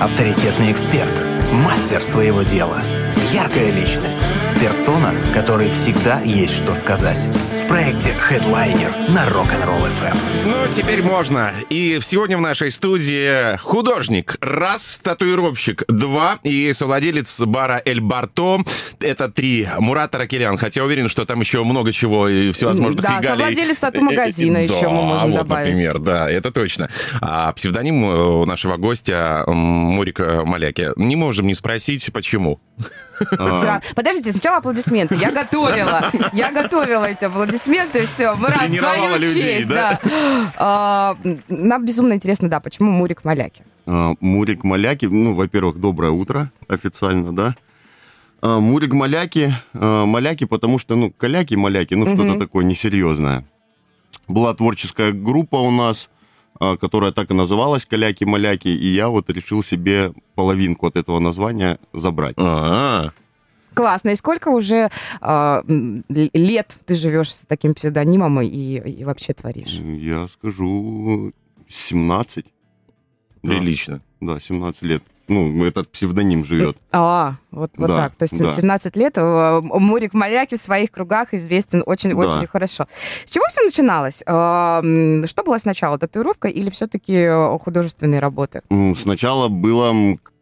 авторитетный 0.00 0.72
эксперт, 0.72 1.12
мастер 1.52 2.02
своего 2.02 2.42
дела, 2.42 2.82
яркая 3.32 3.70
личность, 3.70 4.20
персона, 4.60 5.14
которой 5.32 5.70
всегда 5.70 6.20
есть 6.20 6.56
что 6.56 6.74
сказать. 6.74 7.28
В 7.64 7.68
проекте 7.68 8.10
Headliner 8.28 9.10
на 9.12 9.26
Rock'n'Roll 9.28 9.88
FM. 10.00 10.16
Ну, 10.46 10.72
теперь 10.72 11.02
можно. 11.02 11.52
И 11.70 12.00
сегодня 12.02 12.36
в 12.36 12.40
нашей 12.40 12.72
студии 12.72 13.56
художник, 13.58 14.36
раз, 14.40 15.00
татуировщик, 15.02 15.84
два, 15.88 16.38
и 16.42 16.72
совладелец 16.72 17.40
бара 17.42 17.80
Эль 17.84 18.00
Барто. 18.00 18.62
Это 18.98 19.28
три. 19.28 19.68
Мурат 19.78 20.14
Аракелян. 20.14 20.56
Хотя 20.58 20.82
уверен, 20.82 21.08
что 21.08 21.24
там 21.24 21.40
еще 21.40 21.62
много 21.62 21.92
чего 21.92 22.28
и 22.28 22.50
всевозможных 22.52 23.00
Да, 23.02 23.18
регалий. 23.20 23.28
совладелец 23.28 23.78
тату-магазина 23.78 24.56
Э, 24.58 24.60
э, 24.62 24.64
еще 24.64 24.82
да, 24.82 24.88
мы 24.90 25.02
можем 25.02 25.30
вот, 25.30 25.38
добавить. 25.38 25.68
например, 25.68 25.98
да, 26.00 26.28
это 26.30 26.50
точно. 26.50 26.88
А 27.20 27.52
псевдоним 27.52 28.02
у 28.02 28.44
нашего 28.44 28.76
гостя 28.76 29.44
Мурика 29.46 30.42
Маляки. 30.44 30.88
Не 30.96 31.14
можем 31.16 31.46
не 31.46 31.54
спросить, 31.54 32.10
почему. 32.12 32.60
Подождите, 33.94 34.32
сначала 34.32 34.58
аплодисменты. 34.58 35.14
Я 35.16 35.30
готовила. 35.30 36.10
Я 36.32 36.50
готовила 36.52 37.04
эти 37.04 37.24
аплодисменты, 37.24 38.06
все. 38.06 38.34
Мурат, 38.34 38.58
Тренировала 38.66 39.16
твою 39.16 39.20
людей, 39.20 39.42
честь, 39.42 39.68
да? 39.68 39.98
А, 40.56 41.16
Нам 41.48 41.84
безумно 41.84 42.14
интересно, 42.14 42.48
да, 42.48 42.60
почему 42.60 42.90
Мурик 42.90 43.24
Маляки? 43.24 43.62
А, 43.86 44.14
Мурик 44.20 44.64
Маляки, 44.64 45.06
ну, 45.06 45.34
во-первых, 45.34 45.78
доброе 45.78 46.12
утро 46.12 46.50
официально, 46.68 47.34
да. 47.34 47.54
А, 48.42 48.58
Мурик 48.60 48.92
Маляки, 48.92 49.54
Маляки, 49.72 50.44
потому 50.44 50.78
что, 50.78 50.96
ну, 50.96 51.10
Каляки, 51.10 51.54
Маляки, 51.54 51.94
ну, 51.94 52.06
что-то 52.06 52.38
такое 52.38 52.64
несерьезное. 52.64 53.44
Была 54.28 54.54
творческая 54.54 55.12
группа 55.12 55.56
у 55.56 55.70
нас, 55.70 56.08
которая 56.78 57.12
так 57.12 57.30
и 57.30 57.34
называлась 57.34 57.86
Каляки, 57.86 58.24
Маляки, 58.24 58.68
и 58.68 58.86
я 58.88 59.08
вот 59.08 59.30
решил 59.30 59.62
себе 59.62 60.12
половинку 60.34 60.86
от 60.86 60.96
этого 60.96 61.18
названия 61.18 61.78
забрать. 61.92 62.34
А, 62.36 63.10
Классно. 63.74 64.10
И 64.10 64.16
сколько 64.16 64.48
уже 64.48 64.90
а, 65.20 65.62
л- 65.68 66.02
лет 66.08 66.78
ты 66.86 66.94
живешь 66.96 67.32
с 67.32 67.40
таким 67.42 67.74
псевдонимом 67.74 68.40
и, 68.42 68.46
и 68.48 69.04
вообще 69.04 69.32
творишь? 69.32 69.74
Я 69.74 70.26
скажу 70.28 71.32
17. 71.68 72.44
Да, 73.42 73.50
прилично. 73.50 74.02
Да, 74.20 74.38
17 74.40 74.82
лет. 74.82 75.02
Ну, 75.30 75.64
этот 75.64 75.90
псевдоним 75.92 76.44
живет. 76.44 76.76
А, 76.90 77.36
вот, 77.52 77.70
вот 77.76 77.88
Да, 77.88 77.96
так. 77.96 78.16
То 78.16 78.24
есть 78.24 78.36
да. 78.36 78.48
17 78.50 78.96
лет 78.96 79.12
э, 79.16 79.60
Мурик 79.62 80.12
Маляки 80.12 80.56
в 80.56 80.58
своих 80.60 80.90
кругах 80.90 81.32
известен 81.32 81.84
очень-очень 81.86 82.40
Да. 82.40 82.46
хорошо. 82.48 82.86
С 83.24 83.30
чего 83.30 83.44
все 83.48 83.62
начиналось? 83.62 84.22
А, 84.26 84.82
Что 85.24 85.42
было 85.44 85.56
сначала, 85.58 85.98
татуировка 85.98 86.48
или 86.48 86.68
все-таки 86.68 87.28
художественные 87.60 88.18
работы? 88.20 88.62
Сначала 88.96 89.46
было 89.48 89.94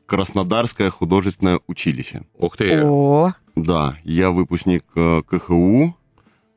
Краснодарское 0.06 0.88
художественное 0.88 1.60
училище. 1.66 2.22
Ух 2.38 2.56
ты. 2.56 2.82
О, 2.82 3.34
Да, 3.56 3.98
я 4.04 4.30
выпускник 4.30 4.84
э, 4.96 5.20
КХУ. 5.28 5.94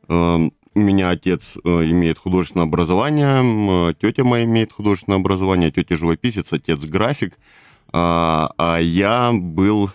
Э, 0.08 0.38
У 0.74 0.80
меня 0.80 1.10
отец 1.10 1.58
э, 1.58 1.70
имеет 1.92 2.18
художественное 2.18 2.66
образование, 2.66 3.90
э, 3.90 3.94
тетя 4.02 4.24
моя 4.24 4.46
имеет 4.46 4.72
художественное 4.72 5.20
образование, 5.20 5.70
тетя 5.70 5.98
живописец, 5.98 6.54
отец 6.54 6.86
график. 6.86 7.38
А 7.94 8.52
а 8.58 8.80
я 8.80 9.32
был, 9.34 9.92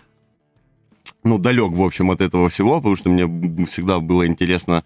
ну, 1.23 1.37
далек, 1.37 1.71
в 1.71 1.81
общем, 1.81 2.11
от 2.11 2.21
этого 2.21 2.49
всего, 2.49 2.77
потому 2.77 2.95
что 2.95 3.09
мне 3.09 3.25
всегда 3.65 3.99
было 3.99 4.27
интересно 4.27 4.83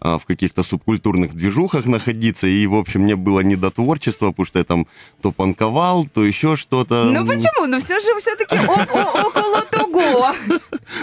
а, 0.00 0.18
в 0.18 0.26
каких-то 0.26 0.62
субкультурных 0.62 1.34
движухах 1.34 1.86
находиться, 1.86 2.46
и, 2.46 2.66
в 2.66 2.74
общем, 2.74 3.02
мне 3.02 3.16
было 3.16 3.40
не 3.40 3.56
до 3.56 3.70
творчества, 3.70 4.30
потому 4.30 4.44
что 4.44 4.58
я 4.58 4.64
там 4.64 4.86
то 5.22 5.32
панковал, 5.32 6.04
то 6.04 6.24
еще 6.24 6.56
что-то. 6.56 7.04
ну 7.04 7.26
почему? 7.26 7.66
Ну 7.66 7.78
все 7.78 8.00
же 8.00 8.18
все-таки 8.18 8.56
около 8.56 9.62
того. 9.62 10.32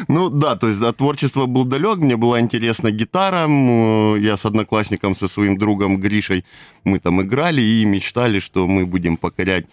Ну 0.07 0.29
да, 0.29 0.55
то 0.55 0.67
есть 0.67 0.81
от 0.83 0.97
творчества 0.97 1.47
был 1.47 1.65
далек, 1.65 1.97
мне 1.97 2.15
была 2.15 2.39
интересна 2.39 2.91
гитара, 2.91 3.47
я 4.17 4.37
с 4.37 4.45
одноклассником, 4.45 5.15
со 5.15 5.27
своим 5.27 5.57
другом 5.57 5.97
Гришей, 5.97 6.45
мы 6.83 6.99
там 6.99 7.21
играли 7.21 7.61
и 7.61 7.85
мечтали, 7.85 8.39
что 8.39 8.67
мы 8.67 8.85
будем 8.85 9.17
покорять 9.17 9.65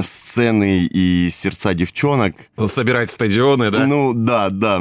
сцены 0.00 0.80
и 0.90 1.28
сердца 1.30 1.74
девчонок. 1.74 2.34
Собирать 2.66 3.10
стадионы, 3.10 3.70
да? 3.70 3.86
Ну 3.86 4.12
да, 4.12 4.50
да. 4.50 4.80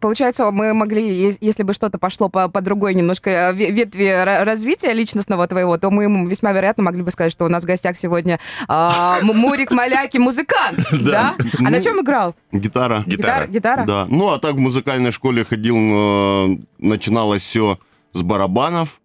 Получается, 0.00 0.50
мы 0.50 0.74
могли, 0.74 1.36
если 1.40 1.62
бы 1.62 1.72
что-то 1.72 1.98
пошло 1.98 2.28
по, 2.28 2.48
по 2.48 2.60
другой 2.60 2.94
немножко 2.94 3.30
э, 3.30 3.52
ве- 3.54 3.70
ветви 3.70 4.06
ра- 4.06 4.42
развития 4.42 4.92
личностного 4.92 5.46
твоего, 5.46 5.78
то 5.78 5.90
мы 5.92 6.02
ему 6.04 6.26
весьма 6.26 6.50
вероятно 6.50 6.82
могли 6.82 7.02
бы 7.02 7.12
сказать, 7.12 7.30
что 7.30 7.44
у 7.44 7.48
нас 7.48 7.62
в 7.62 7.66
гостях 7.66 7.96
сегодня 7.96 8.40
М- 8.68 9.26
Мурик 9.36 9.70
Маляки, 9.70 10.18
музыкант, 10.18 10.80
да? 10.92 11.36
А 11.58 11.62
на 11.62 11.70
Ну, 11.70 11.80
чем 11.80 12.00
играл? 12.00 12.34
Гитара. 12.50 13.04
Гитара. 13.06 13.46
Гитара? 13.46 13.84
Да. 13.86 14.06
Ну 14.10 14.30
а 14.30 14.40
так 14.40 14.54
в 14.54 14.58
музыкальной 14.58 15.12
школе 15.12 15.44
ходил, 15.44 15.76
э, 15.78 16.56
начиналось 16.78 17.42
все 17.42 17.78
с 18.14 18.22
барабанов. 18.22 19.00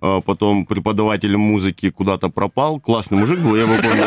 Э, 0.00 0.20
Потом 0.24 0.66
преподаватель 0.66 1.36
музыки 1.36 1.90
куда-то 1.90 2.28
пропал. 2.28 2.80
Классный 2.80 3.18
мужик 3.18 3.40
был, 3.40 3.56
я 3.56 3.62
его 3.62 3.74
помню. 3.76 4.06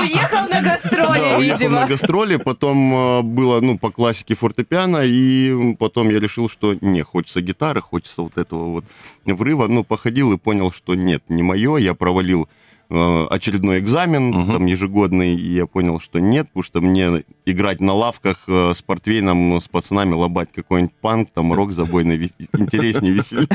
Уехал 0.00 0.48
на 0.48 0.62
гастроли, 0.62 1.18
Да, 1.18 1.38
уехал 1.38 1.58
видимо. 1.58 1.80
на 1.80 1.86
гастроли, 1.86 2.36
потом 2.36 2.94
э, 2.94 3.22
было, 3.22 3.60
ну, 3.60 3.78
по 3.78 3.90
классике 3.90 4.34
фортепиано, 4.34 5.02
и 5.04 5.74
потом 5.76 6.10
я 6.10 6.20
решил, 6.20 6.48
что 6.48 6.74
не, 6.80 7.02
хочется 7.02 7.40
гитары, 7.40 7.80
хочется 7.80 8.22
вот 8.22 8.36
этого 8.38 8.70
вот 8.70 8.84
врыва. 9.24 9.66
Ну, 9.68 9.84
походил 9.84 10.32
и 10.32 10.38
понял, 10.38 10.72
что 10.72 10.94
нет, 10.94 11.22
не 11.28 11.42
мое, 11.42 11.76
я 11.76 11.94
провалил 11.94 12.48
очередной 12.90 13.78
экзамен, 13.78 14.30
Мгм. 14.30 14.52
там, 14.52 14.66
ежегодный, 14.66 15.34
и 15.34 15.52
я 15.54 15.66
понял, 15.66 16.00
что 16.00 16.18
нет, 16.18 16.46
потому 16.48 16.62
что 16.62 16.80
мне 16.80 17.24
играть 17.46 17.80
на 17.80 17.94
лавках 17.94 18.44
э, 18.48 18.72
с 18.74 18.82
портвейном, 18.82 19.60
с 19.60 19.68
пацанами 19.68 20.12
лобать 20.14 20.48
какой-нибудь 20.52 20.94
панк, 21.00 21.30
там, 21.32 21.52
рок 21.52 21.72
забойный, 21.72 22.30
интереснее, 22.52 23.12
веселее. 23.12 23.46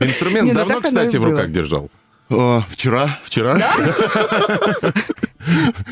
Инструмент 0.00 0.48
ну 0.48 0.54
давно, 0.54 0.80
кстати, 0.80 1.16
в 1.16 1.24
руках 1.24 1.50
держал? 1.52 1.90
Э, 2.32 2.60
Вчера, 2.68 3.18
Вчера? 3.24 3.58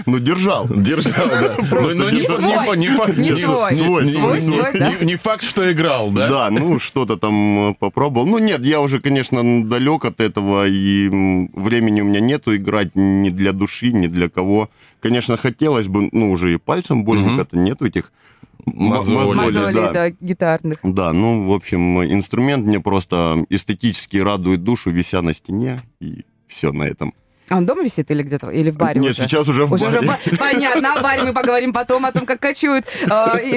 ну, 0.07 0.19
держал. 0.19 0.67
Держал, 0.69 1.29
да. 1.29 1.57
Просто 1.71 1.95
Ну, 1.99 2.11
Не 2.11 2.23
свой. 2.23 2.77
не 2.79 2.91
по- 2.97 3.11
Не 3.11 3.31
не- 3.31 3.41
свой. 3.41 3.73
не- 3.73 3.77
Свой, 3.79 4.07
свой, 4.07 4.35
не- 4.35 4.41
свой, 4.41 4.79
да? 4.79 4.91
не- 5.01 5.07
Не 5.07 5.17
факт, 5.17 5.43
что 5.43 5.71
играл, 5.73 6.11
да? 6.11 6.29
Да, 6.29 6.51
ну 6.51 6.79
что-то 6.81 7.17
там 7.17 7.71
э, 7.71 7.75
попробовал. 7.79 8.27
Ну 8.27 8.39
нет, 8.39 8.65
я 8.65 8.81
уже, 8.81 9.01
конечно, 9.01 9.43
далек 9.65 10.05
от 10.05 10.21
этого, 10.21 10.67
и 10.67 11.09
времени 11.55 12.01
у 12.01 12.05
меня 12.05 12.21
нету 12.21 12.57
играть 12.57 12.97
ни 12.97 13.31
для 13.31 13.53
души, 13.53 13.93
ни 13.93 14.07
для 14.07 14.29
кого. 14.29 14.69
Конечно, 15.01 15.37
хотелось 15.37 15.89
бы, 15.89 16.09
ну 16.13 16.31
уже 16.33 16.55
и 16.55 16.57
пальцем 16.59 17.05
больненько-то 17.05 17.57
нету 17.59 17.87
этих 17.87 18.13
Мозолей. 18.67 19.19
мозолей, 19.21 19.45
Мозолей, 19.47 19.75
да. 19.75 19.93
да, 19.93 20.11
гитарных. 20.21 20.77
Да, 20.83 21.13
ну, 21.15 21.45
в 21.47 21.51
общем, 21.53 22.03
инструмент 22.05 22.67
мне 22.67 22.79
просто 22.79 23.45
эстетически 23.49 24.19
радует 24.19 24.63
душу, 24.63 24.91
вися 24.91 25.23
на 25.23 25.33
стене, 25.35 25.81
и 26.01 26.25
все 26.51 26.73
на 26.73 26.83
этом. 26.83 27.15
А 27.51 27.57
он 27.57 27.67
дома 27.67 27.83
висит 27.83 28.11
или 28.11 28.23
где-то? 28.23 28.49
Или 28.51 28.71
в 28.71 28.77
баре 28.77 29.01
Нет, 29.01 29.11
уже? 29.13 29.23
сейчас 29.25 29.49
уже 29.49 29.67
в 29.67 29.73
Уже, 29.73 29.89
уже 29.89 30.01
баре. 30.03 30.09
ба- 30.31 30.37
понятно, 30.39 30.95
о 30.95 31.01
баре 31.03 31.23
мы 31.25 31.33
поговорим 31.33 31.73
потом, 31.73 32.07
о 32.07 32.13
том, 32.13 32.25
как 32.25 32.39
качуют 32.41 32.87
э, 33.03 33.07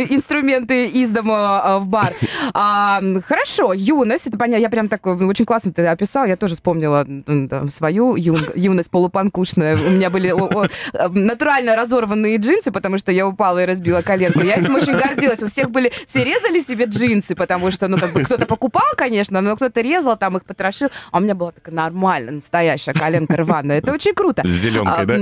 инструменты 0.09 0.87
из 0.87 1.09
дома 1.09 1.63
э, 1.63 1.77
в 1.77 1.87
бар. 1.87 2.13
А, 2.53 2.99
хорошо, 3.27 3.73
юность, 3.73 4.27
это 4.27 4.37
понятно, 4.37 4.61
я 4.63 4.69
прям 4.69 4.87
так, 4.87 5.05
э, 5.05 5.11
очень 5.11 5.45
классно 5.45 5.71
ты 5.71 5.85
описал, 5.85 6.25
я 6.25 6.35
тоже 6.35 6.55
вспомнила 6.55 7.05
там, 7.25 7.69
свою 7.69 8.15
юн- 8.15 8.49
юность 8.55 8.89
полупанкушная. 8.89 9.77
У 9.77 9.91
меня 9.91 10.09
были 10.09 10.29
о, 10.29 10.37
о, 10.45 10.65
э, 10.93 11.07
натурально 11.09 11.75
разорванные 11.75 12.37
джинсы, 12.37 12.71
потому 12.71 12.97
что 12.97 13.11
я 13.11 13.27
упала 13.27 13.61
и 13.61 13.65
разбила 13.65 14.01
коленку. 14.01 14.39
Я 14.41 14.55
этим 14.55 14.75
очень 14.75 14.93
гордилась. 14.97 15.43
У 15.43 15.47
всех 15.47 15.69
были, 15.69 15.91
все 16.07 16.23
резали 16.23 16.59
себе 16.61 16.85
джинсы, 16.85 17.35
потому 17.35 17.69
что, 17.71 17.87
ну, 17.87 17.97
как 17.97 18.13
бы 18.13 18.23
кто-то 18.23 18.45
покупал, 18.47 18.83
конечно, 18.97 19.39
но 19.41 19.55
кто-то 19.55 19.81
резал, 19.81 20.17
там 20.17 20.37
их 20.37 20.45
потрошил, 20.45 20.89
а 21.11 21.17
у 21.17 21.21
меня 21.21 21.35
была 21.35 21.51
такая 21.51 21.75
нормальная, 21.75 22.33
настоящая 22.33 22.93
коленка 22.93 23.35
рваная. 23.37 23.82
Это 23.83 23.91
очень 23.91 24.13
круто. 24.13 24.41
С 24.45 24.49
зеленкой, 24.49 25.03
А, 25.03 25.05
да? 25.05 25.17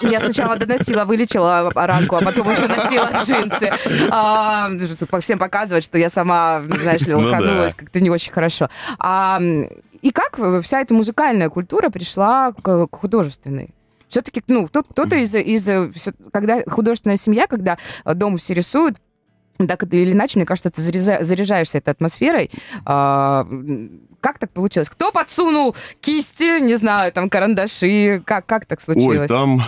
Я 0.00 0.20
сначала 0.20 0.56
доносила, 0.56 1.04
вылечила 1.04 1.70
ранку, 1.74 2.16
а 2.16 2.22
потом 2.22 2.50
еще 2.50 2.66
носила 2.66 3.10
джинсы. 3.12 3.70
А, 4.10 4.70
всем 5.20 5.38
показывать, 5.38 5.84
что 5.84 5.98
я 5.98 6.08
сама, 6.08 6.62
знаешь 6.80 7.02
ли, 7.02 7.12
Ну 7.12 7.20
лоханулась 7.20 7.74
да. 7.74 7.80
как-то 7.80 8.00
не 8.00 8.08
очень 8.10 8.32
хорошо. 8.32 8.68
А, 8.98 9.38
и 10.00 10.10
как 10.10 10.38
вся 10.62 10.80
эта 10.80 10.94
музыкальная 10.94 11.50
культура 11.50 11.90
пришла 11.90 12.52
к, 12.52 12.86
к 12.86 12.96
художественной? 12.96 13.70
Все-таки, 14.08 14.42
ну, 14.46 14.66
кто- 14.66 14.82
кто-то 14.82 15.16
из, 15.16 15.34
из 15.34 15.68
когда 16.32 16.60
художественная 16.66 17.16
семья, 17.16 17.46
когда 17.46 17.78
э, 18.04 18.14
дома 18.14 18.36
все 18.38 18.52
рисуют, 18.52 18.96
так 19.66 19.82
или 19.92 20.12
иначе, 20.12 20.38
мне 20.38 20.46
кажется, 20.46 20.70
ты 20.70 20.80
заряжаешься 20.80 21.78
этой 21.78 21.90
атмосферой. 21.90 22.50
А, 22.84 23.46
как 24.20 24.38
так 24.38 24.50
получилось? 24.52 24.88
Кто 24.88 25.10
подсунул 25.10 25.74
кисти, 26.00 26.60
не 26.60 26.76
знаю, 26.76 27.12
там, 27.12 27.28
карандаши? 27.28 28.22
Как, 28.24 28.46
как 28.46 28.66
так 28.66 28.80
случилось? 28.80 29.18
Ой, 29.18 29.28
там 29.28 29.62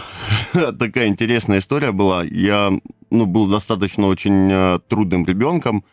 такая 0.79 1.09
интересная 1.09 1.59
история 1.59 1.93
была. 1.93 2.23
Я 2.25 2.71
ну, 3.11 3.27
был 3.27 3.49
достаточно 3.49 4.07
очень 4.07 4.51
э, 4.51 4.79
трудным 4.89 5.27
ребенком. 5.27 5.85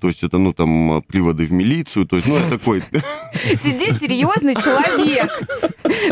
То 0.00 0.08
есть 0.08 0.22
это, 0.22 0.38
ну, 0.38 0.52
там, 0.52 1.02
приводы 1.02 1.44
в 1.44 1.52
милицию. 1.52 2.06
То 2.06 2.16
есть, 2.16 2.26
ну, 2.26 2.36
это 2.36 2.58
такой... 2.58 2.82
Сидит 3.34 4.00
серьезный 4.00 4.54
человек 4.54 5.30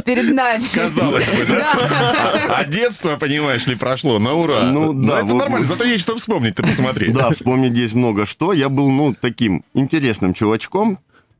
перед 0.05 0.33
нами. 0.33 0.65
Казалось 0.73 1.29
бы, 1.29 1.47
да? 1.47 1.73
А, 1.73 2.55
а 2.59 2.65
детство, 2.65 3.17
понимаешь 3.17 3.67
ли, 3.67 3.75
прошло 3.75 4.19
на 4.19 4.35
ура. 4.35 4.63
Ну, 4.65 4.93
да. 4.93 4.99
Но 4.99 5.17
это 5.17 5.27
вот, 5.27 5.39
нормально, 5.39 5.67
зато 5.67 5.85
есть 5.85 6.03
что 6.03 6.17
вспомнить, 6.17 6.55
ты 6.57 6.63
посмотри. 6.63 7.11
Да, 7.11 7.31
вспомнить 7.31 7.77
есть 7.77 7.95
много 7.95 8.27
что. 8.27 8.53
Я 8.53 8.69
был, 8.69 8.91
ну, 8.91 9.15
таким 9.19 9.65
интересным 9.75 10.35
чувачком, 10.35 10.99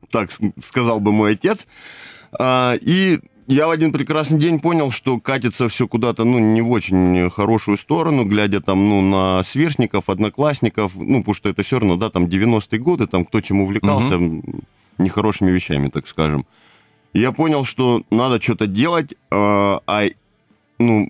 так 0.09 0.29
сказал 0.59 0.99
бы 0.99 1.11
мой 1.11 1.33
отец. 1.33 1.67
А, 2.31 2.75
и 2.81 3.19
я 3.49 3.65
в 3.65 3.71
один 3.71 3.91
прекрасный 3.91 4.39
день 4.39 4.59
понял, 4.59 4.91
что 4.91 5.19
катится 5.19 5.67
все 5.69 5.87
куда-то, 5.87 6.23
ну, 6.23 6.37
не 6.37 6.61
в 6.61 6.69
очень 6.69 7.31
хорошую 7.31 7.77
сторону, 7.77 8.23
глядя 8.23 8.61
там, 8.61 8.87
ну, 8.87 9.01
на 9.01 9.41
сверстников, 9.41 10.07
одноклассников, 10.07 10.93
ну, 10.95 11.19
потому 11.19 11.33
что 11.33 11.49
это 11.49 11.63
все 11.63 11.79
равно, 11.79 11.97
да, 11.97 12.11
там 12.11 12.25
90-е 12.25 12.79
годы, 12.79 13.07
там 13.07 13.25
кто 13.25 13.41
чем 13.41 13.61
увлекался, 13.61 14.17
угу. 14.17 14.43
нехорошими 14.99 15.49
вещами, 15.49 15.89
так 15.89 16.07
скажем. 16.07 16.45
Я 17.13 17.31
понял, 17.31 17.65
что 17.65 18.03
надо 18.11 18.39
что-то 18.39 18.67
делать, 18.67 19.15
а, 19.31 19.81
а, 19.87 20.03
ну, 20.77 21.09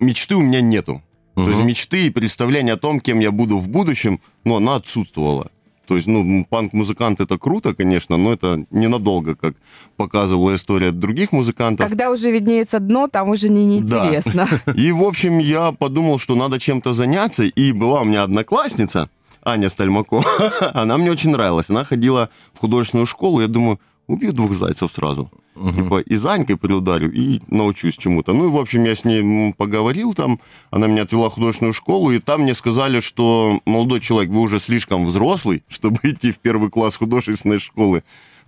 мечты 0.00 0.36
у 0.36 0.40
меня 0.40 0.62
нету. 0.62 1.02
Угу. 1.36 1.44
То 1.44 1.50
есть 1.50 1.64
мечты 1.64 2.06
и 2.06 2.10
представления 2.10 2.72
о 2.72 2.78
том, 2.78 2.98
кем 2.98 3.20
я 3.20 3.30
буду 3.30 3.58
в 3.58 3.68
будущем, 3.68 4.20
ну, 4.44 4.56
она 4.56 4.76
отсутствовала. 4.76 5.50
То 5.88 5.96
есть, 5.96 6.06
ну, 6.06 6.44
панк-музыкант 6.44 7.18
это 7.20 7.38
круто, 7.38 7.74
конечно, 7.74 8.18
но 8.18 8.34
это 8.34 8.62
ненадолго, 8.70 9.34
как 9.34 9.54
показывала 9.96 10.54
история 10.54 10.92
других 10.92 11.32
музыкантов. 11.32 11.88
Когда 11.88 12.10
уже 12.10 12.30
виднеется 12.30 12.78
дно, 12.78 13.08
там 13.08 13.30
уже 13.30 13.48
не 13.48 13.64
неинтересно. 13.64 14.46
Да. 14.66 14.72
И, 14.76 14.92
в 14.92 15.02
общем, 15.02 15.38
я 15.38 15.72
подумал, 15.72 16.18
что 16.18 16.34
надо 16.34 16.60
чем-то 16.60 16.92
заняться, 16.92 17.44
и 17.44 17.72
была 17.72 18.02
у 18.02 18.04
меня 18.04 18.22
одноклассница, 18.22 19.08
Аня 19.42 19.70
Стальмако, 19.70 20.22
она 20.74 20.98
мне 20.98 21.10
очень 21.10 21.30
нравилась. 21.30 21.70
Она 21.70 21.84
ходила 21.84 22.28
в 22.52 22.58
художественную 22.58 23.06
школу, 23.06 23.40
я 23.40 23.48
думаю, 23.48 23.80
убью 24.08 24.32
двух 24.32 24.52
зайцев 24.54 24.90
сразу. 24.90 25.30
Угу. 25.54 25.72
Типа 25.72 26.00
и 26.00 26.16
Занькой 26.16 26.56
приударю, 26.56 27.12
и 27.12 27.40
научусь 27.48 27.96
чему-то. 27.96 28.32
Ну 28.32 28.46
и, 28.46 28.50
в 28.50 28.56
общем, 28.56 28.84
я 28.84 28.94
с 28.94 29.04
ней 29.04 29.52
поговорил 29.56 30.14
там, 30.14 30.40
она 30.70 30.86
меня 30.86 31.02
отвела 31.02 31.30
в 31.30 31.34
художественную 31.34 31.72
школу, 31.74 32.10
и 32.10 32.18
там 32.18 32.42
мне 32.42 32.54
сказали, 32.54 33.00
что, 33.00 33.60
молодой 33.64 34.00
человек, 34.00 34.30
вы 34.30 34.40
уже 34.40 34.58
слишком 34.58 35.04
взрослый, 35.04 35.62
чтобы 35.68 36.00
идти 36.02 36.32
в 36.32 36.38
первый 36.38 36.70
класс 36.70 36.96
художественной 36.96 37.58
школы. 37.58 38.02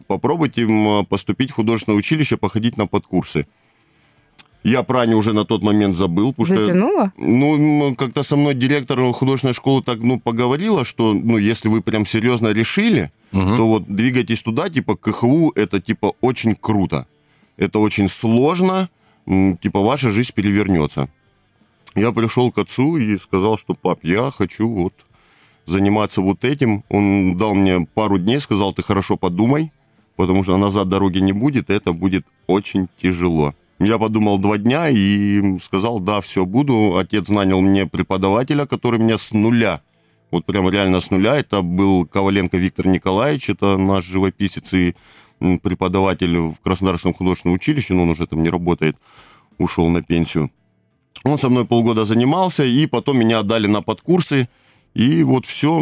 Попробуйте 0.07 0.67
поступить 1.09 1.51
в 1.51 1.55
художественное 1.55 1.99
училище, 1.99 2.37
походить 2.37 2.77
на 2.77 2.87
подкурсы. 2.87 3.47
Я 4.63 4.83
про 4.83 5.01
Аню 5.01 5.17
уже 5.17 5.33
на 5.33 5.45
тот 5.45 5.63
момент 5.63 5.97
забыл. 5.97 6.35
Потому 6.35 6.61
Затянула? 6.61 7.13
Что, 7.17 7.25
ну, 7.25 7.95
как-то 7.97 8.23
со 8.23 8.37
мной 8.37 8.55
директор 8.55 9.01
художественной 9.13 9.55
школы 9.55 9.83
так, 9.83 10.01
ну, 10.01 10.21
поговорила, 10.21 10.85
что, 10.85 11.15
ну, 11.15 11.39
если 11.39 11.69
вы 11.69 11.81
прям 11.81 12.05
серьезно 12.05 12.49
решили, 12.49 13.11
угу. 13.33 13.57
то 13.57 13.67
вот 13.67 13.87
двигайтесь 13.87 14.43
туда, 14.43 14.69
типа, 14.69 14.97
КХУ, 14.97 15.53
это, 15.55 15.81
типа, 15.81 16.13
очень 16.21 16.55
круто. 16.55 17.07
Это 17.57 17.79
очень 17.79 18.09
сложно, 18.09 18.91
типа, 19.27 19.81
ваша 19.81 20.11
жизнь 20.11 20.33
перевернется. 20.35 21.09
Я 21.95 22.13
пришел 22.13 22.53
к 22.53 22.59
отцу 22.59 22.99
и 22.99 23.17
сказал, 23.17 23.59
что, 23.59 23.75
пап, 23.75 24.01
я 24.03 24.31
хочу 24.31 24.69
вот 24.69 24.95
заниматься 25.67 26.21
вот 26.21 26.45
этим. 26.45 26.85
Он 26.89 27.37
дал 27.37 27.55
мне 27.55 27.87
пару 27.95 28.19
дней, 28.19 28.41
сказал, 28.41 28.73
ты 28.73 28.83
хорошо 28.83 29.17
подумай, 29.17 29.73
потому 30.17 30.43
что 30.43 30.57
назад 30.57 30.89
дороги 30.89 31.19
не 31.19 31.33
будет, 31.33 31.71
и 31.71 31.73
это 31.73 31.93
будет 31.93 32.27
очень 32.47 32.89
тяжело. 33.01 33.55
Я 33.81 33.99
подумал 33.99 34.39
два 34.39 34.59
дня 34.59 34.91
и 34.91 35.59
сказал, 35.59 36.01
да, 36.01 36.21
все, 36.21 36.45
буду. 36.45 36.99
Отец 36.99 37.29
нанял 37.31 37.63
мне 37.63 37.87
преподавателя, 37.87 38.67
который 38.67 39.01
меня 39.01 39.17
с 39.17 39.33
нуля, 39.33 39.81
вот 40.31 40.45
прям 40.45 40.69
реально 40.69 41.01
с 41.01 41.11
нуля, 41.11 41.37
это 41.37 41.63
был 41.63 42.07
Коваленко 42.07 42.57
Виктор 42.57 42.87
Николаевич, 42.87 43.51
это 43.51 43.77
наш 43.79 44.05
живописец 44.05 44.73
и 44.75 44.95
преподаватель 45.63 46.39
в 46.39 46.61
Краснодарском 46.61 47.15
художественном 47.15 47.57
училище, 47.57 47.95
но 47.95 48.03
он 48.03 48.11
уже 48.11 48.27
там 48.27 48.43
не 48.43 48.51
работает, 48.51 48.97
ушел 49.59 49.89
на 49.89 50.03
пенсию. 50.03 50.51
Он 51.25 51.39
со 51.39 51.49
мной 51.49 51.65
полгода 51.65 52.05
занимался, 52.05 52.65
и 52.65 52.87
потом 52.87 53.19
меня 53.19 53.41
отдали 53.41 53.67
на 53.67 53.83
подкурсы, 53.83 54.49
и 54.95 55.23
вот 55.23 55.47
все, 55.47 55.81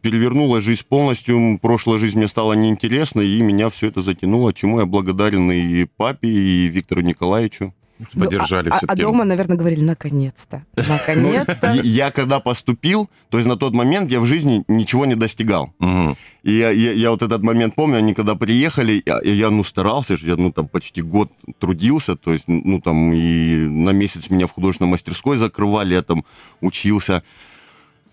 перевернула 0.00 0.60
жизнь 0.60 0.84
полностью, 0.88 1.58
прошлая 1.60 1.98
жизнь 1.98 2.18
мне 2.18 2.28
стала 2.28 2.54
неинтересна, 2.54 3.20
и 3.20 3.42
меня 3.42 3.68
все 3.70 3.88
это 3.88 4.02
затянуло, 4.02 4.54
чему 4.54 4.80
я 4.80 4.86
благодарен 4.86 5.50
и 5.50 5.84
папе, 5.84 6.28
и 6.28 6.66
Виктору 6.68 7.02
Николаевичу. 7.02 7.74
Поддержали 8.12 8.68
ну, 8.68 8.74
а, 8.74 8.78
а, 8.78 8.92
а 8.92 8.96
дома, 8.96 9.24
наверное, 9.24 9.56
говорили, 9.56 9.82
наконец-то, 9.82 10.64
наконец-то. 10.76 11.74
Ну, 11.74 11.82
я 11.82 12.10
когда 12.10 12.40
поступил, 12.40 13.08
то 13.30 13.38
есть 13.38 13.48
на 13.48 13.56
тот 13.56 13.72
момент 13.72 14.10
я 14.10 14.20
в 14.20 14.26
жизни 14.26 14.64
ничего 14.68 15.06
не 15.06 15.14
достигал. 15.14 15.72
И 16.42 16.52
я, 16.52 17.10
вот 17.10 17.22
этот 17.22 17.42
момент 17.42 17.74
помню, 17.74 17.96
они 17.96 18.12
когда 18.12 18.34
приехали, 18.34 19.02
я, 19.06 19.20
я 19.22 19.50
ну 19.50 19.64
старался, 19.64 20.16
я 20.20 20.36
ну 20.36 20.52
там 20.52 20.68
почти 20.68 21.00
год 21.00 21.30
трудился, 21.58 22.16
то 22.16 22.32
есть 22.32 22.44
ну 22.48 22.80
там 22.80 23.12
и 23.14 23.56
на 23.66 23.90
месяц 23.90 24.28
меня 24.28 24.46
в 24.46 24.52
художественной 24.52 24.90
мастерской 24.90 25.38
закрывали, 25.38 25.94
я 25.94 26.02
там 26.02 26.24
учился. 26.60 27.22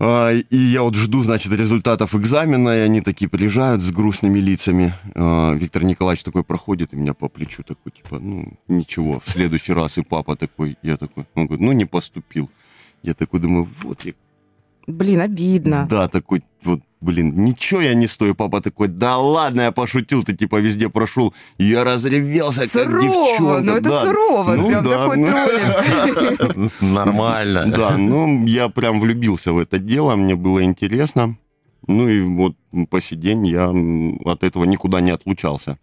А, 0.05 0.31
и 0.31 0.57
я 0.57 0.81
вот 0.81 0.95
жду, 0.95 1.23
значит, 1.23 1.53
результатов 1.53 2.13
экзамена, 2.13 2.77
и 2.77 2.79
они 2.81 2.99
такие 2.99 3.29
приезжают 3.29 3.81
с 3.81 3.91
грустными 3.91 4.37
лицами. 4.39 4.93
А, 5.15 5.53
Виктор 5.53 5.83
Николаевич 5.85 6.23
такой 6.23 6.43
проходит, 6.43 6.93
и 6.93 6.97
меня 6.97 7.13
по 7.13 7.29
плечу 7.29 7.63
такой, 7.63 7.93
типа, 7.93 8.19
ну, 8.19 8.53
ничего, 8.67 9.21
в 9.23 9.29
следующий 9.29 9.71
раз. 9.71 9.97
И 9.97 10.01
папа 10.03 10.35
такой, 10.35 10.77
я 10.83 10.97
такой, 10.97 11.25
он 11.35 11.45
говорит, 11.45 11.65
ну, 11.65 11.71
не 11.71 11.85
поступил. 11.85 12.49
Я 13.01 13.13
такой 13.13 13.39
думаю, 13.39 13.67
вот 13.81 14.03
я 14.03 14.13
Блин, 14.87 15.21
обидно. 15.21 15.87
Да, 15.89 16.09
такой 16.09 16.43
вот, 16.63 16.81
блин, 17.03 17.45
ничего 17.45 17.81
я 17.81 17.93
не 17.93 18.07
стою. 18.07 18.35
Папа 18.35 18.61
такой, 18.61 18.87
да 18.87 19.17
ладно, 19.17 19.61
я 19.61 19.71
пошутил, 19.71 20.23
ты 20.23 20.33
типа 20.33 20.61
везде 20.61 20.89
прошел. 20.89 21.33
И 21.57 21.65
я 21.65 21.83
разревелся, 21.83 22.65
сурово, 22.65 22.91
как 22.91 23.01
девчонка. 23.01 23.61
Ну 23.61 23.77
это 23.77 23.89
да. 23.89 24.01
сурово, 24.01 24.55
ну, 24.55 24.67
прям 24.67 24.83
да, 24.83 24.89
такой 24.89 25.17
ну... 25.17 26.69
Нормально. 26.93 27.65
Да, 27.67 27.97
ну 27.97 28.45
я 28.45 28.69
прям 28.69 28.99
влюбился 28.99 29.51
в 29.51 29.57
это 29.57 29.77
дело, 29.79 30.15
мне 30.15 30.35
было 30.35 30.63
интересно. 30.63 31.37
Ну 31.87 32.07
и 32.07 32.21
вот 32.21 32.55
по 32.89 33.01
сей 33.01 33.17
день 33.17 33.45
я 33.47 33.69
от 34.25 34.43
этого 34.43 34.63
никуда 34.63 35.01
не 35.01 35.11
отлучался. 35.11 35.77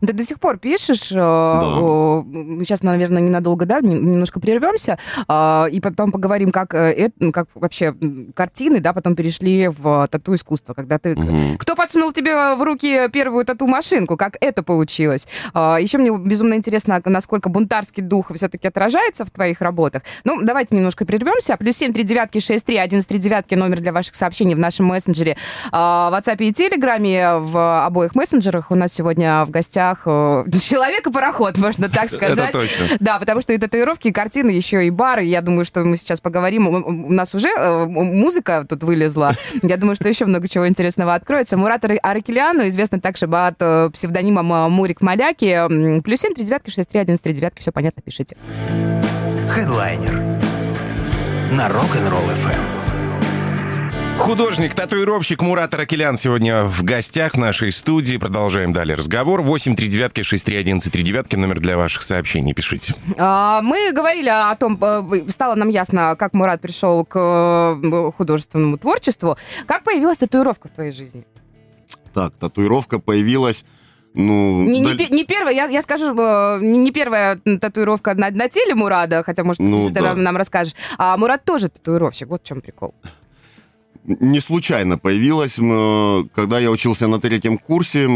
Ты 0.00 0.12
до 0.12 0.24
сих 0.24 0.40
пор 0.40 0.58
пишешь. 0.58 1.12
Э, 1.12 1.16
да. 1.16 2.64
Сейчас, 2.64 2.82
наверное, 2.82 3.22
ненадолго, 3.22 3.66
да, 3.66 3.80
немножко 3.80 4.40
прервемся, 4.40 4.98
а, 5.28 5.66
и 5.70 5.80
потом 5.80 6.12
поговорим, 6.12 6.50
как, 6.50 6.74
э, 6.74 7.10
как 7.32 7.48
вообще 7.54 7.94
картины, 8.34 8.80
да, 8.80 8.92
потом 8.92 9.14
перешли 9.14 9.68
в 9.68 10.08
тату-искусство, 10.10 10.74
когда 10.74 10.98
ты... 10.98 11.14
Угу. 11.14 11.58
Кто 11.58 11.74
подсунул 11.74 12.12
тебе 12.12 12.54
в 12.54 12.62
руки 12.62 13.08
первую 13.12 13.44
тату-машинку? 13.44 14.16
Как 14.16 14.36
это 14.40 14.62
получилось? 14.62 15.28
А, 15.54 15.78
Еще 15.78 15.98
мне 15.98 16.16
безумно 16.16 16.54
интересно, 16.54 17.00
насколько 17.04 17.48
бунтарский 17.48 18.02
дух 18.02 18.32
все-таки 18.34 18.68
отражается 18.68 19.24
в 19.24 19.30
твоих 19.30 19.60
работах. 19.60 20.02
Ну, 20.24 20.42
давайте 20.42 20.76
немножко 20.76 21.04
прервемся. 21.04 21.56
Плюс 21.56 21.76
семь, 21.76 21.92
три 21.92 22.02
девятки, 22.02 22.40
шесть, 22.40 22.66
три, 22.66 22.76
один, 22.76 23.00
три 23.02 23.18
девятки, 23.18 23.54
номер 23.54 23.80
для 23.80 23.92
ваших 23.92 24.14
сообщений 24.14 24.54
в 24.54 24.58
нашем 24.58 24.86
мессенджере 24.86 25.36
а, 25.70 26.10
в 26.10 26.14
WhatsApp 26.14 26.36
и 26.38 26.52
Телеграме, 26.52 27.36
в 27.36 27.84
обоих 27.86 28.14
мессенджерах. 28.14 28.70
У 28.70 28.74
нас 28.74 28.92
сегодня 28.92 29.44
в 29.44 29.50
гостях 29.50 29.65
гостях 29.66 30.02
э, 30.06 30.44
человека-пароход, 30.60 31.58
можно 31.58 31.88
так 31.88 32.08
сказать. 32.10 32.50
Это 32.50 32.58
точно. 32.60 32.96
Да, 33.00 33.18
потому 33.18 33.40
что 33.40 33.52
и 33.52 33.58
татуировки, 33.58 34.08
и 34.08 34.12
картины, 34.12 34.50
еще 34.50 34.86
и 34.86 34.90
бары. 34.90 35.24
Я 35.24 35.42
думаю, 35.42 35.64
что 35.64 35.84
мы 35.84 35.96
сейчас 35.96 36.20
поговорим. 36.20 36.68
У 36.68 37.12
нас 37.12 37.34
уже 37.34 37.48
э, 37.48 37.86
музыка 37.86 38.64
тут 38.68 38.84
вылезла. 38.84 39.34
Я 39.62 39.76
думаю, 39.76 39.96
что 39.96 40.08
еще 40.08 40.24
много 40.26 40.48
чего 40.48 40.68
интересного 40.68 41.14
откроется. 41.14 41.56
Мурат 41.56 41.84
Аракеляну, 41.84 42.66
известный 42.68 43.00
также 43.00 43.26
под 43.26 43.56
э, 43.60 43.90
псевдонимом 43.92 44.46
Мурик 44.70 45.00
Маляки. 45.02 46.00
Плюс 46.02 46.20
семь, 46.20 46.34
три 46.34 46.44
девятки, 46.44 46.70
шесть, 46.70 46.88
три, 46.88 47.00
один, 47.00 47.16
три 47.16 47.32
девятки. 47.32 47.60
Все 47.60 47.72
понятно, 47.72 48.02
пишите. 48.02 48.36
Хедлайнер 49.50 50.14
на 51.52 51.68
Rock'n'Roll 51.68 52.28
FM. 52.44 52.75
Художник-татуировщик 54.18 55.42
Мурат 55.42 55.74
Аракелян 55.74 56.16
сегодня 56.16 56.64
в 56.64 56.82
гостях 56.82 57.34
в 57.34 57.38
нашей 57.38 57.70
студии. 57.70 58.16
Продолжаем 58.16 58.72
далее 58.72 58.96
разговор. 58.96 59.42
8 59.42 59.76
3 59.76 59.88
девятки 59.88 60.22
6 60.22 60.44
3 60.44 60.56
11 60.56 60.92
3 60.92 61.02
девятки. 61.02 61.36
Номер 61.36 61.60
для 61.60 61.76
ваших 61.76 62.02
сообщений. 62.02 62.54
Пишите. 62.54 62.94
А, 63.18 63.60
мы 63.62 63.92
говорили 63.92 64.28
о 64.28 64.54
том, 64.56 64.78
э, 64.82 65.28
стало 65.28 65.54
нам 65.54 65.68
ясно, 65.68 66.16
как 66.18 66.34
Мурат 66.34 66.60
пришел 66.60 67.04
к 67.04 67.16
э, 67.16 68.10
художественному 68.16 68.78
творчеству. 68.78 69.36
Как 69.66 69.84
появилась 69.84 70.18
татуировка 70.18 70.68
в 70.68 70.70
твоей 70.72 70.92
жизни? 70.92 71.24
Так, 72.12 72.34
татуировка 72.34 72.98
появилась 72.98 73.64
ну, 74.18 74.62
не, 74.62 74.82
да... 74.82 74.94
не, 74.94 75.08
не 75.10 75.24
первая, 75.24 75.54
я, 75.54 75.66
я 75.66 75.82
скажу, 75.82 76.18
э, 76.18 76.58
не, 76.62 76.78
не 76.78 76.90
первая 76.90 77.36
татуировка 77.36 78.14
на, 78.14 78.30
на 78.30 78.48
теле 78.48 78.74
Мурада, 78.74 79.22
хотя, 79.22 79.44
может, 79.44 79.60
ну, 79.60 79.88
ты 79.88 80.00
да. 80.00 80.14
нам 80.14 80.38
расскажешь. 80.38 80.74
А 80.96 81.18
Мурат 81.18 81.44
тоже 81.44 81.68
татуировщик, 81.68 82.28
вот 82.28 82.42
в 82.42 82.46
чем 82.46 82.62
прикол 82.62 82.94
не 84.06 84.40
случайно 84.40 84.98
появилась. 84.98 85.56
Когда 86.34 86.58
я 86.58 86.70
учился 86.70 87.08
на 87.08 87.20
третьем 87.20 87.58
курсе, 87.58 88.08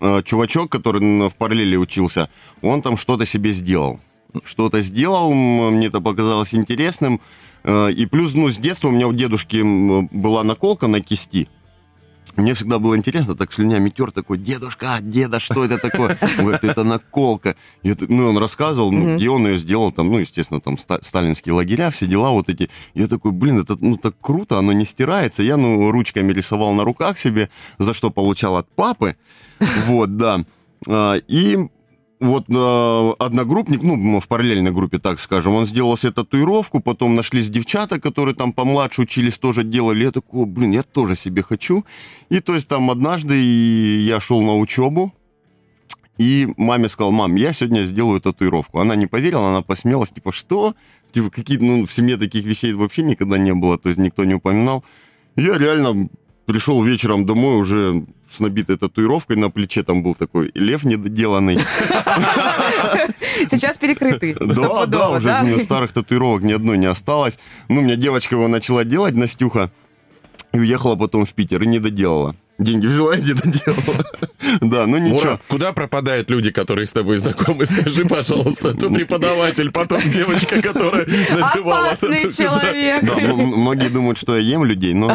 э, 0.00 0.22
чувачок, 0.24 0.70
который 0.70 1.28
в 1.28 1.36
параллели 1.36 1.76
учился, 1.76 2.28
он 2.62 2.82
там 2.82 2.96
что-то 2.96 3.26
себе 3.26 3.52
сделал. 3.52 4.00
Что-то 4.44 4.82
сделал, 4.82 5.32
мне 5.32 5.86
это 5.86 6.00
показалось 6.00 6.54
интересным. 6.54 7.20
Э, 7.64 7.90
и 7.90 8.06
плюс, 8.06 8.34
ну, 8.34 8.50
с 8.50 8.58
детства 8.58 8.88
у 8.88 8.92
меня 8.92 9.08
у 9.08 9.12
дедушки 9.12 9.62
была 10.12 10.44
наколка 10.44 10.86
на 10.86 11.00
кисти. 11.00 11.48
Мне 12.36 12.54
всегда 12.54 12.78
было 12.78 12.96
интересно, 12.96 13.34
так 13.34 13.52
слюнями 13.52 13.90
тер, 13.90 14.10
такой, 14.12 14.38
дедушка, 14.38 14.98
деда, 15.00 15.40
что 15.40 15.64
это 15.64 15.78
такое? 15.78 16.16
Он 16.38 16.44
говорит, 16.44 16.64
это 16.64 16.84
наколка. 16.84 17.56
Это, 17.82 18.06
ну, 18.08 18.28
он 18.28 18.38
рассказывал, 18.38 18.92
ну, 18.92 19.16
где 19.16 19.28
он 19.30 19.46
ее 19.46 19.58
сделал, 19.58 19.90
там, 19.92 20.08
ну, 20.10 20.18
естественно, 20.18 20.60
там, 20.60 20.78
ста- 20.78 21.00
сталинские 21.02 21.52
лагеря, 21.54 21.90
все 21.90 22.06
дела 22.06 22.30
вот 22.30 22.48
эти. 22.48 22.70
Я 22.94 23.06
такой, 23.08 23.32
блин, 23.32 23.58
это, 23.60 23.76
ну, 23.80 23.96
так 23.96 24.14
круто, 24.20 24.58
оно 24.58 24.72
не 24.72 24.84
стирается. 24.84 25.42
Я, 25.42 25.56
ну, 25.56 25.90
ручками 25.90 26.32
рисовал 26.32 26.72
на 26.74 26.84
руках 26.84 27.18
себе, 27.18 27.48
за 27.78 27.94
что 27.94 28.10
получал 28.10 28.56
от 28.56 28.68
папы. 28.68 29.16
Вот, 29.86 30.16
да. 30.16 30.44
А, 30.86 31.14
И 31.28 31.58
вот 32.20 32.46
э, 32.48 33.12
одногруппник, 33.18 33.82
ну, 33.82 34.20
в 34.20 34.28
параллельной 34.28 34.70
группе, 34.70 34.98
так 34.98 35.20
скажем, 35.20 35.54
он 35.54 35.66
сделал 35.66 35.96
себе 35.96 36.12
татуировку, 36.12 36.80
потом 36.80 37.14
нашлись 37.14 37.48
девчата, 37.48 38.00
которые 38.00 38.34
там 38.34 38.52
помладше 38.52 39.02
учились, 39.02 39.38
тоже 39.38 39.62
делали. 39.62 40.04
Я 40.04 40.10
такой, 40.10 40.46
блин, 40.46 40.72
я 40.72 40.82
тоже 40.82 41.16
себе 41.16 41.42
хочу. 41.42 41.84
И 42.28 42.40
то 42.40 42.54
есть 42.54 42.68
там 42.68 42.90
однажды 42.90 43.34
я 44.00 44.20
шел 44.20 44.42
на 44.42 44.56
учебу, 44.56 45.12
и 46.18 46.48
маме 46.56 46.88
сказал, 46.88 47.12
мам, 47.12 47.36
я 47.36 47.52
сегодня 47.52 47.84
сделаю 47.84 48.20
татуировку. 48.20 48.80
Она 48.80 48.96
не 48.96 49.06
поверила, 49.06 49.48
она 49.48 49.62
посмеялась, 49.62 50.10
типа, 50.10 50.32
что? 50.32 50.74
Типа, 51.12 51.30
какие 51.30 51.58
ну, 51.58 51.86
в 51.86 51.92
семье 51.92 52.16
таких 52.16 52.44
вещей 52.44 52.72
вообще 52.72 53.02
никогда 53.02 53.38
не 53.38 53.54
было, 53.54 53.78
то 53.78 53.88
есть 53.88 54.00
никто 54.00 54.24
не 54.24 54.34
упоминал. 54.34 54.84
Я 55.36 55.56
реально 55.56 56.08
пришел 56.44 56.82
вечером 56.82 57.24
домой 57.24 57.56
уже 57.56 58.04
с 58.30 58.40
набитой 58.40 58.76
татуировкой 58.76 59.36
на 59.36 59.50
плече, 59.50 59.82
там 59.82 60.02
был 60.02 60.14
такой 60.14 60.50
лев 60.54 60.84
недоделанный. 60.84 61.58
Сейчас 63.50 63.78
перекрытый. 63.78 64.34
Да, 64.38 64.86
да, 64.86 65.10
уже 65.10 65.26
да? 65.28 65.40
у 65.42 65.46
меня 65.46 65.62
старых 65.62 65.92
татуировок 65.92 66.42
ни 66.42 66.52
одной 66.52 66.78
не 66.78 66.86
осталось. 66.86 67.38
Ну, 67.68 67.80
у 67.80 67.82
меня 67.82 67.96
девочка 67.96 68.34
его 68.34 68.48
начала 68.48 68.84
делать, 68.84 69.14
Настюха, 69.14 69.70
и 70.52 70.58
уехала 70.58 70.96
потом 70.96 71.24
в 71.24 71.32
Питер, 71.32 71.62
и 71.62 71.66
не 71.66 71.78
доделала. 71.78 72.36
Деньги 72.58 72.86
взяла 72.88 73.16
и 73.16 73.22
не 73.22 73.34
доделала. 73.34 74.04
Да, 74.60 74.86
ну 74.86 74.98
ничего. 74.98 75.18
Мурат, 75.20 75.42
куда 75.46 75.72
пропадают 75.72 76.28
люди, 76.30 76.50
которые 76.50 76.86
с 76.86 76.92
тобой 76.92 77.18
знакомы? 77.18 77.66
Скажи, 77.66 78.04
пожалуйста, 78.04 78.74
то 78.74 78.90
преподаватель, 78.90 79.70
потом 79.70 80.00
девочка, 80.10 80.60
которая 80.60 81.06
набивала. 81.06 81.90
Опасный 81.90 82.22
тату- 82.24 82.36
человек. 82.36 83.04
Да, 83.04 83.14
многие 83.34 83.90
думают, 83.90 84.18
что 84.18 84.36
я 84.36 84.42
ем 84.42 84.64
людей, 84.64 84.94
но 84.94 85.14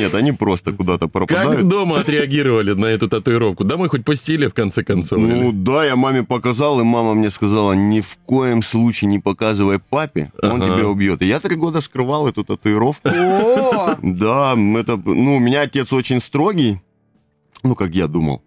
нет. 0.00 0.14
Они 0.14 0.32
просто 0.32 0.72
куда-то 0.72 1.06
Как 1.06 1.12
пропадают. 1.12 1.68
дома 1.68 2.00
отреагировали 2.00 2.72
на 2.74 2.86
эту 2.86 3.08
татуировку? 3.08 3.64
Домой 3.64 3.88
хоть 3.88 4.04
пустили, 4.04 4.46
в 4.48 4.54
конце 4.54 4.82
концов? 4.82 5.18
Ну 5.20 5.48
или? 5.48 5.50
да, 5.52 5.84
я 5.84 5.96
маме 5.96 6.22
показал, 6.22 6.80
и 6.80 6.84
мама 6.84 7.14
мне 7.14 7.30
сказала, 7.30 7.72
ни 7.72 8.00
в 8.00 8.16
коем 8.26 8.62
случае 8.62 9.10
не 9.10 9.18
показывай 9.18 9.78
папе, 9.78 10.32
он 10.42 10.62
Ага. 10.62 10.76
тебя 10.76 10.88
убьет. 10.88 11.22
И 11.22 11.26
я 11.26 11.38
три 11.40 11.56
года 11.56 11.80
скрывал 11.80 12.26
эту 12.28 12.44
татуировку. 12.44 13.08
О, 13.08 13.96
Да, 14.02 14.54
это, 14.78 14.96
ну, 15.04 15.36
у 15.36 15.38
меня 15.38 15.62
отец 15.62 15.92
очень 15.92 16.20
строгий, 16.20 16.80
ну, 17.62 17.74
как 17.74 17.94
я 17.94 18.06
думал. 18.06 18.42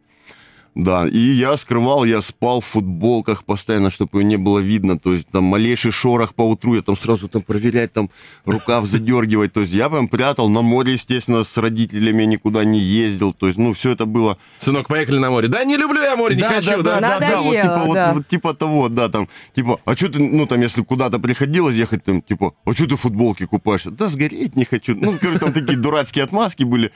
Да, 0.75 1.07
и 1.07 1.17
я 1.17 1.55
скрывал, 1.55 2.03
я 2.03 2.21
спал 2.21 2.59
в 2.59 2.65
футболках 2.65 3.43
постоянно, 3.43 3.91
чтобы 3.91 4.21
ее 4.21 4.25
не 4.25 4.37
было 4.37 4.57
видно. 4.57 4.97
То 4.97 5.13
есть 5.13 5.27
там 5.27 5.43
малейший 5.43 5.91
шорох 5.91 6.33
по 6.33 6.41
утру, 6.41 6.75
я 6.75 6.81
там 6.81 6.95
сразу 6.95 7.27
там 7.27 7.43
проверять, 7.43 7.93
там 7.93 8.09
рукав 8.45 8.85
задергивать. 8.85 9.53
То 9.53 9.59
есть 9.59 9.71
я 9.71 9.89
прям 9.89 10.07
прятал. 10.07 10.49
На 10.49 10.61
море, 10.61 10.93
естественно, 10.93 11.43
с 11.43 11.57
родителями 11.57 12.23
никуда 12.23 12.63
не 12.63 12.79
ездил. 12.79 13.33
То 13.33 13.47
есть, 13.47 13.59
ну, 13.59 13.73
все 13.73 13.91
это 13.91 14.05
было... 14.05 14.37
Сынок, 14.57 14.87
поехали 14.87 15.19
на 15.19 15.29
море. 15.29 15.47
Да, 15.47 15.63
не 15.63 15.77
люблю 15.77 16.01
я 16.01 16.15
море, 16.15 16.35
не 16.35 16.41
хочу, 16.41 16.81
да. 16.81 16.99
да, 16.99 17.19
да, 17.19 17.41
вот 17.41 17.51
типа, 17.51 17.67
Надоело, 17.67 17.85
вот, 17.85 17.93
да. 17.93 18.13
вот 18.13 18.27
типа 18.27 18.53
того, 18.55 18.89
да, 18.89 19.09
там, 19.09 19.29
типа, 19.53 19.79
а 19.85 19.95
что 19.95 20.09
ты, 20.09 20.19
ну, 20.19 20.47
там, 20.47 20.59
если 20.61 20.81
куда-то 20.81 21.19
приходилось 21.19 21.75
ехать, 21.75 22.03
там, 22.03 22.21
типа, 22.21 22.53
а 22.65 22.73
что 22.73 22.87
ты 22.87 22.95
в 22.95 23.01
футболке 23.01 23.45
купаешься? 23.45 23.91
Да, 23.91 24.09
сгореть 24.09 24.55
не 24.55 24.65
хочу. 24.65 24.95
Ну, 24.95 25.17
короче, 25.21 25.39
там 25.39 25.53
такие 25.53 25.77
дурацкие 25.77 26.23
отмазки 26.23 26.63
были. 26.63 26.91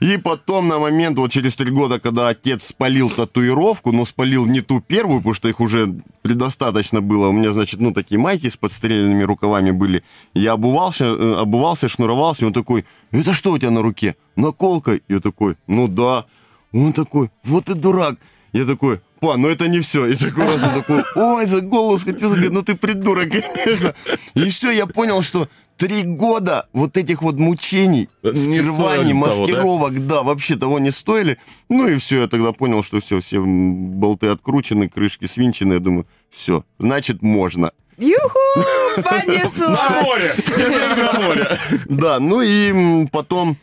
И 0.00 0.16
потом 0.16 0.68
на 0.68 0.78
момент, 0.78 1.18
вот 1.18 1.30
через 1.30 1.54
три 1.54 1.70
года, 1.70 2.00
когда 2.00 2.28
отец 2.28 2.66
спалил 2.66 3.10
татуировку, 3.10 3.92
но 3.92 4.04
спалил 4.04 4.46
не 4.46 4.60
ту 4.60 4.80
первую, 4.80 5.20
потому 5.20 5.34
что 5.34 5.48
их 5.48 5.60
уже 5.60 5.94
предостаточно 6.22 7.00
было. 7.00 7.28
У 7.28 7.32
меня, 7.32 7.52
значит, 7.52 7.80
ну, 7.80 7.92
такие 7.92 8.18
майки 8.18 8.48
с 8.48 8.56
подстрелянными 8.56 9.22
рукавами 9.22 9.70
были. 9.70 10.02
Я 10.34 10.52
обувался, 10.52 11.04
э, 11.04 11.34
обувался, 11.40 11.88
шнуровался, 11.88 12.44
и 12.44 12.46
он 12.46 12.52
такой, 12.52 12.84
это 13.10 13.34
что 13.34 13.52
у 13.52 13.58
тебя 13.58 13.70
на 13.70 13.82
руке? 13.82 14.16
Наколка? 14.36 14.98
Я 15.08 15.20
такой, 15.20 15.56
ну 15.66 15.88
да. 15.88 16.26
Он 16.72 16.92
такой, 16.92 17.30
вот 17.44 17.66
ты 17.66 17.74
дурак. 17.74 18.16
Я 18.52 18.64
такой, 18.66 19.00
па, 19.20 19.36
ну 19.36 19.48
это 19.48 19.68
не 19.68 19.80
все. 19.80 20.06
И 20.06 20.14
такой 20.14 20.44
раз 20.46 20.62
он 20.62 20.74
такой, 20.74 21.04
ой, 21.14 21.46
за 21.46 21.58
схватился, 21.58 22.34
говорит, 22.34 22.52
ну 22.52 22.62
ты 22.62 22.74
придурок, 22.74 23.30
конечно. 23.30 23.94
И 24.34 24.50
все, 24.50 24.70
я 24.70 24.86
понял, 24.86 25.22
что 25.22 25.48
три 25.82 26.04
года 26.04 26.68
вот 26.72 26.96
этих 26.96 27.22
вот 27.22 27.40
мучений, 27.40 28.08
Не 28.22 28.62
скрываний, 28.62 28.62
стоили 28.62 29.12
того, 29.12 29.24
да? 29.26 29.36
маскировок, 29.40 30.06
да? 30.06 30.22
вообще 30.22 30.54
того 30.54 30.78
не 30.78 30.92
стоили. 30.92 31.38
Ну 31.68 31.88
и 31.88 31.98
все, 31.98 32.20
я 32.20 32.28
тогда 32.28 32.52
понял, 32.52 32.84
что 32.84 33.00
все, 33.00 33.20
все 33.20 33.40
болты 33.44 34.28
откручены, 34.28 34.88
крышки 34.88 35.24
свинчены. 35.24 35.72
Я 35.74 35.78
думаю, 35.80 36.06
все, 36.30 36.64
значит, 36.78 37.20
можно. 37.20 37.72
юху, 37.98 38.38
На 38.98 39.02
понеслась. 39.02 40.04
море! 40.04 40.34
Теперь 40.36 41.04
на 41.04 41.20
море! 41.20 41.58
Да, 41.86 42.20
ну 42.20 42.42
и 42.42 43.06
потом 43.08 43.56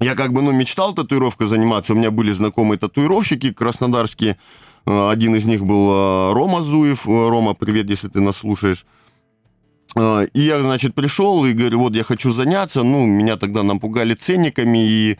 я 0.00 0.14
как 0.14 0.32
бы, 0.32 0.40
ну, 0.40 0.50
мечтал 0.50 0.94
татуировкой 0.94 1.46
заниматься. 1.46 1.92
У 1.92 1.96
меня 1.96 2.10
были 2.10 2.32
знакомые 2.32 2.78
татуировщики 2.78 3.52
краснодарские. 3.52 4.38
Э, 4.86 5.10
Один 5.10 5.36
из 5.36 5.44
них 5.44 5.62
был 5.62 5.90
э, 5.90 6.32
Рома 6.32 6.62
Зуев. 6.62 7.06
Э, 7.06 7.28
Рома, 7.28 7.52
привет, 7.52 7.90
если 7.90 8.08
ты 8.08 8.20
нас 8.20 8.38
слушаешь. 8.38 8.86
Э, 9.96 10.26
И 10.32 10.42
я, 10.42 10.60
значит, 10.62 10.94
пришел 10.94 11.44
и 11.44 11.52
говорю, 11.52 11.80
вот 11.80 11.94
я 11.94 12.04
хочу 12.04 12.30
заняться. 12.30 12.82
Ну, 12.82 13.06
меня 13.06 13.36
тогда 13.36 13.62
напугали 13.62 14.14
ценниками, 14.14 14.78
и 14.86 15.18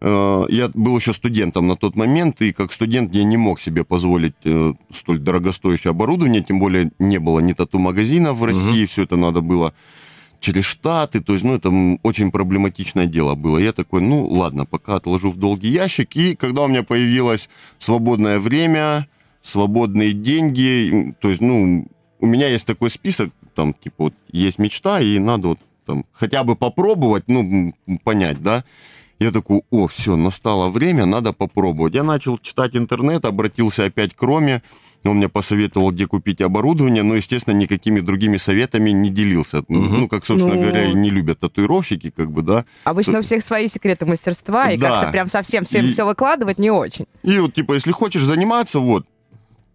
э, 0.00 0.44
я 0.48 0.68
был 0.74 0.96
еще 0.98 1.12
студентом 1.12 1.66
на 1.66 1.76
тот 1.76 1.96
момент, 1.96 2.42
и 2.42 2.52
как 2.52 2.72
студент 2.72 3.14
я 3.14 3.24
не 3.24 3.36
мог 3.36 3.60
себе 3.60 3.84
позволить 3.84 4.34
э, 4.44 4.72
столь 4.92 5.18
дорогостоящее 5.18 5.90
оборудование, 5.90 6.42
тем 6.42 6.58
более 6.58 6.90
не 6.98 7.18
было 7.18 7.40
ни 7.40 7.52
тату-магазина 7.52 8.32
в 8.32 8.44
России, 8.44 8.86
все 8.86 9.02
это 9.02 9.16
надо 9.16 9.40
было 9.40 9.72
через 10.40 10.64
Штаты, 10.64 11.20
то 11.20 11.32
есть, 11.32 11.44
ну, 11.44 11.54
это 11.54 11.70
очень 12.02 12.30
проблематичное 12.30 13.06
дело 13.06 13.34
было. 13.34 13.58
Я 13.58 13.72
такой, 13.72 14.02
ну, 14.02 14.26
ладно, 14.26 14.66
пока 14.66 14.96
отложу 14.96 15.30
в 15.30 15.36
долгий 15.36 15.70
ящик. 15.70 16.14
И 16.14 16.36
когда 16.36 16.62
у 16.62 16.68
меня 16.68 16.82
появилось 16.82 17.48
свободное 17.78 18.38
время, 18.38 19.08
свободные 19.40 20.12
деньги, 20.12 21.14
то 21.20 21.30
есть, 21.30 21.40
ну, 21.40 21.88
у 22.20 22.26
меня 22.26 22.48
есть 22.48 22.66
такой 22.66 22.90
список, 22.90 23.30
там, 23.56 23.72
типа, 23.74 23.94
вот, 24.04 24.14
есть 24.30 24.58
мечта, 24.60 25.00
и 25.00 25.18
надо 25.18 25.48
вот 25.48 25.58
там 25.86 26.04
хотя 26.12 26.44
бы 26.44 26.54
попробовать, 26.56 27.24
ну, 27.26 27.72
понять, 28.04 28.40
да. 28.42 28.64
Я 29.18 29.30
такой, 29.32 29.62
о, 29.70 29.86
все, 29.86 30.14
настало 30.14 30.68
время, 30.68 31.06
надо 31.06 31.32
попробовать. 31.32 31.94
Я 31.94 32.02
начал 32.02 32.36
читать 32.38 32.76
интернет, 32.76 33.24
обратился 33.24 33.86
опять 33.86 34.14
к 34.14 34.22
Роме, 34.22 34.62
он 35.04 35.16
мне 35.18 35.28
посоветовал, 35.28 35.90
где 35.92 36.06
купить 36.06 36.40
оборудование, 36.42 37.02
но, 37.02 37.14
естественно, 37.14 37.54
никакими 37.54 38.00
другими 38.00 38.36
советами 38.38 38.90
не 38.90 39.08
делился. 39.08 39.62
Ну, 39.68 40.08
как, 40.08 40.26
собственно 40.26 40.54
Ну. 40.54 40.60
говоря, 40.60 40.84
и 40.90 40.94
не 40.94 41.10
любят 41.10 41.38
татуировщики, 41.40 42.10
как 42.10 42.30
бы, 42.30 42.42
да. 42.42 42.64
Обычно 42.84 43.20
у 43.20 43.22
всех 43.22 43.42
свои 43.42 43.68
секреты 43.68 44.04
мастерства, 44.04 44.70
и 44.70 44.76
Да. 44.76 44.90
как-то 44.90 45.12
прям 45.12 45.28
совсем 45.28 45.64
всем 45.64 45.86
И- 45.86 45.90
все 45.92 46.04
выкладывать 46.04 46.58
не 46.58 46.70
очень. 46.70 47.06
И 47.22 47.38
вот, 47.38 47.54
типа, 47.54 47.74
если 47.74 47.92
хочешь 47.92 48.22
заниматься, 48.24 48.80
вот, 48.80 49.06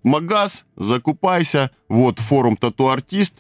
магаз, 0.04 0.66
закупайся, 0.76 1.72
вот, 1.90 2.20
форум 2.20 2.58
тату-артист, 2.58 3.34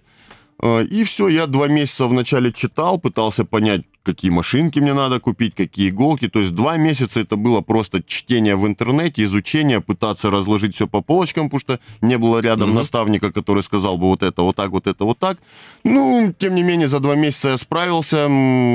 и 0.61 1.03
все, 1.03 1.27
я 1.27 1.47
два 1.47 1.67
месяца 1.67 2.05
вначале 2.05 2.53
читал, 2.53 2.99
пытался 2.99 3.45
понять, 3.45 3.81
какие 4.03 4.29
машинки 4.31 4.79
мне 4.79 4.93
надо 4.93 5.19
купить, 5.19 5.55
какие 5.55 5.89
иголки, 5.89 6.27
то 6.27 6.39
есть 6.39 6.53
два 6.53 6.77
месяца 6.77 7.19
это 7.19 7.35
было 7.35 7.61
просто 7.61 8.03
чтение 8.03 8.55
в 8.55 8.67
интернете, 8.67 9.23
изучение, 9.23 9.81
пытаться 9.81 10.29
разложить 10.29 10.75
все 10.75 10.87
по 10.87 11.01
полочкам, 11.01 11.49
потому 11.49 11.59
что 11.59 11.79
не 12.01 12.17
было 12.17 12.39
рядом 12.39 12.73
наставника, 12.75 13.31
который 13.31 13.63
сказал 13.63 13.97
бы 13.97 14.07
вот 14.07 14.23
это, 14.23 14.43
вот 14.43 14.55
так, 14.55 14.71
вот 14.71 14.87
это, 14.87 15.05
вот 15.05 15.17
так. 15.19 15.37
Ну, 15.83 16.33
тем 16.37 16.55
не 16.55 16.63
менее, 16.63 16.87
за 16.87 16.99
два 16.99 17.15
месяца 17.15 17.49
я 17.49 17.57
справился, 17.57 18.27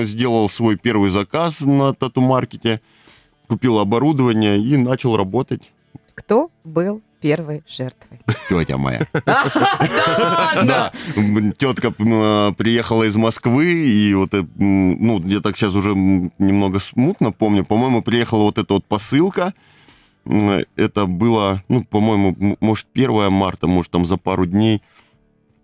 сделал 0.02 0.48
свой 0.48 0.76
первый 0.76 1.10
заказ 1.10 1.60
на 1.60 1.94
тату-маркете, 1.94 2.80
купил 3.48 3.78
оборудование 3.78 4.58
и 4.58 4.76
начал 4.76 5.16
работать. 5.16 5.70
Кто 6.14 6.50
был 6.64 7.02
первой 7.20 7.62
жертвой? 7.68 8.20
Тетя 8.48 8.76
моя. 8.76 9.06
Да 9.24 10.52
ладно! 10.54 10.92
Тетка 11.58 11.92
м, 11.98 12.54
приехала 12.54 13.04
из 13.04 13.16
Москвы, 13.16 13.66
и 13.66 14.14
вот, 14.14 14.34
э, 14.34 14.44
ну, 14.56 15.20
я 15.26 15.40
так 15.40 15.56
сейчас 15.56 15.74
уже 15.74 15.90
немного 15.94 16.78
смутно 16.78 17.32
помню, 17.32 17.64
по-моему, 17.64 18.02
приехала 18.02 18.42
вот 18.42 18.58
эта 18.58 18.74
вот 18.74 18.84
посылка, 18.84 19.54
это 20.24 21.06
было, 21.06 21.62
ну, 21.68 21.84
по-моему, 21.84 22.56
может, 22.60 22.86
1 22.94 23.30
марта, 23.32 23.66
может, 23.66 23.92
там 23.92 24.04
за 24.04 24.16
пару 24.16 24.46
дней. 24.46 24.82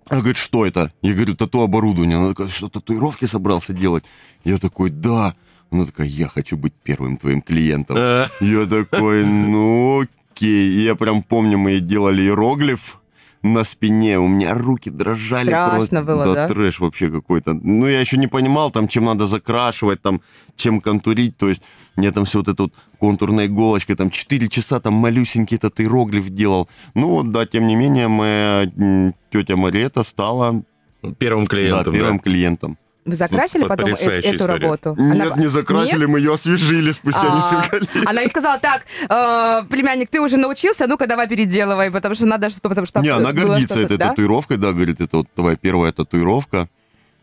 Она 0.09 0.21
говорит, 0.21 0.37
что 0.37 0.67
это? 0.67 0.93
Я 1.01 1.15
говорю, 1.15 1.35
тату-оборудование. 1.37 2.19
Она 2.19 2.29
такая, 2.31 2.49
что, 2.49 2.69
татуировки 2.69 3.25
собрался 3.25 3.73
делать? 3.73 4.05
Я 4.45 4.59
такой, 4.59 4.91
да. 4.91 5.35
Она 5.71 5.87
такая, 5.87 6.07
я 6.07 6.29
хочу 6.29 6.57
быть 6.57 6.75
первым 6.83 7.17
твоим 7.17 7.41
клиентом. 7.41 7.97
Э, 7.97 8.29
Я 8.41 8.67
такой, 8.67 9.25
ну 9.25 10.05
окей. 10.33 10.69
И 10.71 10.85
я 10.85 10.95
прям 10.95 11.23
помню, 11.23 11.59
мы 11.59 11.81
делали 11.81 12.23
иероглиф 12.23 12.99
на 13.43 13.65
спине, 13.65 14.19
у 14.19 14.29
меня 14.29 14.55
руки 14.55 14.91
дрожали. 14.91 15.49
Страшно 15.49 16.03
просто. 16.03 16.03
было, 16.03 16.35
да? 16.35 16.49
трэш 16.49 16.81
вообще 16.81 17.11
какой-то. 17.11 17.55
Ну, 17.55 17.87
я 17.87 18.01
еще 18.01 18.17
не 18.17 18.29
понимал, 18.29 18.71
там, 18.71 18.87
чем 18.89 19.05
надо 19.05 19.27
закрашивать, 19.27 20.01
там, 20.01 20.21
чем 20.57 20.81
контурить, 20.81 21.37
то 21.37 21.49
есть 21.49 21.63
мне 21.97 22.13
там 22.13 22.25
все 22.25 22.39
вот 22.39 22.49
это 22.49 22.63
вот 22.63 22.75
контурной 23.01 23.47
иголочкой, 23.47 23.97
там, 23.97 24.11
4 24.11 24.49
часа 24.49 24.79
там 24.81 24.95
малюсенький 24.95 25.57
этот 25.57 25.81
иероглиф 25.81 26.29
делал. 26.29 26.69
Ну, 26.95 27.25
да, 27.25 27.45
тем 27.45 27.67
не 27.67 27.75
менее, 27.75 28.07
моя 28.07 28.71
тетя 29.31 29.57
Марета 29.57 30.05
стала 30.05 30.63
Первым 31.19 31.45
да, 31.45 31.51
клиентом, 31.51 31.95
первым 31.95 32.19
клиентом. 32.21 32.79
Вы 33.05 33.17
закрасили 33.17 33.65
потом 33.65 33.91
э- 33.91 33.93
эту 33.95 34.37
история. 34.37 34.59
работу? 34.61 34.95
Нет, 34.97 35.33
Она- 35.33 35.37
не 35.43 35.49
закрасили, 35.49 36.01
Нет? 36.01 36.09
мы 36.09 36.19
ее 36.21 36.35
освежили 36.35 36.93
спустя 36.93 37.21
А, 37.23 37.37
несколько 37.61 37.79
лет. 37.79 38.07
Она 38.09 38.21
ей 38.21 38.29
сказала, 38.29 38.59
так, 38.61 38.83
э, 39.09 39.65
племянник, 39.69 40.09
ты 40.09 40.21
уже 40.21 40.37
научился, 40.37 40.87
ну-ка 40.87 41.09
давай 41.09 41.27
переделывай, 41.29 41.91
потому 41.91 42.15
что 42.15 42.27
надо 42.27 42.49
что, 42.49 42.69
потому 42.69 42.87
что 42.87 42.95
там 42.95 43.03
Не, 43.03 43.09
она 43.11 43.33
гордится 43.33 43.75
что-то, 43.75 43.81
этой 43.81 43.99
да? 43.99 44.11
татуировкой, 44.11 44.57
да, 44.57 44.73
говорит, 44.73 45.01
это 45.01 45.17
вот 45.19 45.27
твоя 45.35 45.57
первая 45.57 45.93
татуировка. 45.93 46.69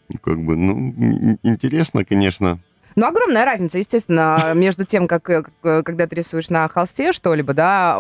И 0.10 0.18
Как 0.18 0.42
бы, 0.44 0.58
ну, 0.58 1.38
интересно, 1.44 2.04
конечно. 2.04 2.60
Ну, 2.96 3.06
огромная 3.06 3.46
разница, 3.46 3.78
естественно, 3.78 4.52
между 4.56 4.86
тем, 4.86 5.08
как, 5.08 5.30
э, 5.30 5.44
э, 5.64 5.84
когда 5.84 6.08
ты 6.08 6.16
рисуешь 6.16 6.50
на 6.50 6.68
холсте 6.68 7.12
что-либо, 7.12 7.54
да, 7.54 7.98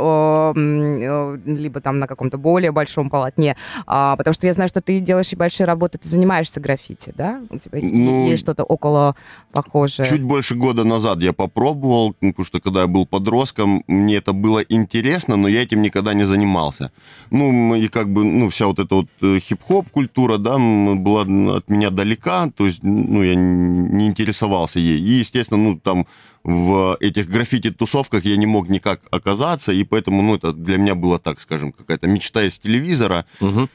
э, 0.55 1.37
либо 1.45 1.81
там 1.81 1.99
на 1.99 2.07
каком-то 2.07 2.37
более 2.37 2.71
большом 2.71 3.09
полотне, 3.09 3.55
А, 3.85 4.15
потому 4.15 4.33
что 4.33 4.47
я 4.47 4.53
знаю, 4.53 4.69
что 4.69 4.81
ты 4.81 4.99
делаешь 4.99 5.33
и 5.33 5.35
большие 5.35 5.67
работы, 5.67 5.97
ты 5.97 6.07
занимаешься 6.07 6.59
граффити, 6.59 7.13
да? 7.15 7.41
У 7.49 7.57
тебя 7.57 7.79
Ну, 7.81 8.27
есть 8.27 8.43
что-то 8.43 8.63
около 8.63 9.15
похожее. 9.51 10.05
Чуть 10.07 10.23
больше 10.23 10.55
года 10.55 10.83
назад 10.83 11.19
я 11.19 11.33
попробовал, 11.33 12.15
ну, 12.21 12.31
потому 12.31 12.45
что 12.45 12.59
когда 12.59 12.81
я 12.81 12.87
был 12.87 13.05
подростком, 13.05 13.83
мне 13.87 14.17
это 14.17 14.33
было 14.33 14.59
интересно, 14.59 15.35
но 15.35 15.47
я 15.47 15.63
этим 15.63 15.81
никогда 15.81 16.13
не 16.13 16.23
занимался. 16.23 16.91
Ну, 17.31 17.75
и 17.75 17.87
как 17.87 18.09
бы, 18.09 18.23
ну, 18.23 18.49
вся 18.49 18.67
вот 18.67 18.79
эта 18.79 18.95
вот 18.95 19.07
хип-хоп 19.21 19.89
культура, 19.89 20.37
да, 20.37 20.57
была 20.57 21.21
от 21.21 21.69
меня 21.69 21.89
далека, 21.89 22.49
то 22.55 22.65
есть, 22.65 22.83
ну, 22.83 23.23
я 23.23 23.35
не 23.35 24.07
интересовался 24.07 24.78
ей. 24.79 24.99
И, 24.99 25.19
естественно, 25.19 25.61
ну, 25.61 25.79
там 25.79 26.07
в 26.43 26.97
этих 26.99 27.29
граффити-тусовках 27.29 28.25
я 28.25 28.37
не 28.37 28.45
мог 28.45 28.69
никак 28.69 29.01
оказаться, 29.11 29.71
и 29.71 29.83
поэтому, 29.83 30.21
ну, 30.21 30.35
это 30.35 30.53
для 30.53 30.77
меня 30.77 30.95
было, 30.95 31.19
так 31.19 31.41
скажем, 31.41 31.71
какая-то 31.71 32.07
мечта 32.07 32.43
из 32.43 32.57
телевизора. 32.59 33.25
Мгм. 33.39 33.69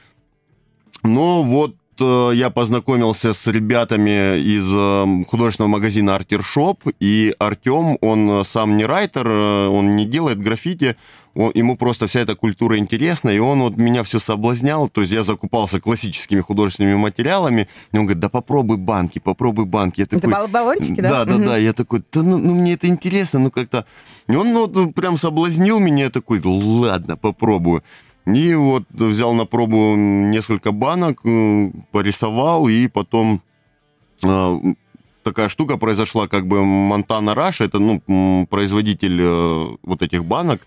Но 1.02 1.42
вот 1.42 1.76
э, 2.00 2.30
я 2.34 2.50
познакомился 2.50 3.34
с 3.34 3.46
ребятами 3.46 4.38
из 4.38 4.66
э, 4.72 5.24
художественного 5.28 5.72
магазина 5.72 6.14
Артершоп, 6.14 6.82
и 6.98 7.34
Артем, 7.38 7.98
он 8.00 8.30
э, 8.30 8.44
сам 8.44 8.76
не 8.76 8.86
райтер, 8.86 9.26
э, 9.28 9.68
он 9.68 9.96
не 9.96 10.06
делает 10.06 10.40
граффити, 10.40 10.96
он- 11.34 11.52
ему 11.54 11.76
просто 11.76 12.06
вся 12.06 12.20
эта 12.20 12.34
культура 12.36 12.78
интересна, 12.78 13.30
и 13.30 13.38
он 13.38 13.60
вот 13.60 13.76
меня 13.76 14.02
все 14.02 14.18
соблазнял, 14.18 14.88
то 14.88 15.00
есть 15.00 15.12
я 15.12 15.22
закупался 15.22 15.80
классическими 15.80 16.40
художественными 16.40 16.96
материалами, 16.96 17.68
и 17.92 17.98
он 17.98 18.04
говорит, 18.06 18.20
да 18.20 18.28
попробуй 18.28 18.76
банки, 18.76 19.18
попробуй 19.18 19.64
банки. 19.64 20.00
Я 20.00 20.04
Это 20.04 20.20
такой, 20.20 20.32
бал- 20.32 20.48
баллончики, 20.48 21.00
да? 21.00 21.10
Да, 21.10 21.24
да, 21.24 21.34
Мгм. 21.34 21.46
да. 21.46 21.56
Я 21.56 21.72
такой, 21.72 22.02
да 22.12 22.22
ну, 22.22 22.38
ну, 22.38 22.54
мне 22.54 22.74
это 22.74 22.86
интересно, 22.86 23.40
ну 23.40 23.50
как-то. 23.50 23.84
И 24.28 24.34
он 24.36 24.52
ну, 24.52 24.66
вот 24.66 24.94
прям 24.94 25.16
соблазнил 25.16 25.80
меня, 25.80 26.04
я 26.04 26.10
такой, 26.10 26.40
ладно, 26.44 27.16
попробую. 27.16 27.82
И 28.26 28.54
вот 28.54 28.84
взял 28.90 29.34
на 29.34 29.44
пробу 29.44 29.96
несколько 29.96 30.72
банок, 30.72 31.20
э, 31.26 31.70
порисовал, 31.92 32.68
и 32.68 32.88
потом 32.88 33.42
э, 34.22 34.58
такая 35.22 35.48
штука 35.48 35.76
произошла, 35.76 36.26
как 36.28 36.46
бы 36.46 36.64
Монтана 36.64 37.34
Раш, 37.34 37.60
это 37.60 37.78
ну, 37.78 38.46
производитель 38.48 39.20
э, 39.20 39.76
вот 39.82 40.02
этих 40.02 40.24
банок, 40.24 40.66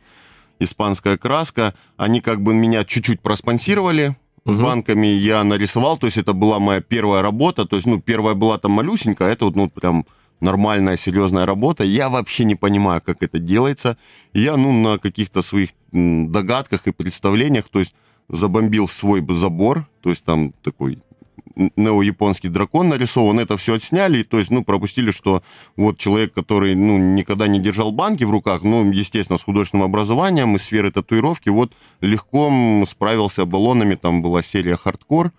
испанская 0.60 1.18
краска, 1.18 1.74
они 1.98 2.22
как 2.22 2.42
бы 2.42 2.54
меня 2.54 2.84
чуть-чуть 2.84 3.22
проспонсировали, 3.22 4.16
Мгм. 4.46 4.64
банками 4.64 5.08
я 5.08 5.44
нарисовал, 5.44 5.98
то 5.98 6.08
есть 6.08 6.18
это 6.18 6.32
была 6.32 6.60
моя 6.60 6.80
первая 6.80 7.22
работа, 7.22 7.66
то 7.66 7.76
есть, 7.76 7.86
ну, 7.86 8.00
первая 8.00 8.34
была 8.34 8.58
там 8.58 8.72
малюсенькая, 8.72 9.28
а 9.28 9.32
это 9.32 9.44
вот, 9.46 9.58
ну, 9.58 9.70
прям 9.70 10.06
нормальная, 10.40 10.96
серьезная 10.96 11.46
работа. 11.46 11.84
Я 11.84 12.08
вообще 12.08 12.46
не 12.46 12.56
понимаю, 12.56 13.02
как 13.04 13.24
это 13.24 13.40
делается. 13.40 13.98
Я, 14.34 14.56
ну, 14.56 14.72
на 14.72 15.00
каких-то 15.00 15.42
своих 15.42 15.72
догадках 15.92 16.88
и 16.88 16.94
представлениях, 16.94 17.68
то 17.70 17.80
есть 17.80 17.94
забомбил 18.30 18.88
свой 18.88 19.26
забор, 19.36 19.88
то 20.02 20.10
есть 20.10 20.24
там 20.24 20.54
такой 20.64 21.00
нео-японский 21.76 22.50
дракон 22.50 22.90
нарисован, 22.90 23.40
это 23.40 23.58
все 23.58 23.76
отсняли, 23.76 24.24
то 24.24 24.38
есть, 24.38 24.52
ну, 24.52 24.64
пропустили, 24.64 25.12
что 25.12 25.44
вот 25.76 25.98
человек, 25.98 26.34
который, 26.34 26.76
ну, 26.76 26.98
никогда 26.98 27.48
не 27.48 27.60
держал 27.60 27.92
банки 27.92 28.24
в 28.24 28.32
руках, 28.32 28.64
ну, 28.64 28.90
естественно, 28.92 29.38
с 29.38 29.44
художественным 29.44 29.86
образованием 29.86 30.56
и 30.56 30.60
сферы 30.60 30.92
татуировки, 30.92 31.50
вот 31.50 31.74
легко 32.02 32.52
справился 32.86 33.46
баллонами, 33.46 33.96
там 33.96 34.22
была 34.22 34.44
серия 34.44 34.76
хардкор, 34.76 35.32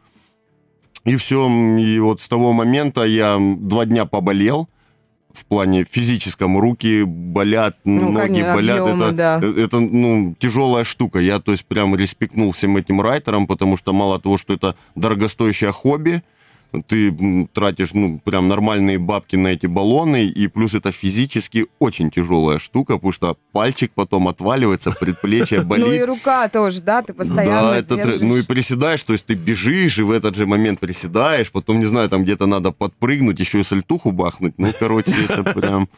и 1.04 1.16
все, 1.16 1.48
и 1.78 1.98
вот 2.00 2.20
с 2.20 2.28
того 2.28 2.52
момента 2.52 3.04
я 3.04 3.38
два 3.38 3.86
дня 3.86 4.04
поболел, 4.04 4.68
в 5.38 5.44
плане 5.46 5.84
физическом, 5.84 6.58
руки 6.58 7.04
болят, 7.04 7.76
Ну, 7.84 8.10
ноги 8.12 8.26
конечно, 8.26 8.54
болят, 8.54 8.80
объемы, 8.80 9.04
это, 9.04 9.12
да. 9.12 9.40
это, 9.62 9.78
ну, 9.80 10.34
тяжелая 10.38 10.84
штука. 10.84 11.18
Я, 11.18 11.38
то 11.38 11.52
есть, 11.52 11.64
прям 11.64 11.94
респектнул 11.96 12.52
всем 12.52 12.76
этим 12.76 13.00
райтерам, 13.00 13.46
потому 13.46 13.76
что 13.76 13.92
мало 13.92 14.18
того, 14.20 14.36
что 14.38 14.54
это 14.54 14.74
дорогостоящее 14.94 15.72
хобби, 15.72 16.22
ты 16.86 17.48
тратишь, 17.52 17.94
ну, 17.94 18.20
прям 18.22 18.48
нормальные 18.48 18.98
бабки 18.98 19.36
на 19.36 19.48
эти 19.48 19.66
баллоны, 19.66 20.26
и 20.26 20.46
плюс 20.48 20.74
это 20.74 20.92
физически 20.92 21.66
очень 21.78 22.10
тяжелая 22.10 22.58
штука, 22.58 22.94
потому 22.94 23.12
что 23.12 23.36
пальчик 23.52 23.92
потом 23.94 24.28
отваливается, 24.28 24.90
предплечье 24.92 25.62
болит. 25.62 25.78
Ну 25.88 25.94
и 25.94 26.02
рука 26.02 26.48
тоже, 26.48 26.82
да, 26.82 27.00
ты 27.02 27.14
постоянно 27.14 27.70
Да, 27.70 27.78
это 27.78 28.24
ну 28.24 28.36
и 28.36 28.42
приседаешь, 28.42 29.02
то 29.02 29.12
есть 29.14 29.24
ты 29.24 29.34
бежишь, 29.34 29.98
и 29.98 30.02
в 30.02 30.10
этот 30.10 30.34
же 30.36 30.44
момент 30.44 30.80
приседаешь, 30.80 31.50
потом, 31.50 31.78
не 31.78 31.86
знаю, 31.86 32.10
там 32.10 32.24
где-то 32.24 32.46
надо 32.46 32.72
подпрыгнуть, 32.72 33.40
еще 33.40 33.60
и 33.60 33.62
сальтуху 33.62 34.12
бахнуть. 34.12 34.58
Ну, 34.58 34.72
короче, 34.78 35.14
это 35.28 35.44
прям 35.44 35.88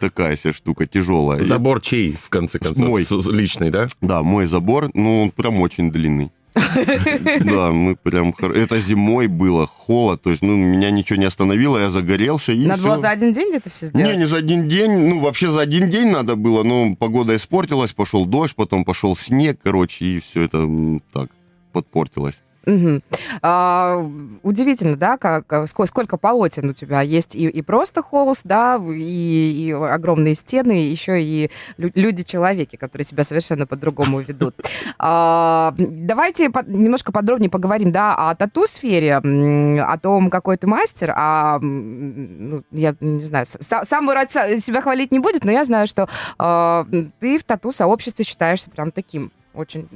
такая 0.00 0.36
себе 0.36 0.52
штука 0.52 0.86
тяжелая. 0.86 1.42
Забор 1.42 1.80
чей, 1.80 2.12
в 2.12 2.28
конце 2.28 2.58
концов? 2.58 2.88
Мой. 2.88 3.04
Личный, 3.32 3.70
да? 3.70 3.86
Да, 4.00 4.22
мой 4.22 4.46
забор, 4.46 4.90
ну, 4.94 5.22
он 5.22 5.30
прям 5.30 5.60
очень 5.60 5.92
длинный. 5.92 6.32
Да, 7.44 7.70
мы 7.72 7.96
прям... 7.96 8.34
Это 8.40 8.80
зимой 8.80 9.26
было, 9.26 9.66
холод, 9.66 10.22
то 10.22 10.30
есть, 10.30 10.42
ну, 10.42 10.56
меня 10.56 10.90
ничего 10.90 11.18
не 11.18 11.24
остановило, 11.24 11.78
я 11.78 11.90
загорелся, 11.90 12.52
и 12.52 12.66
Надо 12.66 12.82
было 12.82 12.98
за 12.98 13.10
один 13.10 13.32
день 13.32 13.48
где-то 13.50 13.70
все 13.70 13.86
сделать? 13.86 14.12
Не, 14.12 14.18
не 14.18 14.26
за 14.26 14.38
один 14.38 14.68
день, 14.68 14.90
ну, 14.90 15.20
вообще 15.20 15.50
за 15.50 15.60
один 15.60 15.90
день 15.90 16.10
надо 16.10 16.36
было, 16.36 16.62
но 16.62 16.94
погода 16.96 17.34
испортилась, 17.34 17.92
пошел 17.92 18.26
дождь, 18.26 18.54
потом 18.54 18.84
пошел 18.84 19.16
снег, 19.16 19.58
короче, 19.62 20.04
и 20.04 20.20
все 20.20 20.42
это 20.42 20.68
так 21.12 21.30
подпортилось. 21.72 22.42
Мгм. 22.66 23.02
А, 23.42 23.96
удивительно, 24.42 24.96
да, 24.96 25.16
как, 25.16 25.50
ско- 25.50 25.86
сколько 25.86 26.16
полотен 26.18 26.68
у 26.68 26.72
тебя 26.74 27.00
есть 27.00 27.34
и, 27.34 27.48
и 27.48 27.62
просто 27.62 28.02
холст, 28.02 28.42
да, 28.44 28.76
и, 28.76 29.68
и 29.68 29.72
огромные 29.72 30.34
стены, 30.34 30.72
еще 30.72 31.22
и 31.22 31.50
лю- 31.78 31.92
люди-человеки, 31.94 32.76
которые 32.76 33.06
себя 33.06 33.24
совершенно 33.24 33.66
по-другому 33.66 34.20
ведут. 34.20 34.54
А, 34.98 35.74
давайте 35.78 36.50
по- 36.50 36.64
немножко 36.66 37.12
подробнее 37.12 37.48
поговорим, 37.50 37.92
да, 37.92 38.14
о 38.14 38.34
тату-сфере, 38.34 39.16
о 39.16 39.98
том, 39.98 40.28
какой 40.28 40.56
ты 40.58 40.66
мастер, 40.66 41.12
а, 41.16 41.58
ну, 41.60 42.62
я 42.72 42.94
не 43.00 43.20
знаю, 43.20 43.46
сам 43.46 44.04
Мурат 44.04 44.34
са- 44.34 44.58
себя 44.58 44.82
хвалить 44.82 45.12
не 45.12 45.18
будет, 45.18 45.44
но 45.44 45.50
я 45.50 45.64
знаю, 45.64 45.86
что 45.86 46.08
а, 46.38 46.86
ты 47.20 47.38
в 47.38 47.44
тату-сообществе 47.44 48.24
считаешься 48.24 48.70
прям 48.70 48.90
таким 48.90 49.32
очень 49.54 49.88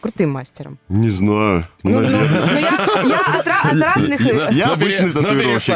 крутым 0.00 0.30
мастером. 0.30 0.78
Не 0.88 1.10
знаю. 1.10 1.66
Ну, 1.82 2.00
ну, 2.00 2.08
ну, 2.10 2.58
я, 2.58 3.02
я 3.02 3.20
от, 3.38 3.48
от 3.48 3.80
разных, 3.80 4.20
Я 4.52 4.72
обычный 4.72 5.10
татуировщик. 5.10 5.74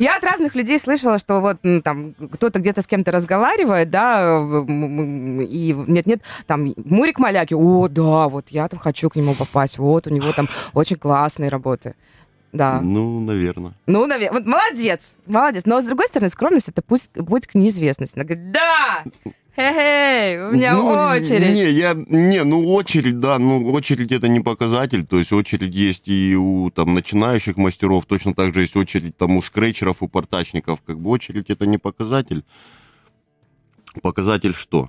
я 0.00 0.16
от 0.16 0.24
разных 0.24 0.54
людей 0.54 0.78
слышала, 0.78 1.18
что 1.18 1.40
вот 1.40 1.58
там 1.82 2.14
кто-то 2.32 2.58
где-то 2.58 2.82
с 2.82 2.86
кем-то 2.86 3.10
разговаривает, 3.10 3.90
да, 3.90 4.44
и 4.68 5.74
нет-нет, 5.86 6.22
там 6.46 6.72
Мурик 6.76 7.18
Маляки, 7.18 7.54
о, 7.54 7.88
да, 7.88 8.28
вот 8.28 8.46
я 8.50 8.68
там 8.68 8.78
хочу 8.78 9.08
к 9.08 9.16
нему 9.16 9.34
попасть, 9.34 9.78
вот 9.78 10.06
у 10.06 10.10
него 10.10 10.32
там 10.32 10.48
очень 10.74 10.96
классные 10.96 11.48
работы. 11.48 11.94
Да. 12.52 12.80
Ну, 12.82 13.20
наверное. 13.20 13.72
Ну, 13.86 14.06
наверное, 14.06 14.40
вот 14.40 14.46
молодец, 14.46 15.16
молодец. 15.26 15.62
Но, 15.64 15.80
с 15.80 15.86
другой 15.86 16.06
стороны, 16.06 16.28
скромность— 16.28 16.68
это 16.70 16.82
пусть, 16.82 17.10
путь 17.12 17.46
к 17.46 17.54
неизвестности. 17.54 18.18
Она 18.18 18.24
говорит, 18.24 18.52
да, 18.52 19.04
хе-хей, 19.56 20.38
у 20.40 20.52
меня 20.52 20.74
Ну, 20.74 20.86
очередь. 20.88 21.54
Не, 21.54 21.70
я, 21.70 21.94
не, 21.94 22.44
ну 22.44 22.72
очередь, 22.72 23.20
да, 23.20 23.38
ну 23.38 23.70
очередь 23.72 24.12
это 24.12 24.28
не 24.28 24.40
показатель, 24.40 25.04
то 25.06 25.18
есть 25.18 25.32
очередь 25.32 25.74
есть 25.74 26.08
и 26.08 26.34
у 26.36 26.70
там 26.70 26.94
начинающих 26.94 27.56
мастеров, 27.56 28.06
точно 28.06 28.34
так 28.34 28.54
же 28.54 28.60
есть 28.60 28.76
очередь 28.76 29.16
там 29.16 29.36
у 29.36 29.42
скретчеров, 29.42 30.02
у 30.02 30.08
портачников, 30.08 30.80
как 30.82 30.98
бы 30.98 31.10
очередь 31.10 31.50
это 31.50 31.66
не 31.66 31.78
показатель. 31.78 32.44
Показатель 34.00 34.54
что? 34.54 34.88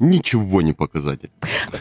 Ничего 0.00 0.62
не 0.62 0.72
показатель. 0.72 1.30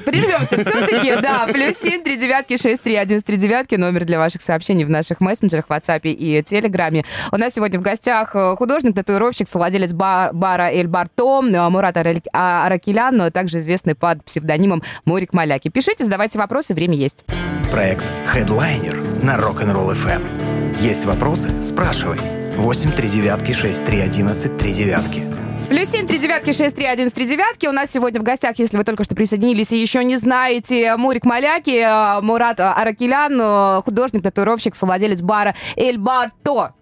Прервемся 0.05 0.59
все-таки, 0.59 1.15
да. 1.21 1.47
Плюс 1.51 1.77
семь, 1.77 2.03
три 2.03 2.17
девятки, 2.17 2.57
шесть, 2.57 2.83
три, 2.83 2.95
один, 2.95 3.21
три 3.21 3.37
девятки. 3.37 3.75
Номер 3.75 4.05
для 4.05 4.19
ваших 4.19 4.41
сообщений 4.41 4.83
в 4.83 4.89
наших 4.89 5.21
мессенджерах, 5.21 5.65
WhatsApp 5.69 6.01
и 6.03 6.43
Телеграме. 6.43 7.05
У 7.31 7.37
нас 7.37 7.53
сегодня 7.53 7.79
в 7.79 7.81
гостях 7.81 8.35
э, 8.35 8.55
художник, 8.55 8.95
татуировщик, 8.95 9.47
совладелец 9.47 9.93
бар, 9.93 10.33
бара 10.33 10.69
Эль 10.69 10.87
Барто, 10.87 11.41
э, 11.41 11.69
Мурат 11.69 11.97
а, 12.33 12.65
Аракелян, 12.65 13.31
также 13.31 13.57
известный 13.59 13.95
под 13.95 14.23
псевдонимом 14.23 14.83
Мурик 15.05 15.33
Маляки. 15.33 15.69
Пишите, 15.69 16.03
задавайте 16.03 16.37
вопросы, 16.37 16.73
время 16.73 16.95
есть. 16.95 17.25
Проект 17.71 18.05
Headliner 18.33 19.23
на 19.23 19.37
Rock'n'Roll 19.37 19.93
FM. 19.93 20.79
Есть 20.79 21.05
вопросы? 21.05 21.49
Спрашивай. 21.61 22.19
8 22.57 22.91
3 22.91 23.09
девятки 23.09 23.53
6 23.53 23.85
3 23.85 23.99
11 24.01 24.57
3 24.57 24.73
девятки. 24.73 25.38
Плюс 25.67 25.89
семь, 25.89 26.07
три 26.07 26.17
девятки, 26.17 26.51
шесть, 26.51 26.75
три, 26.75 26.85
один, 26.85 27.09
три 27.09 27.25
девятки. 27.25 27.67
У 27.67 27.71
нас 27.71 27.91
сегодня 27.91 28.19
в 28.19 28.23
гостях, 28.23 28.57
если 28.57 28.77
вы 28.77 28.83
только 28.83 29.03
что 29.03 29.15
присоединились 29.15 29.71
и 29.71 29.77
еще 29.79 30.03
не 30.03 30.15
знаете, 30.15 30.95
Мурик 30.95 31.25
Маляки, 31.25 31.81
э, 31.81 32.21
Мурат 32.21 32.59
Аракелян, 32.59 33.39
э, 33.39 33.81
художник, 33.83 34.23
татуировщик, 34.23 34.75
совладелец 34.75 35.21
бара 35.21 35.55
Эль 35.75 35.97
Барто. 35.97 36.73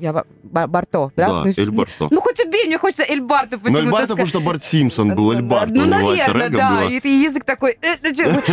Я 0.00 0.24
Барто, 0.42 1.12
да? 1.16 1.44
Да, 1.44 1.50
Эль 1.56 1.70
Барто. 1.70 2.08
Ну, 2.10 2.20
хоть 2.20 2.40
убей, 2.40 2.66
мне 2.66 2.76
хочется 2.76 3.04
Эль 3.04 3.20
Барто 3.20 3.58
почему-то. 3.58 3.82
Ну, 3.82 3.86
Эль 3.86 3.92
Барто, 3.92 4.08
потому 4.08 4.26
что 4.26 4.40
Барт 4.40 4.64
Симпсон 4.64 5.14
был, 5.14 5.32
Эль 5.32 5.42
Барто. 5.42 5.72
Ну, 5.72 5.84
наверное, 5.84 6.48
да. 6.48 6.84
И, 6.84 7.08
язык 7.08 7.44
такой... 7.44 7.78
«Э, 7.82 7.94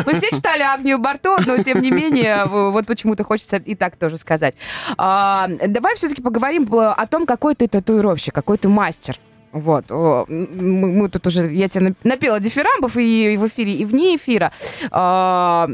вы 0.06 0.14
все 0.14 0.30
читали 0.30 0.62
Агнию 0.62 1.00
Барто, 1.00 1.38
но, 1.46 1.58
тем 1.58 1.82
не 1.82 1.92
менее, 1.92 2.46
вот 2.48 2.86
почему-то 2.86 3.24
хочется 3.24 3.58
и 3.58 3.76
так 3.76 3.96
тоже 3.96 4.18
сказать. 4.18 4.56
А, 4.98 5.48
давай 5.68 5.96
все-таки 5.96 6.22
поговорим 6.22 6.68
о 6.72 7.06
том, 7.08 7.26
какой 7.26 7.56
ты 7.56 7.68
татуировщик, 7.68 8.34
какой 8.34 8.58
ты 8.58 8.70
мастер. 8.70 9.18
Вот. 9.52 9.90
Мы, 9.90 10.92
мы 10.92 11.10
тут 11.10 11.26
уже, 11.28 11.52
я 11.54 11.68
тебе 11.68 11.96
напела 12.04 12.40
дифирамбов 12.40 12.98
и 12.98 13.36
в 13.38 13.48
эфире, 13.48 13.74
и 13.74 13.86
вне 13.86 14.16
эфира. 14.16 14.52
А, 14.92 15.70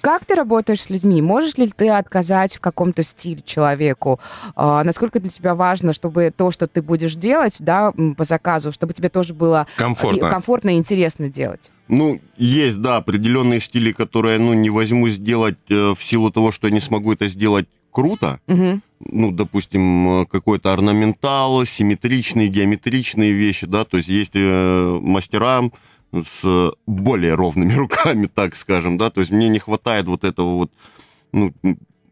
как 0.00 0.24
ты 0.24 0.34
работаешь 0.34 0.82
с 0.82 0.90
людьми? 0.90 1.20
Можешь 1.20 1.56
ли 1.56 1.68
ты 1.68 1.88
отказать 1.88 2.56
в 2.56 2.60
каком-то 2.60 3.02
стиле 3.02 3.42
человеку? 3.44 4.20
А, 4.54 4.84
насколько 4.84 5.18
для 5.20 5.30
тебя 5.30 5.54
важно, 5.54 5.92
чтобы 5.92 6.32
то, 6.36 6.50
что 6.50 6.68
ты 6.68 6.80
будешь 6.80 7.14
делать, 7.14 7.56
да, 7.58 7.92
по 8.16 8.24
заказу, 8.24 8.72
чтобы 8.72 8.92
тебе 8.92 9.08
тоже 9.08 9.34
было 9.34 9.66
комфортно, 9.76 10.30
комфортно 10.30 10.70
и 10.70 10.78
интересно 10.78 11.28
делать? 11.28 11.70
Ну, 11.88 12.20
есть, 12.36 12.80
да, 12.80 12.98
определенные 12.98 13.60
стили, 13.60 13.92
которые, 13.92 14.38
ну, 14.38 14.52
не 14.52 14.70
возьму 14.70 15.08
сделать 15.08 15.56
э, 15.70 15.94
в 15.96 16.04
силу 16.04 16.30
того, 16.30 16.52
что 16.52 16.68
я 16.68 16.74
не 16.74 16.80
смогу 16.80 17.14
это 17.14 17.28
сделать 17.28 17.66
круто. 17.90 18.40
Угу. 18.46 18.80
Ну, 19.00 19.30
допустим, 19.30 20.26
какой-то 20.26 20.72
орнаментал, 20.72 21.64
симметричные, 21.64 22.48
геометричные 22.48 23.32
вещи, 23.32 23.66
да, 23.66 23.84
то 23.84 23.96
есть 23.96 24.08
есть 24.08 24.32
э, 24.34 24.98
мастера 25.00 25.62
с 26.12 26.72
более 26.86 27.34
ровными 27.34 27.72
руками, 27.74 28.26
так 28.26 28.56
скажем, 28.56 28.98
да, 28.98 29.10
то 29.10 29.20
есть 29.20 29.32
мне 29.32 29.48
не 29.48 29.58
хватает 29.58 30.08
вот 30.08 30.24
этого 30.24 30.54
вот, 30.54 30.72
ну, 31.32 31.54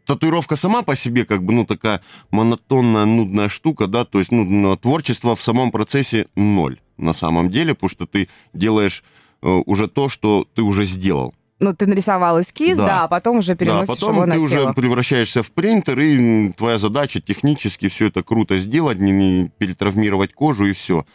татуировка 0.06 0.56
сама 0.56 0.82
по 0.82 0.96
себе 0.96 1.24
как 1.24 1.42
бы, 1.42 1.52
ну, 1.52 1.66
такая 1.66 2.00
монотонная, 2.30 3.04
нудная 3.04 3.48
штука, 3.48 3.86
да, 3.86 4.04
то 4.04 4.18
есть, 4.18 4.30
ну, 4.30 4.76
творчество 4.76 5.34
в 5.34 5.42
самом 5.42 5.70
процессе 5.70 6.28
ноль 6.36 6.78
на 6.96 7.12
самом 7.12 7.50
деле, 7.50 7.74
потому 7.74 7.90
что 7.90 8.06
ты 8.06 8.28
делаешь 8.54 9.04
э, 9.42 9.48
уже 9.48 9.88
то, 9.88 10.08
что 10.08 10.46
ты 10.54 10.62
уже 10.62 10.84
сделал 10.84 11.34
ну, 11.58 11.74
ты 11.74 11.86
нарисовал 11.86 12.40
эскиз, 12.40 12.76
да, 12.76 12.86
да 12.86 13.04
а 13.04 13.08
потом 13.08 13.38
уже 13.38 13.56
переносишь 13.56 13.88
да, 13.88 13.94
потом 13.94 14.14
его 14.14 14.26
на 14.26 14.34
ты 14.34 14.44
тело. 14.46 14.64
уже 14.64 14.74
превращаешься 14.74 15.42
в 15.42 15.52
принтер, 15.52 15.98
и 16.00 16.52
твоя 16.52 16.78
задача 16.78 17.20
технически 17.20 17.88
все 17.88 18.08
это 18.08 18.22
круто 18.22 18.58
сделать, 18.58 18.98
не, 18.98 19.10
не 19.10 19.50
перетравмировать 19.58 20.34
кожу 20.34 20.66
и 20.66 20.72
все. 20.72 21.06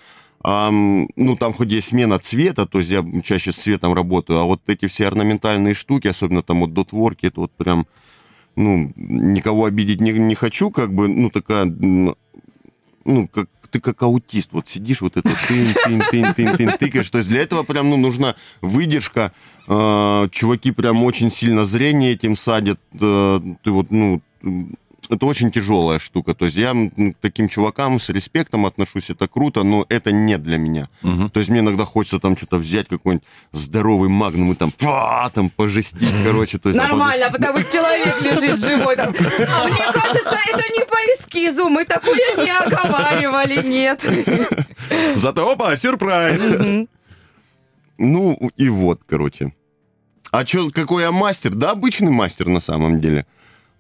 А, 0.44 0.72
ну, 0.72 1.36
там 1.38 1.54
хоть 1.54 1.70
есть 1.72 1.90
смена 1.90 2.18
цвета, 2.18 2.66
то 2.66 2.80
есть 2.80 2.90
я 2.90 3.06
чаще 3.22 3.52
с 3.52 3.56
цветом 3.56 3.94
работаю, 3.94 4.40
а 4.40 4.46
вот 4.46 4.62
эти 4.68 4.88
все 4.88 5.08
орнаментальные 5.08 5.76
штуки, 5.76 6.08
особенно 6.08 6.42
там 6.42 6.62
вот 6.62 6.74
дотворки, 6.74 7.28
это 7.28 7.42
вот 7.42 7.52
прям, 7.52 7.86
ну, 8.56 8.92
никого 8.96 9.66
обидеть 9.66 10.02
не, 10.02 10.12
не 10.12 10.34
хочу, 10.34 10.72
как 10.72 10.94
бы, 10.94 11.08
ну, 11.08 11.30
такая, 11.30 11.66
ну, 11.66 13.28
как 13.28 13.48
ты 13.72 13.80
как 13.80 14.04
аутист, 14.04 14.50
вот 14.52 14.68
сидишь, 14.68 15.02
вот 15.02 15.18
это 15.18 15.30
тын, 15.48 15.74
тын, 15.86 16.04
тын, 16.12 16.34
тын, 16.34 16.58
тын, 16.58 16.78
тыкаешь. 16.78 17.10
То 17.10 17.18
есть 17.18 17.30
для 17.30 17.42
этого 17.42 17.64
прям, 17.64 17.90
ну, 17.90 17.98
нужна 17.98 18.36
выдержка. 18.62 19.32
Э, 19.68 20.28
чуваки 20.32 20.72
прям 20.72 21.04
очень 21.04 21.32
сильно 21.32 21.66
зрение 21.66 22.12
этим 22.12 22.36
садят. 22.36 22.80
Э, 23.00 23.40
ты 23.64 23.72
вот, 23.72 23.90
ну, 23.90 24.22
это 25.12 25.26
очень 25.26 25.52
тяжелая 25.52 26.00
штука. 26.00 26.34
То 26.34 26.46
есть 26.46 26.58
я 26.58 26.74
к 26.74 27.16
таким 27.20 27.50
чувакам 27.50 28.00
с 28.00 28.10
респектом 28.10 28.66
отношусь, 28.66 29.10
это 29.10 29.28
круто, 29.28 29.64
но 29.64 29.86
это 29.90 30.12
не 30.12 30.38
для 30.38 30.58
меня. 30.58 30.88
Угу. 31.04 31.30
То 31.30 31.40
есть 31.40 31.50
мне 31.50 31.60
иногда 31.60 31.86
хочется 31.86 32.20
там 32.20 32.38
что-то 32.38 32.58
взять, 32.58 32.88
какой-нибудь 32.88 33.28
здоровый 33.52 34.10
магнум 34.10 34.54
и 34.54 34.56
там, 34.56 34.72
па, 34.72 35.30
там 35.34 35.50
пожестить, 35.50 36.14
короче. 36.24 36.58
То 36.58 36.70
есть, 36.70 36.82
Нормально, 36.82 37.28
а 37.28 37.32
потому 37.32 37.60
что 37.60 37.72
человек 37.72 38.22
лежит 38.22 38.60
живой 38.60 38.96
там. 38.96 39.10
А 39.10 39.68
мне 39.68 39.84
кажется, 39.94 40.38
это 40.54 40.64
не 40.74 40.86
по 40.86 40.96
эскизу, 41.16 41.70
мы 41.70 41.84
такое 41.84 42.36
не 42.38 42.50
оговаривали, 42.50 43.68
нет. 43.68 44.06
Зато, 45.16 45.52
опа, 45.52 45.76
сюрприз. 45.76 46.88
Ну, 47.98 48.52
и 48.56 48.70
вот, 48.70 49.02
короче. 49.06 49.54
А 50.32 50.46
что, 50.46 50.72
какой 50.72 51.04
я 51.04 51.12
мастер? 51.12 51.54
Да, 51.54 51.72
обычный 51.72 52.12
мастер 52.12 52.48
на 52.48 52.62
самом 52.62 53.02
деле 53.02 53.26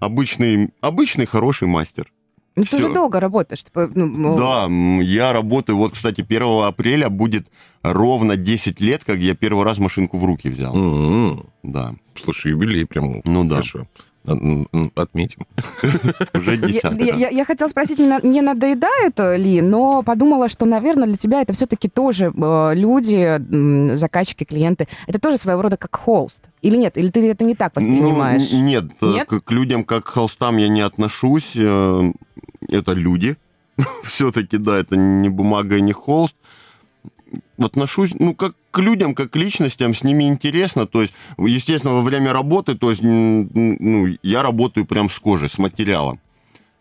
обычный, 0.01 0.73
обычный 0.81 1.25
хороший 1.25 1.67
мастер. 1.67 2.11
Ну, 2.57 2.65
ты 2.65 2.77
уже 2.77 2.93
долго 2.93 3.21
работаешь. 3.21 3.63
Типа, 3.63 3.89
ну, 3.95 4.37
да, 4.37 4.67
я 5.01 5.31
работаю, 5.31 5.77
вот, 5.77 5.93
кстати, 5.93 6.21
1 6.21 6.65
апреля 6.65 7.09
будет 7.09 7.47
ровно 7.81 8.35
10 8.35 8.81
лет, 8.81 9.05
как 9.05 9.19
я 9.19 9.35
первый 9.35 9.63
раз 9.63 9.77
машинку 9.77 10.17
в 10.17 10.25
руки 10.25 10.49
взял. 10.49 10.75
Mm-hmm. 10.75 11.45
Да. 11.63 11.95
Слушай, 12.21 12.51
юбилей 12.51 12.85
прям 12.85 13.21
ну, 13.23 13.45
да. 13.45 13.55
хорошо. 13.55 13.87
Отметим. 14.23 15.47
Уже 16.35 16.57
десятый 16.57 17.07
я, 17.07 17.15
я, 17.15 17.29
я 17.29 17.45
хотела 17.45 17.67
спросить, 17.67 17.97
не, 17.97 18.41
надоедает 18.41 19.17
ли, 19.39 19.61
но 19.61 20.03
подумала, 20.03 20.47
что, 20.47 20.65
наверное, 20.65 21.07
для 21.07 21.17
тебя 21.17 21.41
это 21.41 21.53
все-таки 21.53 21.89
тоже 21.89 22.31
э, 22.35 22.71
люди, 22.75 23.95
заказчики, 23.95 24.43
клиенты, 24.43 24.87
это 25.07 25.19
тоже 25.19 25.37
своего 25.37 25.63
рода 25.63 25.77
как 25.77 25.95
холст. 25.95 26.49
Или 26.61 26.77
нет? 26.77 26.97
Или 26.97 27.09
ты 27.09 27.27
это 27.29 27.43
не 27.43 27.55
так 27.55 27.75
воспринимаешь? 27.75 28.51
Ну, 28.53 28.61
нет, 28.61 28.85
э, 29.01 29.05
нет? 29.07 29.27
К, 29.27 29.41
к 29.41 29.51
людям 29.51 29.83
как 29.83 30.05
к 30.05 30.09
холстам 30.09 30.57
я 30.57 30.67
не 30.67 30.81
отношусь. 30.81 31.53
Э, 31.55 32.11
это 32.69 32.93
люди. 32.93 33.37
все-таки, 34.03 34.57
да, 34.57 34.77
это 34.77 34.95
не 34.95 35.29
бумага 35.29 35.77
и 35.77 35.81
не 35.81 35.93
холст 35.93 36.35
отношусь, 37.57 38.13
ну, 38.17 38.35
как 38.35 38.55
к 38.71 38.79
людям, 38.79 39.13
как 39.13 39.31
к 39.31 39.35
личностям, 39.35 39.93
с 39.93 40.03
ними 40.03 40.23
интересно. 40.25 40.87
То 40.87 41.01
есть, 41.01 41.13
естественно, 41.37 41.93
во 41.93 42.01
время 42.01 42.33
работы, 42.33 42.75
то 42.75 42.89
есть, 42.89 43.03
ну, 43.03 44.17
я 44.23 44.41
работаю 44.41 44.85
прям 44.85 45.09
с 45.09 45.19
кожей, 45.19 45.49
с 45.49 45.57
материалом. 45.57 46.19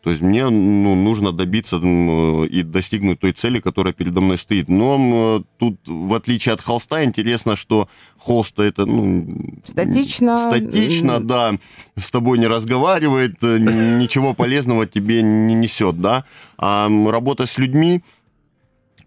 То 0.02 0.10
есть 0.10 0.22
мне 0.22 0.48
ну, 0.48 0.94
нужно 0.94 1.30
добиться 1.30 1.76
и 1.76 2.62
достигнуть 2.62 3.20
той 3.20 3.32
цели, 3.32 3.60
которая 3.60 3.92
передо 3.92 4.22
мной 4.22 4.38
стоит. 4.38 4.68
Но 4.68 5.44
тут, 5.58 5.76
в 5.86 6.14
отличие 6.14 6.54
от 6.54 6.62
холста, 6.62 7.04
интересно, 7.04 7.54
что 7.54 7.86
холст 8.16 8.58
это 8.58 8.86
ну, 8.86 9.60
статично. 9.66 10.38
Статично, 10.38 11.20
да. 11.20 11.58
С 11.96 12.10
тобой 12.10 12.38
не 12.38 12.46
разговаривает, 12.46 13.36
э, 13.42 13.58
ничего 13.58 14.32
полезного 14.32 14.86
тебе 14.86 15.22
не 15.22 15.54
несет, 15.54 16.00
да. 16.00 16.24
А 16.56 16.88
работа 16.88 17.44
с 17.44 17.58
людьми, 17.58 18.02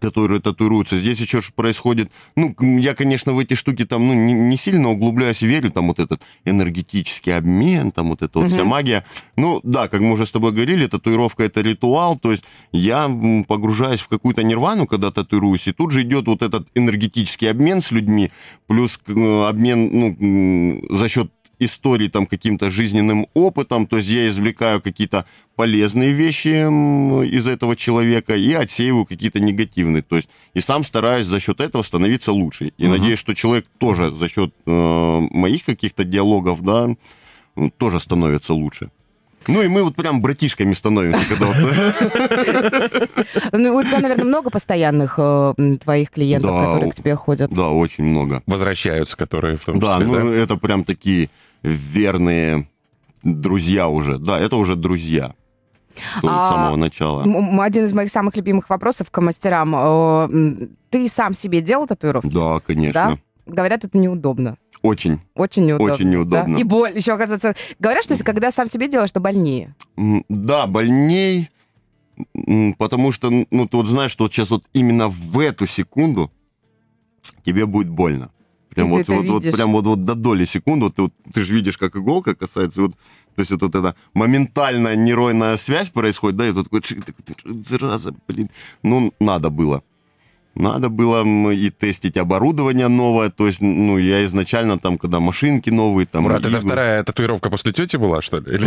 которые 0.04 0.40
татуируются. 0.40 0.98
Здесь 0.98 1.20
еще 1.20 1.40
происходит... 1.54 2.10
Ну, 2.36 2.54
я, 2.78 2.94
конечно, 2.94 3.32
в 3.32 3.38
эти 3.38 3.54
штуки 3.54 3.84
там 3.84 4.06
ну, 4.06 4.14
не, 4.14 4.32
не 4.32 4.56
сильно 4.56 4.90
углубляюсь, 4.90 5.42
верю, 5.42 5.70
там 5.70 5.88
вот 5.88 5.98
этот 5.98 6.22
энергетический 6.44 7.36
обмен, 7.36 7.90
там 7.90 8.08
вот 8.08 8.22
эта 8.22 8.38
вот 8.38 8.46
угу. 8.46 8.54
вся 8.54 8.64
магия. 8.64 9.04
Ну, 9.36 9.60
да, 9.62 9.88
как 9.88 10.00
мы 10.00 10.12
уже 10.12 10.26
с 10.26 10.32
тобой 10.32 10.52
говорили, 10.52 10.86
татуировка— 10.86 11.42
это 11.44 11.60
ритуал, 11.60 12.18
то 12.18 12.32
есть 12.32 12.44
я 12.72 13.10
погружаюсь 13.48 14.00
в 14.00 14.08
какую-то 14.08 14.42
нирвану, 14.42 14.86
когда 14.86 15.10
татуируюсь, 15.10 15.66
и 15.68 15.72
тут 15.72 15.90
же 15.90 16.02
идет 16.02 16.26
вот 16.26 16.42
этот 16.42 16.68
энергетический 16.74 17.50
обмен 17.50 17.82
с 17.82 17.90
людьми, 17.90 18.30
плюс 18.66 19.00
обмен 19.06 19.90
ну, 19.92 20.96
за 20.96 21.08
счет 21.08 21.30
истории 21.64 22.08
там 22.08 22.26
каким-то 22.26 22.70
жизненным 22.70 23.26
опытом, 23.34 23.86
то 23.86 23.96
есть 23.96 24.08
я 24.08 24.28
извлекаю 24.28 24.80
какие-то 24.80 25.24
полезные 25.56 26.12
вещи 26.12 26.66
из 27.26 27.48
этого 27.48 27.76
человека 27.76 28.34
и 28.36 28.52
отсеиваю 28.52 29.04
какие-то 29.04 29.40
негативные, 29.40 30.02
то 30.02 30.16
есть 30.16 30.28
и 30.54 30.60
сам 30.60 30.84
стараюсь 30.84 31.26
за 31.26 31.40
счет 31.40 31.60
этого 31.60 31.82
становиться 31.82 32.32
лучше. 32.32 32.72
И 32.76 32.86
угу. 32.86 32.96
надеюсь, 32.96 33.18
что 33.18 33.34
человек 33.34 33.66
тоже 33.78 34.10
за 34.10 34.28
счет 34.28 34.52
э, 34.66 35.20
моих 35.30 35.64
каких-то 35.64 36.04
диалогов, 36.04 36.62
да, 36.62 36.88
тоже 37.78 38.00
становится 38.00 38.54
лучше. 38.54 38.90
Ну 39.46 39.62
и 39.62 39.68
мы 39.68 39.82
вот 39.82 39.94
прям 39.94 40.20
братишками 40.20 40.72
становимся, 40.72 41.28
когда 41.28 41.46
вот... 41.46 41.56
Ну, 43.52 43.76
у 43.76 43.82
тебя, 43.82 44.00
наверное, 44.00 44.24
много 44.24 44.50
постоянных 44.50 45.14
э, 45.18 45.54
твоих 45.82 46.10
клиентов, 46.10 46.50
которые 46.50 46.92
к 46.92 46.94
тебе 46.94 47.14
ходят. 47.14 47.50
Да, 47.50 47.68
очень 47.68 48.04
много. 48.04 48.42
Возвращаются, 48.46 49.16
которые 49.16 49.56
в 49.56 49.64
том 49.64 49.74
числе, 49.76 49.88
Да, 49.88 49.98
ну 49.98 50.30
это 50.30 50.56
прям 50.56 50.84
такие 50.84 51.28
верные 51.64 52.68
друзья 53.22 53.88
уже. 53.88 54.18
Да, 54.18 54.38
это 54.38 54.56
уже 54.56 54.76
друзья. 54.76 55.34
А, 56.22 56.46
с 56.46 56.50
самого 56.50 56.76
начала. 56.76 57.22
Один 57.62 57.84
из 57.84 57.92
моих 57.92 58.10
самых 58.10 58.36
любимых 58.36 58.68
вопросов 58.68 59.10
к 59.10 59.20
мастерам. 59.20 59.74
Э, 59.76 60.66
Ты 60.90 61.08
сам 61.08 61.34
себе 61.34 61.60
делал 61.60 61.86
татуировки? 61.86 62.26
Да, 62.28 62.60
конечно. 62.60 63.18
Говорят, 63.46 63.84
это 63.84 63.96
неудобно. 63.98 64.56
Очень. 64.82 65.20
Очень 65.34 65.66
неудобно. 65.66 65.94
Очень 65.94 66.10
неудобно. 66.10 66.54
да? 66.54 66.60
И 66.60 66.64
боль. 66.64 66.92
Еще, 66.96 67.12
оказывается, 67.12 67.54
говорят, 67.78 68.04
что 68.04 68.12
если 68.12 68.24
когда 68.24 68.50
сам 68.50 68.66
себе 68.66 68.88
делаешь, 68.88 69.12
то 69.12 69.20
больнее. 69.20 69.74
Да, 70.28 70.66
больней, 70.66 71.48
потому 72.78 73.12
что, 73.12 73.30
ну, 73.30 73.68
ты 73.68 73.76
вот 73.76 73.86
знаешь, 73.86 74.10
что 74.10 74.24
вот 74.24 74.32
сейчас 74.32 74.50
вот 74.50 74.64
именно 74.72 75.08
в 75.08 75.38
эту 75.38 75.66
секунду 75.66 76.30
тебе 77.44 77.66
будет 77.66 77.88
больно. 77.88 78.30
Прям 78.74 78.88
вот, 78.90 79.08
вот, 79.08 79.26
вот, 79.26 79.42
прям 79.42 79.72
вот, 79.72 79.86
вот 79.86 80.00
до 80.02 80.14
доли 80.14 80.44
секунды, 80.44 80.86
вот 80.86 80.94
ты, 80.96 81.02
вот, 81.02 81.12
ты 81.32 81.42
же 81.42 81.54
видишь, 81.54 81.78
как 81.78 81.96
иголка 81.96 82.34
касается, 82.34 82.82
вот, 82.82 82.92
то 82.92 83.40
есть 83.40 83.50
вот, 83.50 83.62
вот 83.62 83.74
эта 83.74 83.94
моментальная 84.14 84.96
нейронная 84.96 85.56
связь 85.56 85.90
происходит, 85.90 86.36
да, 86.36 86.48
и 86.48 86.52
тут 86.52 86.68
такой, 86.70 86.82
зараза, 87.62 88.14
блин, 88.26 88.50
ну, 88.82 89.12
надо 89.20 89.50
было. 89.50 89.82
Надо 90.54 90.88
было 90.88 91.24
и 91.50 91.70
тестить 91.70 92.16
оборудование 92.16 92.88
новое, 92.88 93.30
то 93.30 93.46
есть, 93.46 93.60
ну, 93.60 93.98
я 93.98 94.24
изначально 94.24 94.78
там, 94.78 94.98
когда 94.98 95.18
машинки 95.18 95.70
новые, 95.70 96.06
там... 96.06 96.22
Мурат, 96.22 96.46
это 96.46 96.60
вторая 96.60 97.02
татуировка 97.02 97.50
после 97.50 97.72
тети 97.72 97.96
была, 97.96 98.22
что 98.22 98.38
ли? 98.38 98.60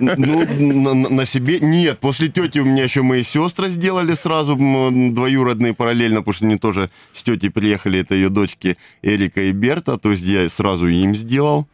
Ну, 0.00 0.94
на, 1.10 1.26
себе... 1.26 1.60
Нет, 1.60 1.98
после 1.98 2.28
тети 2.28 2.60
у 2.60 2.64
меня 2.64 2.84
еще 2.84 3.02
мои 3.02 3.22
сестры 3.22 3.68
сделали 3.68 4.14
сразу, 4.14 4.56
двоюродные 4.56 5.74
параллельно, 5.74 6.20
потому 6.20 6.34
что 6.34 6.44
они 6.46 6.56
тоже 6.56 6.90
с 7.12 7.22
тетей 7.22 7.50
приехали, 7.50 8.00
это 8.00 8.14
ее 8.14 8.30
дочки 8.30 8.76
Эрика 9.02 9.42
и 9.42 9.52
Берта, 9.52 9.98
то 9.98 10.10
есть 10.10 10.22
я 10.22 10.48
сразу 10.48 10.88
им 10.88 11.14
сделал. 11.14 11.66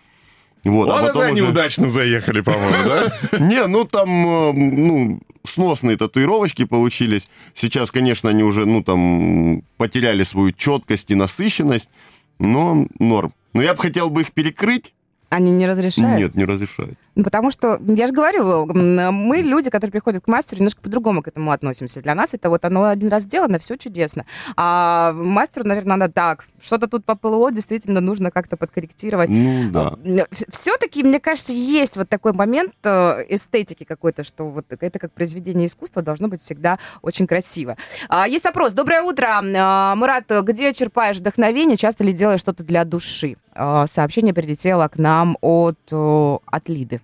Вот, 0.64 0.87
Вот 0.87 1.01
а 1.01 1.07
потом 1.07 1.33
уже- 1.33 1.48
удачно 1.48 1.88
заехали, 1.88 2.40
по-моему, 2.40 2.85
да? 2.88 3.12
Не, 3.38 3.66
ну 3.66 3.85
там, 3.85 4.09
э, 4.09 4.53
ну, 4.53 5.20
сносные 5.44 5.96
татуировочки 5.96 6.64
получились. 6.64 7.29
Сейчас, 7.53 7.90
конечно, 7.90 8.31
они 8.31 8.44
уже, 8.44 8.64
ну, 8.64 8.83
там, 8.85 9.62
потеряли 9.77 10.22
свою 10.22 10.53
четкость 10.53 11.11
и 11.11 11.14
насыщенность, 11.16 11.90
но 12.38 12.87
норм. 13.01 13.35
Но 13.55 13.62
я 13.62 13.75
бы 13.75 13.83
хотел 13.83 14.09
бы 14.11 14.22
их 14.22 14.33
перекрыть. 14.33 14.94
Они 15.31 15.51
не 15.51 15.66
разрешают? 15.66 16.18
Нет, 16.18 16.35
не 16.37 16.44
разрешают. 16.44 16.98
Ну, 17.14 17.25
потому 17.25 17.51
что, 17.51 17.79
я 17.87 18.07
же 18.07 18.12
говорю, 18.12 18.68
м, 18.70 19.14
мы, 19.14 19.38
люди, 19.38 19.68
которые 19.68 19.92
приходят 19.92 20.25
к 20.25 20.29
мастеру, 20.29 20.61
немножко 20.61 20.81
по-другому 20.81 21.22
к 21.22 21.29
этому 21.29 21.51
относимся. 21.53 22.01
Для 22.01 22.14
нас 22.14 22.33
это 22.33 22.48
вот 22.48 22.64
оно 22.64 22.85
один 22.85 23.09
раз 23.11 23.25
сделано, 23.25 23.59
все 23.59 23.77
чудесно. 23.77 24.25
А 24.57 25.12
мастеру, 25.12 25.66
наверное, 25.68 25.96
надо 25.96 26.12
так, 26.12 26.44
что-то 26.61 26.87
тут 26.88 27.05
поплыло, 27.05 27.53
действительно 27.53 28.01
нужно 28.01 28.31
как-то 28.31 28.57
подкорректировать. 28.57 29.29
Ну, 29.31 29.70
да. 29.70 30.27
Все-таки, 30.48 31.03
мне 31.03 31.20
кажется, 31.20 31.53
есть 31.53 31.96
вот 31.96 32.09
такой 32.09 32.33
момент 32.33 32.72
э, 32.85 33.25
эстетики 33.29 33.85
какой-то, 33.85 34.25
что 34.25 34.48
вот 34.48 34.66
это 34.70 34.98
как 34.98 35.12
произведение 35.12 35.66
искусства 35.66 36.03
должно 36.03 36.29
быть 36.29 36.40
всегда 36.40 36.79
очень 37.03 37.27
красиво. 37.27 37.77
А, 38.09 38.27
Есть 38.27 38.44
вопрос. 38.44 38.72
Доброе 38.72 39.03
утро. 39.03 39.42
А, 39.42 39.94
Мурат, 39.96 40.25
где 40.42 40.72
черпаешь 40.72 41.18
вдохновение? 41.18 41.77
Часто 41.77 42.05
ли 42.05 42.12
делаешь 42.12 42.40
что-то 42.40 42.64
для 42.64 42.85
души? 42.85 43.37
А, 43.55 43.87
Сообщение 43.87 44.33
прилетело 44.35 44.88
к 44.88 44.96
нам 44.98 45.37
от, 45.40 45.79
э, 45.90 46.38
от 46.46 46.68
Лиды. 46.68 47.01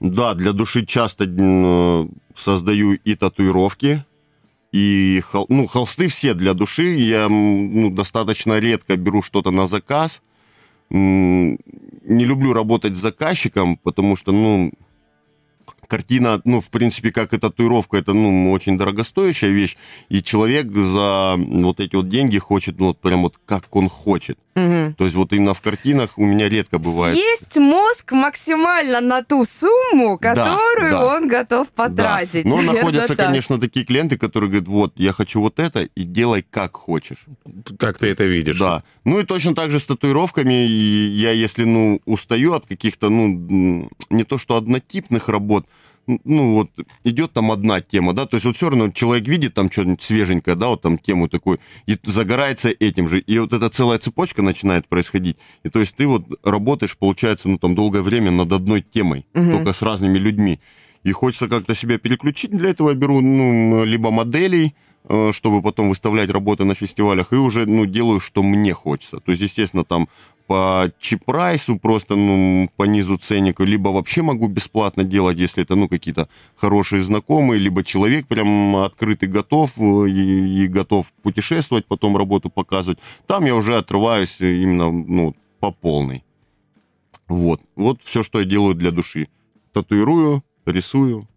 Да, 0.00 0.34
для 0.34 0.52
души 0.52 0.84
часто 0.84 1.24
м, 1.24 2.10
создаю 2.34 2.92
и 2.92 3.14
татуировки, 3.14 4.04
и 4.72 5.22
хол- 5.22 5.46
ну, 5.48 5.66
холсты 5.66 6.08
все 6.08 6.34
для 6.34 6.52
души. 6.54 6.96
Я 6.96 7.28
ну, 7.28 7.90
достаточно 7.90 8.58
редко 8.58 8.96
беру 8.96 9.22
что-то 9.22 9.50
на 9.50 9.66
заказ. 9.66 10.22
Не 10.90 11.58
люблю 12.24 12.52
работать 12.52 12.96
с 12.96 13.00
заказчиком, 13.00 13.76
потому 13.78 14.16
что, 14.16 14.32
ну, 14.32 14.70
картина, 15.88 16.40
ну, 16.44 16.60
в 16.60 16.68
принципе, 16.70 17.10
как 17.10 17.32
и 17.32 17.38
татуировка, 17.38 17.96
это, 17.96 18.12
ну, 18.12 18.52
очень 18.52 18.78
дорогостоящая 18.78 19.50
вещь, 19.50 19.76
и 20.08 20.22
человек 20.22 20.70
за 20.70 21.36
вот 21.38 21.80
эти 21.80 21.96
вот 21.96 22.08
деньги 22.08 22.38
хочет, 22.38 22.78
ну, 22.78 22.88
вот 22.88 23.00
прям 23.00 23.22
вот 23.22 23.34
как 23.46 23.74
он 23.74 23.88
хочет. 23.88 24.38
Мгм. 24.56 24.94
То 24.94 25.04
есть 25.04 25.14
вот 25.14 25.32
именно 25.34 25.52
в 25.52 25.60
картинах 25.60 26.16
у 26.16 26.24
меня 26.24 26.48
редко 26.48 26.78
бывает. 26.78 27.14
Есть 27.16 27.56
мозг 27.58 28.12
максимально 28.12 29.02
на 29.02 29.22
ту 29.22 29.44
сумму, 29.44 30.18
Да, 30.20 30.34
которую 30.34 30.90
да. 30.92 31.06
он 31.06 31.28
готов 31.28 31.68
потратить. 31.68 32.44
Да. 32.44 32.48
Но 32.50 32.56
Наверное, 32.56 32.78
находятся, 32.78 33.16
так. 33.16 33.26
конечно, 33.26 33.60
такие 33.60 33.84
клиенты, 33.84 34.16
которые 34.16 34.48
говорят, 34.48 34.68
вот, 34.68 34.92
я 34.96 35.12
хочу 35.12 35.42
вот 35.42 35.60
это, 35.60 35.82
и 35.82 36.04
делай 36.04 36.42
как 36.48 36.74
хочешь. 36.74 37.26
Как 37.78 37.98
ты 37.98 38.06
это 38.06 38.24
видишь? 38.24 38.58
Да. 38.58 38.82
Ну 39.04 39.20
и 39.20 39.24
точно 39.26 39.54
так 39.54 39.70
же 39.70 39.78
с 39.78 39.84
татуировками. 39.84 40.54
Я, 40.54 41.32
если, 41.32 41.64
ну, 41.64 42.00
устаю 42.06 42.54
от 42.54 42.66
каких-то, 42.66 43.10
ну, 43.10 43.90
не 44.08 44.24
то 44.24 44.38
что 44.38 44.56
однотипных 44.56 45.28
работ, 45.28 45.66
ну, 46.06 46.54
вот 46.54 46.70
идет 47.04 47.32
там 47.32 47.50
одна 47.50 47.80
тема, 47.80 48.12
да, 48.12 48.26
то 48.26 48.36
есть 48.36 48.46
вот 48.46 48.56
все 48.56 48.70
равно 48.70 48.90
человек 48.90 49.28
видит 49.28 49.54
там 49.54 49.70
что-нибудь 49.70 50.02
свеженькое, 50.02 50.56
да, 50.56 50.68
вот 50.68 50.82
там 50.82 50.98
тему 50.98 51.28
такую, 51.28 51.58
и 51.86 51.98
загорается 52.04 52.68
этим 52.68 53.08
же, 53.08 53.20
и 53.20 53.38
вот 53.38 53.52
эта 53.52 53.68
целая 53.70 53.98
цепочка 53.98 54.42
начинает 54.42 54.88
происходить, 54.88 55.36
и 55.64 55.68
то 55.68 55.80
есть 55.80 55.96
ты 55.96 56.06
вот 56.06 56.24
работаешь, 56.44 56.96
получается, 56.96 57.48
ну, 57.48 57.58
там 57.58 57.74
долгое 57.74 58.02
время 58.02 58.30
над 58.30 58.52
одной 58.52 58.82
темой, 58.82 59.26
Мгм. 59.34 59.52
только 59.52 59.72
с 59.72 59.82
разными 59.82 60.18
людьми, 60.18 60.60
и 61.02 61.12
хочется 61.12 61.48
как-то 61.48 61.74
себя 61.74 61.98
переключить, 61.98 62.50
для 62.50 62.70
этого 62.70 62.90
я 62.90 62.94
беру, 62.94 63.20
ну, 63.20 63.84
либо 63.84 64.10
моделей, 64.10 64.74
чтобы 65.32 65.62
потом 65.62 65.88
выставлять 65.88 66.30
работы 66.30 66.64
на 66.64 66.74
фестивалях, 66.74 67.32
и 67.32 67.36
уже, 67.36 67.66
ну, 67.66 67.86
делаю, 67.86 68.20
что 68.20 68.42
мне 68.42 68.72
хочется. 68.72 69.20
То 69.20 69.32
есть, 69.32 69.42
естественно, 69.42 69.84
там 69.84 70.08
по 70.46 70.92
чипрайсу, 71.00 71.78
просто, 71.78 72.16
ну, 72.16 72.68
по 72.76 72.84
низу 72.84 73.16
ценника, 73.16 73.64
либо 73.64 73.88
вообще 73.88 74.22
могу 74.22 74.48
бесплатно 74.48 75.04
делать, 75.04 75.38
если 75.38 75.62
это, 75.62 75.74
ну, 75.74 75.88
какие-то 75.88 76.28
хорошие 76.56 77.02
знакомые, 77.02 77.58
либо 77.58 77.82
человек 77.82 78.26
прям 78.26 78.76
открытый, 78.76 79.28
готов 79.28 79.72
э, 79.78 80.08
и, 80.08 80.64
и 80.64 80.66
готов 80.68 81.12
путешествовать, 81.22 81.86
потом 81.86 82.16
работу 82.16 82.48
показывать. 82.48 82.98
Там 83.26 83.44
я 83.44 83.54
уже 83.54 83.76
отрываюсь 83.76 84.40
именно, 84.40 84.90
ну, 84.90 85.34
по 85.60 85.72
полной. 85.72 86.22
Вот. 87.28 87.60
Вот 87.74 88.00
все, 88.02 88.22
что 88.22 88.40
я 88.40 88.44
делаю 88.44 88.74
для 88.74 88.92
души. 88.92 89.28
Татуирую, 89.72 90.44
рисую, 90.64 91.28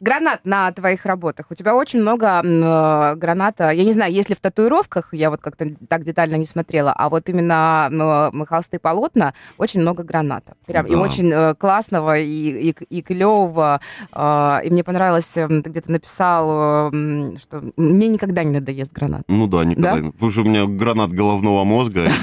Гранат 0.00 0.40
на 0.44 0.70
твоих 0.72 1.04
работах. 1.06 1.46
У 1.50 1.54
тебя 1.54 1.74
очень 1.74 2.00
много 2.00 2.40
э, 2.42 3.14
граната. 3.16 3.70
Я 3.70 3.84
не 3.84 3.92
знаю, 3.92 4.12
если 4.12 4.34
в 4.34 4.40
татуировках, 4.40 5.08
я 5.12 5.28
вот 5.30 5.40
как-то 5.40 5.66
так 5.88 6.04
детально 6.04 6.36
не 6.36 6.44
смотрела, 6.46 6.92
а 6.92 7.08
вот 7.08 7.28
именно 7.28 7.88
м, 8.32 8.46
холсты 8.46 8.78
полотна, 8.78 9.34
очень 9.58 9.80
много 9.80 10.02
граната. 10.02 10.54
Прям, 10.66 10.86
И 10.86 10.94
Да. 10.94 11.00
очень 11.00 11.30
э, 11.32 11.54
классного, 11.56 12.16
и, 12.18 12.70
и, 12.70 12.74
и 12.98 13.02
клевого. 13.02 13.80
Э, 14.12 14.60
и 14.64 14.70
мне 14.70 14.82
понравилось, 14.84 15.36
э, 15.36 15.46
ты 15.48 15.70
где-то 15.70 15.90
написал, 15.92 16.90
э, 16.92 17.36
что 17.40 17.62
мне 17.76 18.08
никогда 18.08 18.44
не 18.44 18.52
надоест 18.52 18.92
гранат. 18.92 19.22
Ну 19.28 19.46
да, 19.46 19.64
никогда. 19.64 19.94
Да? 19.94 20.00
не- 20.00 20.10
Потому 20.12 20.30
что 20.30 20.40
у 20.42 20.44
меня 20.44 20.66
гранат 20.66 21.12
головного 21.12 21.64
мозга. 21.64 22.08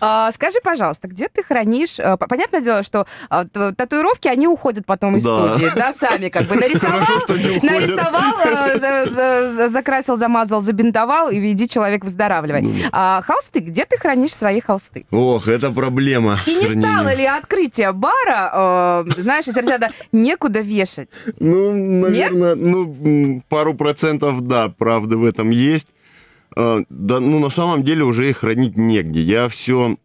А, 0.00 0.30
скажи, 0.32 0.58
пожалуйста, 0.62 1.08
где 1.08 1.28
ты 1.28 1.42
хранишь... 1.42 1.98
э, 1.98 2.16
Понятное 2.16 2.60
дело, 2.60 2.82
что 2.82 3.06
т- 3.30 3.72
татуировки, 3.72 4.28
они 4.28 4.46
уходят 4.46 4.67
потом 4.86 5.16
из 5.16 5.24
Да. 5.24 5.54
студии, 5.54 5.70
да, 5.74 5.92
сами 5.92 6.28
как 6.28 6.44
бы 6.46 6.56
нарисовал, 6.56 7.00
Хорошо, 7.00 7.24
уходят. 7.24 7.62
нарисовал, 7.62 8.32
э, 8.44 8.78
за- 8.78 9.10
за- 9.10 9.48
за- 9.48 9.68
закрасил, 9.68 10.16
замазал, 10.16 10.60
забинтовал, 10.60 11.30
и 11.30 11.38
иди, 11.52 11.68
человек, 11.68 12.04
выздоравливай. 12.04 12.62
Ну 12.62 12.70
А 12.92 13.20
холсты, 13.22 13.60
где 13.60 13.84
ты 13.84 13.96
хранишь 13.98 14.34
свои 14.34 14.60
холсты? 14.60 15.06
Ох, 15.10 15.48
это 15.48 15.70
проблема. 15.70 16.38
И 16.46 16.54
не 16.54 16.68
стало 16.80 17.14
ли 17.14 17.24
открытие 17.24 17.92
бара, 17.92 19.04
э, 19.08 19.20
знаешь, 19.20 19.46
если 19.46 19.62
ребята 19.62 19.90
некуда 20.12 20.60
вешать? 20.60 21.18
Ну, 21.40 21.72
наверное, 22.02 22.54
ну, 22.54 22.84
м, 22.84 23.42
пару 23.48 23.74
процентов, 23.74 24.40
да, 24.46 24.68
правда 24.68 25.16
в 25.16 25.24
этом 25.24 25.50
есть. 25.50 25.88
А, 26.56 26.80
Да, 26.88 27.20
ну, 27.20 27.38
на 27.38 27.50
самом 27.50 27.82
деле 27.84 28.04
уже 28.04 28.28
их 28.30 28.38
хранить 28.38 28.76
негде. 28.76 29.20
Я 29.20 29.48
все 29.48 29.96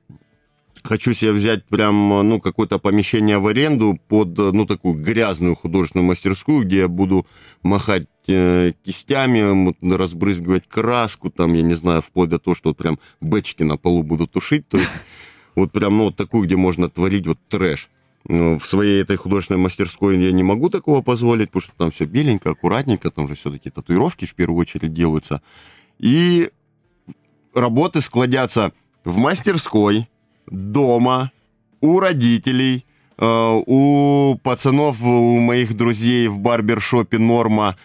хочу 0.84 1.14
себе 1.14 1.32
взять 1.32 1.66
прям, 1.66 2.28
ну, 2.28 2.40
какое-то 2.40 2.78
помещение 2.78 3.38
в 3.38 3.48
аренду 3.48 4.00
под, 4.08 4.38
ну, 4.38 4.66
такую 4.66 4.96
грязную 4.96 5.56
художественную 5.56 6.08
мастерскую, 6.08 6.66
где 6.66 6.80
я 6.80 6.88
буду 6.88 7.26
махать 7.62 8.08
э, 8.28 8.74
кистями, 8.84 9.74
разбрызгивать 9.96 10.68
краску, 10.68 11.30
там, 11.30 11.54
я 11.54 11.62
не 11.62 11.74
знаю, 11.74 12.02
вплоть 12.02 12.30
до 12.30 12.40
того, 12.40 12.56
что 12.56 12.70
вот 12.70 12.78
прям 12.78 13.00
бэчки 13.22 13.64
на 13.64 13.78
полу 13.78 14.04
буду 14.04 14.28
тушить, 14.28 14.68
то 14.68 14.78
есть 14.78 14.92
вот 15.56 15.72
прям, 15.72 15.98
ну, 15.98 16.06
вот 16.06 16.18
такую, 16.18 16.46
где 16.46 16.58
можно 16.58 16.90
творить 16.90 17.28
вот 17.28 17.40
трэш. 17.48 17.90
Ну, 18.26 18.58
В 18.58 18.66
своей 18.66 19.02
этой 19.02 19.18
художественной 19.18 19.60
мастерской 19.60 20.18
я 20.18 20.32
не 20.32 20.44
могу 20.44 20.70
такого 20.70 21.02
позволить, 21.02 21.50
потому 21.50 21.62
что 21.62 21.74
там 21.78 21.92
все 21.92 22.06
беленько, 22.06 22.52
аккуратненько, 22.52 23.10
там 23.10 23.28
же 23.28 23.36
все-таки 23.36 23.70
татуировки 23.70 24.26
в 24.26 24.34
первую 24.34 24.60
очередь 24.60 24.94
делаются. 24.94 25.42
И 26.00 26.50
работы 27.54 28.00
складятся 28.00 28.72
в 29.04 29.18
мастерской, 29.18 30.08
дома, 30.54 31.32
у 31.82 32.00
родителей, 32.00 32.86
э, 33.18 33.62
у 33.66 34.40
пацанов, 34.44 35.04
у 35.04 35.40
моих 35.40 35.76
друзей 35.76 36.28
в 36.28 36.40
барбершопе 36.40 37.18
Норма. 37.18 37.76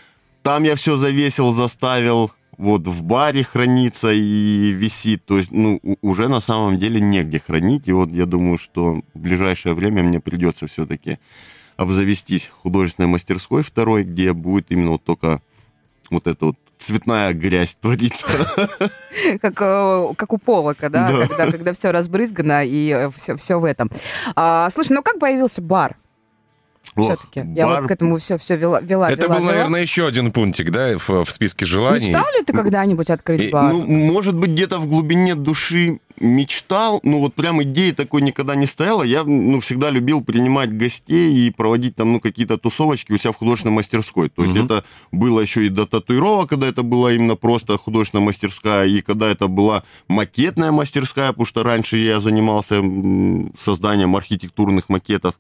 Там 0.43 0.63
я 0.63 0.77
все 0.77 0.97
завесил, 0.97 1.53
заставил. 1.53 2.31
Вот 2.57 2.87
в 2.87 3.03
баре 3.03 3.45
хранится 3.45 4.13
и 4.13 4.71
висит. 4.73 5.25
То 5.25 5.39
есть, 5.39 5.51
ну, 5.51 5.81
уже 6.03 6.29
на 6.29 6.41
самом 6.41 6.79
деле 6.79 7.01
негде 7.01 7.39
хранить. 7.39 7.89
И 7.89 7.93
вот 7.93 8.11
я 8.11 8.27
думаю, 8.27 8.59
что 8.59 9.01
в 9.15 9.19
ближайшее 9.19 9.75
время 9.75 10.03
мне 10.03 10.21
придется 10.21 10.67
все-таки 10.67 11.19
обзавестись 11.77 12.51
художественной 12.63 13.09
мастерской 13.09 13.63
второй, 13.63 14.03
где 14.03 14.33
будет 14.33 14.67
именно 14.71 14.91
вот 14.91 15.05
только 15.05 15.41
вот 16.11 16.27
эта 16.27 16.47
вот 16.47 16.57
цветная 16.89 17.35
грязь 17.35 17.77
творится. 17.81 18.27
Как, 19.43 19.61
э, 19.61 20.07
как 20.17 20.33
у 20.33 20.39
Полока, 20.39 20.89
да, 20.89 21.09
Да. 21.09 21.27
когда, 21.27 21.51
когда 21.51 21.73
все 21.75 21.91
разбрызгано 21.91 22.63
и 22.65 23.09
все, 23.17 23.37
все 23.37 23.59
в 23.61 23.65
этом. 23.65 23.91
А, 24.37 24.71
слушай, 24.71 24.93
ну 24.93 25.03
как 25.03 25.19
появился 25.19 25.61
бар 25.61 25.97
все-таки? 26.97 27.41
Я 27.55 27.67
бар- 27.67 27.83
вот 27.83 27.89
к 27.89 27.91
этому 27.93 28.19
все, 28.19 28.39
все 28.39 28.57
вела, 28.57 28.81
вела, 28.81 29.11
Это 29.11 29.23
вела, 29.23 29.35
был, 29.37 29.43
вела. 29.43 29.53
наверное, 29.53 29.83
еще 29.83 30.07
один 30.07 30.33
пунктик, 30.33 30.71
да, 30.71 30.97
в, 30.99 31.09
в 31.25 31.31
списке 31.31 31.65
желаний. 31.67 32.07
Мечтал 32.07 32.25
ли 32.37 32.45
ты 32.45 32.53
когда-нибудь 32.53 33.11
открыть 33.11 33.51
бар? 33.53 33.73
Ну, 33.73 33.87
может 33.87 34.35
быть, 34.37 34.51
где-то 34.51 34.79
в 34.79 34.87
глубине 34.89 35.35
души 35.35 36.01
мечтал, 36.21 36.99
но 37.05 37.21
вот 37.21 37.35
прям 37.35 37.63
идеи 37.63 37.93
такой 37.93 38.23
никогда 38.23 38.57
не 38.57 38.67
стояла. 38.67 39.05
Я, 39.05 39.23
ну, 39.23 39.61
всегда 39.61 39.91
любил 39.91 40.21
принимать 40.25 40.77
гостей 40.77 41.33
и 41.47 41.51
проводить 41.51 41.95
там, 41.95 42.13
ну, 42.13 42.19
какие-то 42.21 42.59
тусовочки 42.59 43.13
у 43.13 43.19
себя 43.19 43.31
в 43.31 43.37
художественной 43.37 43.75
мастерской. 43.77 44.29
То 44.29 44.43
есть 44.43 44.55
Мгм. 44.57 44.65
это 44.65 44.85
было 45.13 45.39
еще 45.41 45.65
и 45.67 45.69
до 45.69 45.87
татуировок, 45.87 46.49
когда 46.51 46.67
это 46.67 46.83
была 46.83 47.13
именно 47.13 47.37
просто 47.37 47.77
художественная 47.79 48.25
мастерская, 48.25 48.87
и 48.87 49.01
когда 49.01 49.29
это 49.31 49.47
была 49.47 49.85
макетная 50.09 50.73
мастерская, 50.73 51.29
потому 51.29 51.47
что 51.47 51.63
раньше 51.63 51.99
я 51.99 52.19
занимался 52.19 52.83
созданием 53.57 54.17
архитектурных 54.17 54.89
макетов. 54.89 55.39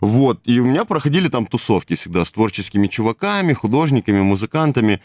Вот, 0.00 0.40
и 0.44 0.58
у 0.60 0.66
меня 0.66 0.84
проходили 0.84 1.28
там 1.28 1.46
тусовки 1.46 1.94
всегда 1.94 2.24
с 2.24 2.30
творческими 2.30 2.86
чуваками, 2.86 3.52
художниками, 3.52 4.20
музыкантами. 4.20 5.00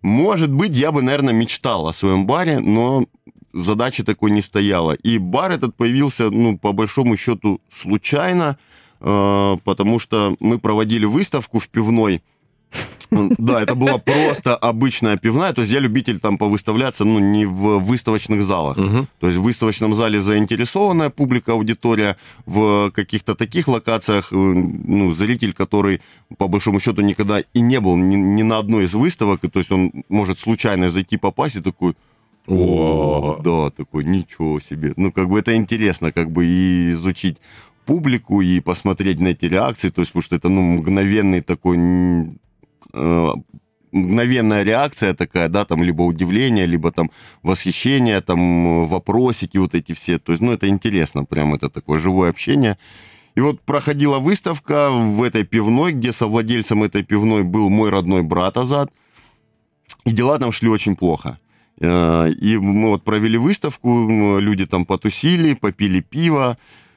Может 0.00 0.50
быть, 0.50 0.72
я 0.72 0.90
бы, 0.90 1.02
наверное, 1.02 1.34
мечтал 1.34 1.86
о 1.86 1.92
своем 1.92 2.26
баре, 2.26 2.58
но 2.58 3.04
задачи 3.52 4.04
такой 4.04 4.30
не 4.30 4.42
стояла. 4.42 4.92
И 4.92 5.18
бар 5.18 5.52
этот 5.52 5.76
появился, 5.76 6.30
ну, 6.30 6.58
по 6.58 6.72
большому 6.72 7.16
счету, 7.16 7.60
случайно, 7.70 8.58
э, 9.00 9.56
потому 9.64 9.98
что 9.98 10.34
мы 10.40 10.58
проводили 10.58 11.04
выставку 11.04 11.58
в 11.58 11.68
пивной. 11.68 12.22
Да, 13.10 13.62
это 13.62 13.74
была 13.74 13.98
просто 13.98 14.56
обычная 14.56 15.16
пивная. 15.16 15.52
То 15.52 15.62
есть 15.62 15.72
я 15.72 15.80
любитель 15.80 16.18
там 16.20 16.38
повыставляться, 16.38 17.04
ну, 17.04 17.18
не 17.18 17.46
в 17.46 17.78
выставочных 17.78 18.42
залах. 18.42 18.76
То 19.20 19.26
есть 19.26 19.38
в 19.38 19.42
выставочном 19.42 19.94
зале 19.94 20.20
заинтересованная 20.20 21.10
публика, 21.10 21.52
аудитория, 21.52 22.16
в 22.46 22.90
каких-то 22.90 23.34
таких 23.34 23.68
локациях, 23.68 24.32
э, 24.32 24.36
ну, 24.36 25.12
зритель, 25.12 25.52
который, 25.52 26.00
по 26.38 26.48
большому 26.48 26.80
счету, 26.80 27.02
никогда 27.02 27.40
и 27.40 27.60
не 27.60 27.80
был 27.80 27.96
ни, 27.96 28.16
ни 28.16 28.42
на 28.42 28.58
одной 28.58 28.84
из 28.84 28.94
выставок, 28.94 29.44
и 29.44 29.48
то 29.48 29.58
есть 29.58 29.72
он 29.72 29.92
может 30.08 30.38
случайно 30.38 30.88
зайти 30.88 31.16
попасть 31.16 31.56
и 31.56 31.60
такой, 31.60 31.94
о, 32.46 33.40
да, 33.42 33.70
такой, 33.70 34.04
ничего 34.04 34.60
себе. 34.60 34.92
Ну, 34.96 35.12
как 35.12 35.28
бы 35.28 35.38
это 35.38 35.54
интересно, 35.56 36.12
как 36.12 36.30
бы 36.30 36.46
и 36.46 36.92
изучить 36.92 37.38
публику, 37.86 38.40
и 38.40 38.60
посмотреть 38.60 39.20
на 39.20 39.28
эти 39.28 39.46
реакции, 39.46 39.90
то 39.90 40.00
есть, 40.02 40.12
потому 40.12 40.22
что 40.22 40.36
это, 40.36 40.48
ну, 40.48 40.60
мгновенный 40.60 41.40
такой, 41.40 41.76
мгновенная 43.96 44.62
реакция 44.62 45.14
такая, 45.14 45.48
да, 45.48 45.64
там, 45.64 45.82
либо 45.82 46.02
удивление, 46.02 46.66
либо 46.66 46.92
там 46.92 47.10
восхищение, 47.42 48.20
там, 48.20 48.40
э, 48.82 48.86
вопросики 48.86 49.58
вот 49.58 49.74
эти 49.74 49.92
все, 49.92 50.18
то 50.18 50.32
есть, 50.32 50.42
ну, 50.42 50.52
это 50.52 50.68
интересно, 50.68 51.24
прям 51.24 51.54
это 51.54 51.68
такое 51.68 51.98
живое 51.98 52.30
общение. 52.30 52.76
И 53.34 53.40
вот 53.40 53.60
проходила 53.60 54.18
выставка 54.18 54.90
в 54.90 55.22
этой 55.22 55.44
пивной, 55.44 55.92
где 55.92 56.12
совладельцем 56.12 56.82
этой 56.82 57.02
пивной 57.02 57.42
был 57.42 57.68
мой 57.70 57.90
родной 57.90 58.22
брат 58.22 58.56
Азат, 58.56 58.90
и 60.04 60.12
дела 60.12 60.38
там 60.38 60.52
шли 60.52 60.68
очень 60.68 60.96
плохо. 60.96 61.38
Э, 61.80 62.30
И 62.30 62.56
мы 62.56 62.88
вот 62.88 63.04
провели 63.04 63.38
выставку, 63.38 64.38
люди 64.40 64.66
там 64.66 64.84
потусили, 64.84 65.54
попили 65.54 66.00
пиво, 66.00 66.56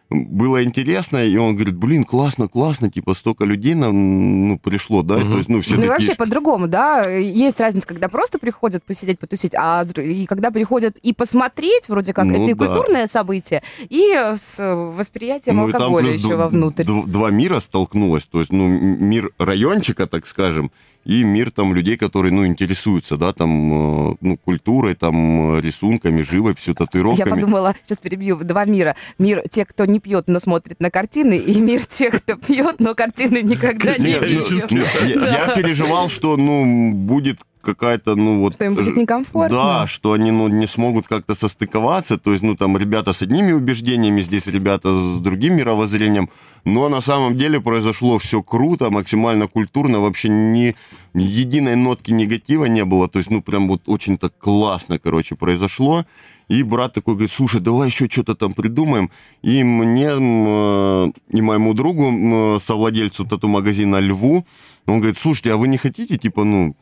было 0.10 0.64
интересно, 0.64 1.18
и 1.18 1.38
он 1.38 1.56
говорит, 1.56 1.76
блин, 1.76 2.04
классно, 2.04 2.48
классно, 2.48 2.90
типа 2.90 3.14
столько 3.14 3.46
людей 3.46 3.76
нам 3.76 4.48
ну, 4.50 4.60
пришло, 4.60 5.04
да, 5.04 5.18
Мгм. 5.18 5.32
то 5.32 5.38
есть, 5.38 5.50
ну, 5.50 5.62
все 5.62 5.76
Ну 5.76 5.78
и 5.78 5.88
такие... 5.88 5.90
вообще 5.92 6.16
по-другому, 6.16 6.68
да, 6.68 7.08
есть 7.08 7.60
разница, 7.60 7.88
когда 7.88 8.10
просто 8.10 8.40
приходят 8.40 8.84
посидеть, 8.84 9.20
потусить, 9.20 9.54
а 9.56 9.84
и 9.98 10.26
когда 10.26 10.50
приходят 10.50 10.98
и 10.98 11.14
посмотреть, 11.14 11.90
вроде 11.90 12.14
как, 12.14 12.26
Ну 12.26 12.34
это 12.34 12.52
и 12.52 12.54
да. 12.56 12.66
культурное 12.66 13.06
событие, 13.06 13.62
и 13.88 14.12
с 14.36 14.58
восприятием 14.60 15.58
Ну, 15.58 15.70
и 15.70 15.72
алкоголя 15.72 16.12
еще 16.12 16.36
вовнутрь. 16.36 16.84
Два 16.86 17.30
мира 17.30 17.60
столкнулось, 17.60 18.26
то 18.26 18.40
есть, 18.40 18.52
ну, 18.52 18.68
мир 18.68 19.32
райончика, 19.38 20.08
так 20.08 20.26
скажем, 20.26 20.72
и 21.06 21.24
мир 21.24 21.52
там 21.52 21.74
людей, 21.74 21.98
которые, 21.98 22.32
ну, 22.32 22.46
интересуются, 22.46 23.18
да, 23.18 23.34
там, 23.34 24.12
э, 24.12 24.16
ну, 24.22 24.38
культурой, 24.38 24.96
там, 24.96 25.58
э, 25.58 25.62
рисунками, 25.62 26.22
живописью, 26.22 26.76
Я 26.78 26.86
татуировками. 26.86 27.30
подумала, 27.30 27.76
сейчас 27.84 28.00
перебью, 28.00 28.38
два 28.44 28.66
мира. 28.66 28.96
Мир 29.18 29.44
тех, 29.50 29.68
кто 29.68 29.86
не 29.86 30.00
пьет, 30.00 30.26
но 30.28 30.40
смотрит 30.40 30.80
на 30.80 30.92
картины, 30.92 31.38
и 31.38 31.60
мир 31.60 31.86
тех, 31.86 32.22
кто 32.22 32.36
пьет, 32.36 32.80
но 32.80 32.96
картины 32.96 33.42
никогда 33.42 33.98
не. 33.98 34.12
Я, 34.12 35.48
я 35.48 35.56
переживал, 35.56 36.10
что, 36.10 36.38
ну, 36.38 36.94
будет 36.94 37.40
какая-то, 37.62 38.16
ну, 38.16 38.40
вот... 38.40 38.54
Что 38.54 38.66
им 38.66 38.76
будет 38.76 38.96
некомфортно. 38.96 39.58
Да, 39.58 39.88
что 39.88 40.14
они, 40.14 40.32
ну, 40.32 40.48
не 40.48 40.68
смогут 40.68 41.08
как-то 41.08 41.36
состыковаться, 41.36 42.18
то 42.18 42.32
есть, 42.32 42.44
ну, 42.44 42.56
там, 42.56 42.78
ребята 42.78 43.14
с 43.14 43.22
одними 43.22 43.52
убеждениями, 43.52 44.22
здесь 44.22 44.48
ребята 44.48 45.00
с 45.00 45.20
другим 45.20 45.56
мировоззрением, 45.56 46.30
но 46.66 46.90
на 46.90 47.02
самом 47.02 47.38
деле 47.38 47.60
произошло 47.60 48.18
все 48.18 48.42
круто, 48.42 48.90
максимально 48.90 49.48
культурно, 49.48 50.00
вообще 50.00 50.30
ни, 50.30 50.76
ни 51.14 51.24
единой 51.24 51.76
нотки 51.76 52.12
негатива 52.12 52.66
не 52.66 52.86
было, 52.86 53.08
то 53.08 53.20
есть, 53.20 53.32
ну, 53.32 53.42
прям 53.42 53.68
вот 53.68 53.82
очень 53.88 54.18
так 54.18 54.38
классно, 54.38 55.00
короче, 55.00 55.36
произошло, 55.36 56.06
и 56.48 56.64
брат 56.64 56.94
такой 56.94 57.14
говорит, 57.14 57.32
слушай, 57.32 57.62
давай 57.62 57.90
еще 57.90 58.08
что-то 58.10 58.36
там 58.36 58.54
придумаем, 58.54 59.12
и 59.44 59.64
мне 59.64 60.10
э, 60.12 61.12
и 61.32 61.42
моему 61.42 61.74
другу, 61.74 62.08
м, 62.08 62.60
совладельцу 62.60 63.26
тату-магазина 63.26 64.00
Льву, 64.00 64.46
он 64.88 65.00
говорит, 65.00 65.18
слушайте, 65.18 65.54
а 65.54 65.58
вы 65.58 65.68
не 65.68 65.78
хотите, 65.78 66.18
типа, 66.18 66.44
ну, 66.44 66.76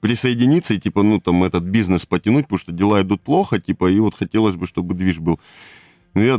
присоединиться 0.00 0.74
и, 0.74 0.78
типа, 0.78 1.02
ну, 1.02 1.20
там, 1.20 1.44
этот 1.44 1.64
бизнес 1.64 2.06
потянуть, 2.06 2.46
потому 2.46 2.58
что 2.58 2.72
дела 2.72 3.02
идут 3.02 3.20
плохо, 3.20 3.60
типа, 3.60 3.90
и 3.90 4.00
вот 4.00 4.14
хотелось 4.14 4.56
бы, 4.56 4.66
чтобы 4.66 4.94
движ 4.94 5.18
был. 5.18 5.38
Ну, 6.14 6.22
я 6.22 6.36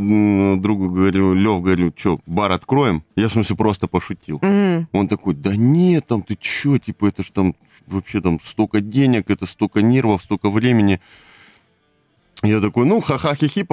другу 0.57 0.89
говорю, 0.89 1.33
Лев, 1.33 1.61
говорю, 1.61 1.93
что, 1.95 2.19
бар 2.25 2.51
откроем? 2.51 3.03
Я, 3.15 3.29
в 3.29 3.31
смысле, 3.31 3.55
просто 3.55 3.87
пошутил. 3.87 4.39
М. 4.41 4.87
Он 4.91 5.07
такой, 5.07 5.33
да 5.33 5.55
нет, 5.55 6.07
там, 6.07 6.23
ты 6.23 6.35
чё, 6.35 6.77
типа, 6.77 7.05
это 7.07 7.23
ж 7.23 7.29
там 7.31 7.55
вообще 7.87 8.21
там 8.21 8.39
столько 8.43 8.81
денег, 8.81 9.29
это 9.29 9.45
столько 9.45 9.81
нервов, 9.81 10.23
столько 10.23 10.49
времени. 10.49 10.99
Я 12.43 12.59
такой, 12.59 12.85
ну, 12.85 13.01
ха-ха-хи-хи, 13.01 13.63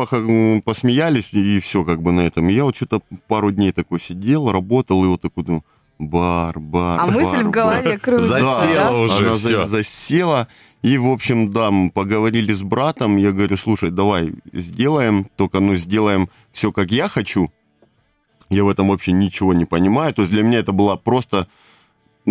посмеялись, 0.60 1.32
и 1.32 1.58
все 1.60 1.84
как 1.84 2.02
бы 2.02 2.12
на 2.12 2.20
этом. 2.20 2.48
И 2.48 2.52
я 2.52 2.64
вот 2.64 2.76
что-то 2.76 3.00
пару 3.26 3.50
дней 3.50 3.72
такой 3.72 3.98
сидел, 3.98 4.52
работал, 4.52 5.04
и 5.04 5.08
вот 5.08 5.22
такой 5.22 5.44
думаю, 5.44 5.64
бар, 5.98 6.58
бар, 6.58 7.00
А 7.00 7.06
мысль 7.06 7.36
бар, 7.38 7.44
в 7.44 7.50
голове 7.50 7.90
бар. 7.90 7.98
крутится, 7.98 8.40
Засела 8.40 8.74
да? 8.90 8.92
уже, 8.92 9.18
Она 9.26 9.36
за- 9.36 9.66
засела. 9.66 10.48
И, 10.82 10.96
в 10.96 11.08
общем, 11.10 11.50
да, 11.50 11.70
мы 11.72 11.90
поговорили 11.90 12.52
с 12.52 12.62
братом. 12.62 13.16
Я 13.16 13.32
говорю, 13.32 13.56
слушай, 13.56 13.90
давай 13.90 14.32
сделаем, 14.52 15.26
только, 15.36 15.58
ну, 15.60 15.74
сделаем 15.74 16.28
все, 16.52 16.70
как 16.72 16.92
я 16.92 17.08
хочу. 17.08 17.50
Я 18.48 18.64
в 18.64 18.68
этом 18.68 18.88
вообще 18.88 19.12
ничего 19.12 19.52
не 19.52 19.64
понимаю. 19.64 20.14
То 20.14 20.22
есть 20.22 20.32
для 20.32 20.42
меня 20.42 20.58
это 20.60 20.72
была 20.72 20.96
просто, 20.96 21.48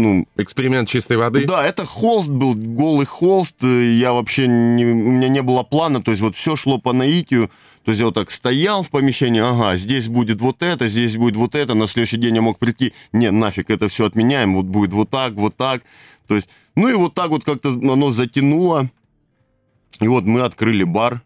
ну, 0.02 0.28
Эксперимент 0.38 0.88
чистой 0.90 1.18
воды. 1.18 1.46
да, 1.46 1.66
это 1.66 1.86
холст 1.86 2.30
был, 2.30 2.54
голый 2.56 3.06
холст. 3.06 3.56
э, 3.62 3.92
Я 3.94 4.14
вообще 4.14 4.48
не, 4.48 4.86
у 4.86 5.12
меня 5.12 5.28
не 5.28 5.42
было 5.42 5.64
плана, 5.64 6.02
то 6.02 6.12
есть 6.12 6.22
вот 6.22 6.36
все 6.36 6.56
шло 6.56 6.78
по 6.78 6.94
наитию. 6.94 7.50
То 7.84 7.92
есть 7.92 8.00
я 8.00 8.06
вот 8.06 8.16
так 8.16 8.32
стоял 8.32 8.84
в 8.84 8.90
помещении, 8.90 9.42
ага, 9.42 9.78
здесь 9.78 10.08
будет 10.08 10.42
вот 10.42 10.62
это, 10.62 10.88
здесь 10.88 11.16
будет 11.16 11.36
вот 11.38 11.56
это, 11.56 11.74
на 11.74 11.88
следующий 11.88 12.18
день 12.18 12.36
я 12.36 12.42
мог 12.42 12.60
прийти, 12.60 12.94
не, 13.14 13.32
нафиг, 13.32 13.70
это 13.70 13.88
все 13.88 14.06
отменяем, 14.06 14.56
вот 14.56 14.66
будет 14.66 14.92
вот 14.92 15.10
так, 15.10 15.34
вот 15.34 15.56
так. 15.56 15.84
То 16.28 16.36
есть, 16.36 16.50
ну 16.76 16.90
и 16.90 16.94
вот 16.94 17.14
так 17.14 17.30
вот 17.30 17.44
как-то 17.44 17.70
оно 17.70 18.12
затянуло. 18.12 18.90
И 20.02 20.08
вот 20.08 20.26
мы 20.26 20.42
открыли 20.42 20.84
бар. 20.84 21.22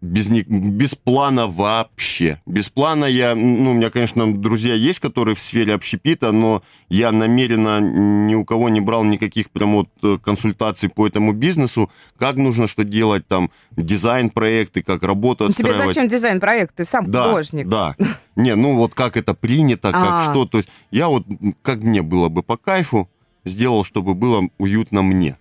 Без, 0.00 0.28
без 0.28 0.94
плана 0.94 1.48
вообще. 1.48 2.40
Без 2.46 2.68
плана 2.68 3.04
я... 3.06 3.34
Ну, 3.34 3.72
у 3.72 3.74
меня, 3.74 3.90
конечно, 3.90 4.32
друзья 4.32 4.74
есть, 4.74 5.00
которые 5.00 5.34
в 5.34 5.40
сфере 5.40 5.74
общепита, 5.74 6.30
но 6.30 6.62
я 6.88 7.10
намеренно 7.10 7.80
ни 7.80 8.34
у 8.36 8.44
кого 8.44 8.68
не 8.68 8.80
брал 8.80 9.02
никаких 9.02 9.50
прям 9.50 9.74
вот 9.74 9.88
э, 10.04 10.18
консультаций 10.22 10.88
по 10.88 11.04
этому 11.04 11.32
бизнесу. 11.32 11.90
Как 12.16 12.36
нужно 12.36 12.68
что 12.68 12.84
делать, 12.84 13.26
там, 13.26 13.50
дизайн-проекты, 13.76 14.82
как 14.82 15.02
работу 15.02 15.44
Ну, 15.46 15.50
Тебе 15.50 15.70
отстраивать. 15.70 15.94
зачем 15.96 16.08
дизайн-проект? 16.08 16.76
Ты 16.76 16.84
сам 16.84 17.10
Да, 17.10 17.24
художник. 17.24 17.66
да. 17.66 17.96
Не, 18.36 18.54
ну 18.54 18.76
вот 18.76 18.94
как 18.94 19.16
это 19.16 19.34
принято, 19.34 19.90
как 19.90 20.28
А. 20.28 20.30
что. 20.30 20.46
То 20.46 20.58
есть 20.58 20.68
я 20.92 21.08
вот, 21.08 21.26
как 21.62 21.82
мне 21.82 22.02
было 22.02 22.28
бы 22.28 22.44
по 22.44 22.56
кайфу, 22.56 23.08
сделал, 23.44 23.82
чтобы 23.84 24.14
было 24.14 24.48
уютно 24.58 25.02
мне. 25.02 25.36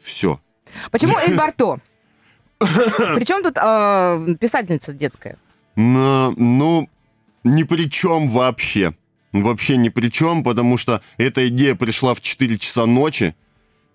Все. 0.00 0.40
Почему 0.92 1.18
Эль 1.26 1.34
Барто? 1.34 1.80
Причем 2.58 3.42
тут 3.42 3.56
э, 3.56 4.36
писательница 4.40 4.92
детская? 4.92 5.36
Но, 5.76 6.34
ну, 6.36 6.88
ни 7.44 7.62
при 7.62 7.88
чем 7.88 8.28
вообще. 8.28 8.94
Вообще 9.32 9.76
ни 9.76 9.90
при 9.90 10.08
чем, 10.08 10.42
потому 10.42 10.78
что 10.78 11.02
эта 11.18 11.46
идея 11.48 11.74
пришла 11.74 12.14
в 12.14 12.20
4 12.20 12.58
часа 12.58 12.86
ночи. 12.86 13.34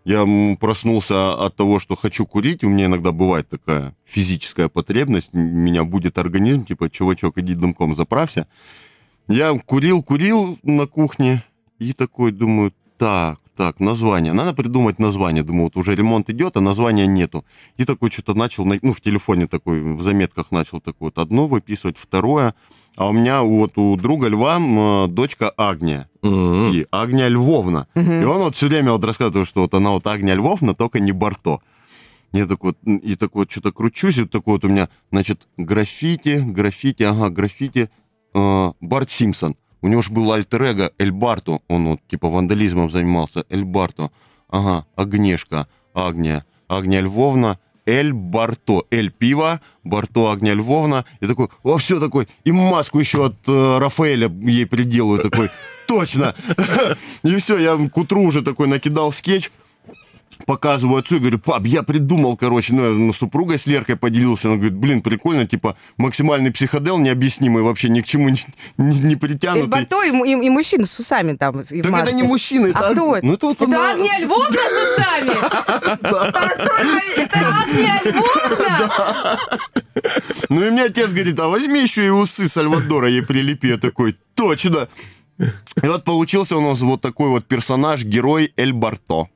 Я 0.05 0.25
проснулся 0.59 1.33
от 1.33 1.55
того, 1.55 1.79
что 1.79 1.95
хочу 1.95 2.25
курить. 2.25 2.63
У 2.63 2.69
меня 2.69 2.85
иногда 2.85 3.11
бывает 3.11 3.47
такая 3.49 3.95
физическая 4.05 4.67
потребность. 4.67 5.33
Меня 5.33 5.83
будет 5.85 6.17
организм, 6.17 6.65
типа, 6.65 6.89
чувачок, 6.89 7.37
иди 7.37 7.55
дымком 7.55 7.95
заправься. 7.95 8.47
Я 9.27 9.57
курил, 9.57 10.03
курил 10.03 10.59
на 10.63 10.87
кухне 10.87 11.43
и 11.79 11.93
такой 11.93 12.31
думаю, 12.31 12.73
так, 12.97 13.39
так, 13.55 13.79
название. 13.79 14.33
Надо 14.33 14.53
придумать 14.53 14.99
название. 14.99 15.43
Думаю, 15.43 15.65
вот 15.65 15.77
уже 15.77 15.95
ремонт 15.95 16.29
идет, 16.29 16.57
а 16.57 16.61
названия 16.61 17.05
нету. 17.07 17.45
И 17.77 17.85
такой 17.85 18.09
что-то 18.11 18.33
начал, 18.33 18.65
на- 18.65 18.79
ну, 18.81 18.93
в 18.93 19.01
телефоне 19.01 19.47
такой, 19.47 19.79
в 19.81 20.01
заметках 20.01 20.51
начал 20.51 20.81
такое 20.81 21.07
вот 21.07 21.17
одно 21.19 21.47
выписывать, 21.47 21.97
второе. 21.97 22.53
А 22.95 23.07
у 23.09 23.11
меня 23.13 23.41
вот 23.41 23.77
у 23.77 23.95
друга 23.95 24.27
Льва 24.27 24.55
м, 24.57 25.13
дочка 25.13 25.49
Агния. 25.57 26.09
М. 26.23 26.71
И 26.73 26.85
Агния 26.91 27.27
Львовна. 27.27 27.87
И 28.21 28.25
он 28.25 28.39
вот 28.43 28.55
все 28.55 28.67
время 28.67 28.91
вот 28.91 29.03
рассказывает, 29.03 29.47
что 29.47 29.61
вот 29.61 29.73
она 29.73 29.91
вот 29.91 30.05
Агния 30.07 30.35
Львовна, 30.35 30.73
только 30.75 30.99
не 30.99 31.11
Барто. 31.11 31.59
Я 32.31 32.45
такой, 32.47 32.73
вот, 32.83 33.03
и 33.03 33.15
такой 33.15 33.41
вот 33.41 33.51
что-то 33.51 33.71
кручусь, 33.71 34.17
и 34.17 34.21
вот 34.21 34.31
такой 34.31 34.53
вот 34.55 34.65
у 34.65 34.69
меня, 34.69 34.89
значит, 35.11 35.47
граффити, 35.57 36.43
граффити, 36.45 37.03
ага, 37.03 37.29
граффити, 37.29 37.89
э, 38.33 38.71
Барт 38.81 39.11
Симпсон. 39.11 39.55
У 39.83 39.89
него 39.89 40.01
же 40.01 40.11
был 40.11 40.31
альтер-эго 40.31 40.93
Эль 40.97 41.11
Барто, 41.11 41.59
он 41.67 41.87
вот 41.89 41.99
типа 42.07 42.29
вандализмом 42.29 42.89
занимался, 42.89 43.43
Эль 43.49 43.65
Барто. 43.65 44.11
Ага, 44.49 44.85
Агнешка, 44.95 45.67
Агния, 45.93 46.45
Агния 46.69 47.01
Львовна, 47.01 47.59
Эль 47.85 48.13
Барто, 48.13 48.85
Эль 48.91 49.11
Пиво, 49.11 49.59
Барто 49.83 50.31
Агния 50.31 50.53
Львовна. 50.53 51.03
И 51.19 51.27
такой, 51.27 51.49
о, 51.63 51.77
все 51.77 51.99
такой, 51.99 52.29
и 52.45 52.53
маску 52.53 52.97
еще 52.99 53.25
от 53.25 53.35
э, 53.45 53.77
Рафаэля 53.77 54.29
ей 54.29 54.65
приделаю, 54.65 55.21
такой, 55.21 55.49
точно. 55.85 56.33
И 57.23 57.35
все, 57.35 57.57
я 57.57 57.75
к 57.89 57.97
утру 57.97 58.23
уже 58.23 58.41
такой 58.41 58.67
накидал 58.67 59.11
скетч, 59.11 59.51
показываю 60.45 60.97
отцу 60.99 61.15
и 61.15 61.19
говорю, 61.19 61.39
пап, 61.39 61.65
я 61.65 61.83
придумал, 61.83 62.35
короче, 62.37 62.73
ну, 62.73 62.83
я 62.83 62.89
ну, 62.89 63.13
с 63.13 63.17
супругой 63.17 63.57
с 63.59 63.65
Леркой 63.65 63.95
поделился, 63.95 64.47
она 64.47 64.57
говорит, 64.57 64.75
блин, 64.75 65.01
прикольно, 65.01 65.45
типа, 65.45 65.77
максимальный 65.97 66.51
психодел 66.51 66.97
необъяснимый, 66.97 67.63
вообще 67.63 67.89
ни 67.89 68.01
к 68.01 68.05
чему 68.05 68.29
не, 68.29 68.43
не, 68.77 68.99
не 68.99 69.15
притянутый. 69.15 69.87
И, 70.07 70.11
му- 70.11 70.25
и, 70.25 70.31
и 70.31 70.49
мужчина 70.49 70.85
с 70.85 70.99
усами 70.99 71.33
там. 71.33 71.59
И 71.59 71.81
Так 71.81 71.93
это 72.07 72.15
не 72.15 72.23
мужчина, 72.23 72.67
это... 72.67 72.79
А 72.79 72.91
кто? 72.93 73.17
Ну, 73.21 73.33
это 73.33 73.45
вот 73.47 73.55
Это 73.61 73.65
она- 73.65 73.91
Агния 73.91 74.19
Львовна 74.19 74.57
с 74.59 74.99
усами? 74.99 75.97
Постой, 76.01 77.13
Это 77.17 77.39
Агния 77.63 78.01
Львовна? 78.03 79.39
Ну 80.49 80.65
и 80.65 80.69
мне 80.71 80.83
отец 80.83 81.11
говорит, 81.11 81.39
а 81.39 81.47
возьми 81.47 81.81
еще 81.81 82.05
и 82.05 82.09
усы 82.09 82.47
Сальвадора 82.47 83.09
ей 83.09 83.21
прилепи. 83.23 83.67
Я 83.67 83.77
такой, 83.77 84.17
точно. 84.35 84.87
И 85.39 85.87
вот 85.87 86.03
получился 86.03 86.57
у 86.57 86.61
нас 86.61 86.81
вот 86.81 87.01
такой 87.01 87.29
вот 87.29 87.45
персонаж, 87.47 88.03
герой 88.03 88.53
Эль 88.57 88.73
Барто. 88.73 89.27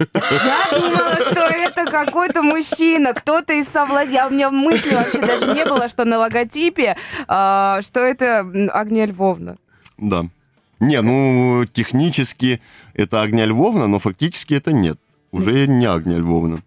Я 0.00 0.78
думала, 0.78 1.16
что 1.20 1.40
это 1.40 1.84
какой-то 1.84 2.42
мужчина, 2.42 3.12
кто-то 3.12 3.52
из 3.52 3.68
совладельцев. 3.68 4.30
У 4.30 4.34
меня 4.34 4.50
мысли 4.50 4.94
вообще 4.94 5.20
даже 5.20 5.46
не 5.46 5.64
было, 5.64 5.88
что 5.88 6.04
на 6.04 6.18
логотипе, 6.18 6.96
а, 7.28 7.80
что 7.82 8.00
это 8.00 8.40
Агния 8.72 9.06
Львовна. 9.06 9.56
Да. 9.98 10.26
Не, 10.80 11.00
ну, 11.02 11.64
технически 11.66 12.60
это 12.94 13.22
Агния 13.22 13.44
Львовна, 13.44 13.86
но 13.86 13.98
фактически 13.98 14.54
это 14.54 14.72
нет. 14.72 14.98
Уже 15.32 15.66
не 15.66 15.86
Агния 15.86 16.18
Львовна. 16.18 16.58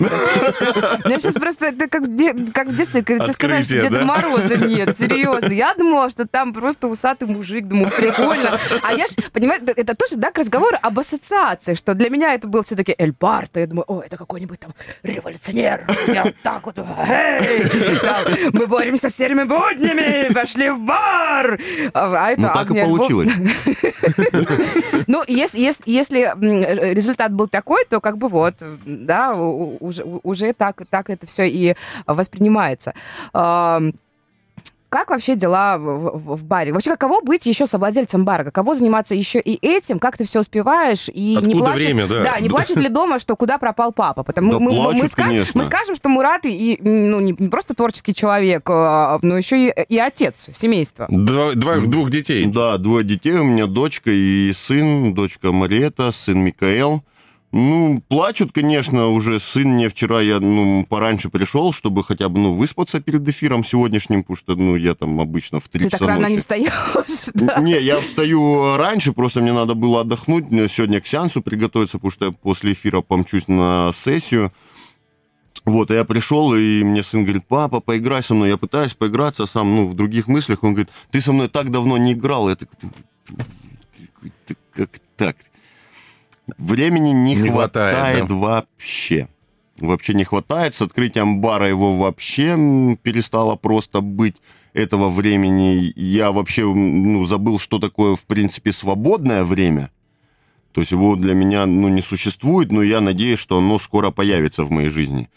Мне 0.00 1.18
сейчас 1.18 1.34
просто, 1.34 1.66
это 1.66 1.88
как, 1.88 2.02
в 2.02 2.14
детстве, 2.14 3.02
когда 3.02 3.24
тебе 3.24 3.32
сказали, 3.32 3.62
что 3.64 3.74
Деда 3.82 3.98
да? 4.00 4.04
Мороза 4.04 4.56
нет, 4.56 4.98
серьезно. 4.98 5.52
Я 5.52 5.74
думала, 5.74 6.10
что 6.10 6.26
там 6.26 6.52
просто 6.52 6.88
усатый 6.88 7.28
мужик, 7.28 7.66
думаю, 7.66 7.90
прикольно. 7.90 8.58
А 8.82 8.92
я 8.92 9.06
ж, 9.06 9.10
понимаете, 9.32 9.72
это- 9.76 9.94
тоже, 9.94 10.16
да, 10.16 10.30
к 10.32 10.38
разговору 10.38 10.76
об 10.82 10.98
ассоциации, 10.98 11.74
что 11.74 11.94
для 11.94 12.10
меня 12.10 12.34
это 12.34 12.48
был 12.48 12.62
все-таки 12.62 12.94
Эль 12.98 13.14
Барто. 13.18 13.60
Я 13.60 13.66
думаю, 13.66 13.84
о, 13.86 14.02
это 14.02 14.16
какой-нибудь 14.16 14.58
там 14.60 14.74
революционер. 15.02 15.84
Я 16.08 16.32
так 16.42 16.66
вот, 16.66 16.76
эй, 16.78 17.62
мы 18.52 18.66
боремся 18.66 19.08
с 19.08 19.14
серыми 19.14 19.44
буднями, 19.44 20.32
пошли 20.32 20.70
в 20.70 20.80
бар. 20.80 21.60
А 21.94 22.30
это 22.30 22.40
Ну, 22.42 22.48
так 22.52 22.70
и 22.70 22.80
получилось. 22.82 23.30
Ну, 25.06 25.22
если, 25.26 26.32
результат 26.94 27.32
был 27.32 27.48
такой, 27.48 27.84
то 27.88 28.00
как 28.00 28.18
бы 28.18 28.28
вот, 28.28 28.54
да, 28.84 29.34
уже, 29.84 30.04
уже 30.22 30.52
так, 30.52 30.82
так 30.90 31.10
это 31.10 31.26
все 31.26 31.48
и 31.48 31.74
воспринимается. 32.06 32.94
Как 34.90 35.10
вообще 35.10 35.34
дела 35.34 35.76
в, 35.76 35.82
в- 36.18 36.36
в 36.36 36.44
баре? 36.44 36.72
Вообще, 36.72 36.90
каково 36.92 37.20
быть 37.20 37.46
еще 37.46 37.66
совладельцем 37.66 38.24
бара? 38.24 38.44
Каково 38.44 38.76
заниматься 38.76 39.16
еще 39.16 39.40
и 39.40 39.58
этим? 39.60 39.98
Как 39.98 40.16
ты 40.16 40.22
все 40.22 40.38
успеваешь? 40.38 41.08
И 41.12 41.30
не 41.34 41.36
Откуда 41.38 41.58
плачет, 41.64 41.82
время, 41.84 42.06
да? 42.06 42.38
не 42.38 42.48
плачет 42.48 42.76
ли 42.76 42.88
дома, 42.88 43.18
что 43.18 43.34
куда 43.34 43.58
пропал 43.58 43.90
папа? 43.92 44.22
Потому 44.22 44.52
Да 44.52 44.58
мы, 44.60 44.70
мы- 44.70 44.76
мы 44.78 44.84
плачут, 44.92 45.10
ска- 45.10 45.24
конечно. 45.24 45.58
мы 45.58 45.64
скажем, 45.64 45.96
что 45.96 46.08
Мурат 46.08 46.46
и, 46.46 46.74
и, 46.74 46.80
ну, 46.80 47.18
не, 47.18 47.34
не 47.36 47.48
просто 47.48 47.74
творческий 47.74 48.14
человек, 48.14 48.62
а, 48.70 49.18
но 49.20 49.36
еще 49.36 49.66
и, 49.66 49.72
и 49.88 49.98
отец 49.98 50.48
семейства. 50.52 51.06
Два- 51.10 51.54
два- 51.54 51.78
двух 51.78 52.10
детей. 52.10 52.46
Да, 52.46 52.78
двое 52.78 53.04
детей, 53.04 53.32
у 53.32 53.42
меня 53.44 53.66
дочка 53.66 54.12
и 54.12 54.52
сын, 54.52 55.12
дочка 55.12 55.50
Мариэта, 55.50 56.12
сын 56.12 56.38
Микаэл. 56.38 57.02
Ну, 57.56 58.02
плачут, 58.08 58.50
конечно, 58.50 59.10
уже 59.10 59.38
сын 59.38 59.74
мне 59.74 59.88
вчера, 59.88 60.20
я, 60.20 60.40
ну, 60.40 60.84
пораньше 60.88 61.28
пришел, 61.28 61.72
чтобы 61.72 62.02
хотя 62.02 62.28
бы, 62.28 62.40
ну, 62.40 62.52
выспаться 62.52 63.00
перед 63.00 63.28
эфиром 63.28 63.62
сегодняшним, 63.62 64.24
потому 64.24 64.36
что, 64.36 64.56
ну, 64.56 64.74
я 64.74 64.96
там 64.96 65.20
обычно 65.20 65.60
в 65.60 65.68
3 65.68 65.84
Ты 65.84 65.88
так 65.88 66.00
часа 66.00 66.08
рано 66.08 66.22
ночи. 66.22 66.32
не 66.32 66.38
встаешь. 66.38 67.30
да. 67.34 67.60
Не, 67.60 67.78
я 67.80 68.00
встаю 68.00 68.76
раньше, 68.76 69.12
просто 69.12 69.40
мне 69.40 69.52
надо 69.52 69.74
было 69.74 70.00
отдохнуть, 70.00 70.46
сегодня 70.68 71.00
к 71.00 71.06
сеансу 71.06 71.42
приготовиться, 71.42 71.98
потому 71.98 72.10
что 72.10 72.24
я 72.24 72.32
после 72.32 72.72
эфира 72.72 73.02
помчусь 73.02 73.46
на 73.46 73.92
сессию. 73.92 74.52
Вот, 75.64 75.90
я 75.90 76.04
пришел, 76.04 76.56
и 76.56 76.82
мне 76.82 77.04
сын 77.04 77.22
говорит, 77.22 77.44
папа, 77.46 77.78
поиграй 77.78 78.24
со 78.24 78.34
мной. 78.34 78.48
Я 78.48 78.56
пытаюсь 78.56 78.94
поиграться 78.94 79.46
сам, 79.46 79.76
ну, 79.76 79.86
в 79.86 79.94
других 79.94 80.26
мыслях. 80.26 80.64
Он 80.64 80.70
говорит, 80.74 80.90
ты 81.12 81.20
со 81.20 81.32
мной 81.32 81.48
так 81.48 81.70
давно 81.70 81.98
не 81.98 82.14
играл. 82.14 82.48
Я 82.48 82.56
такой, 82.56 82.90
«Ты 84.44 84.56
как 84.72 84.90
так? 85.16 85.36
Времени 86.58 87.10
не, 87.10 87.34
Не 87.34 87.48
хватает, 87.48 87.96
хватает, 87.96 88.26
да. 88.28 88.34
вообще. 88.34 89.28
Вообще 89.78 90.14
не 90.14 90.24
хватает. 90.24 90.74
С 90.74 90.82
открытием 90.82 91.40
бара 91.40 91.68
его 91.68 91.96
вообще 91.96 92.54
перестало 93.02 93.56
просто 93.56 94.00
быть 94.00 94.36
этого 94.72 95.10
времени. 95.10 95.92
Я 95.96 96.32
вообще 96.32 96.62
ну, 96.64 97.24
забыл, 97.24 97.58
что 97.58 97.78
такое, 97.78 98.14
в 98.14 98.24
принципе, 98.26 98.72
свободное 98.72 99.44
время. 99.44 99.90
То 100.72 100.80
есть 100.80 100.92
его 100.92 101.16
для 101.16 101.34
меня 101.34 101.66
ну, 101.66 101.88
не 101.88 102.02
существует, 102.02 102.72
но 102.72 102.82
я 102.82 103.00
надеюсь, 103.00 103.38
что 103.38 103.58
оно 103.58 103.78
скоро 103.78 104.10
появится 104.10 104.64
в 104.64 104.70
моей 104.70 104.88
жизни. 104.88 105.28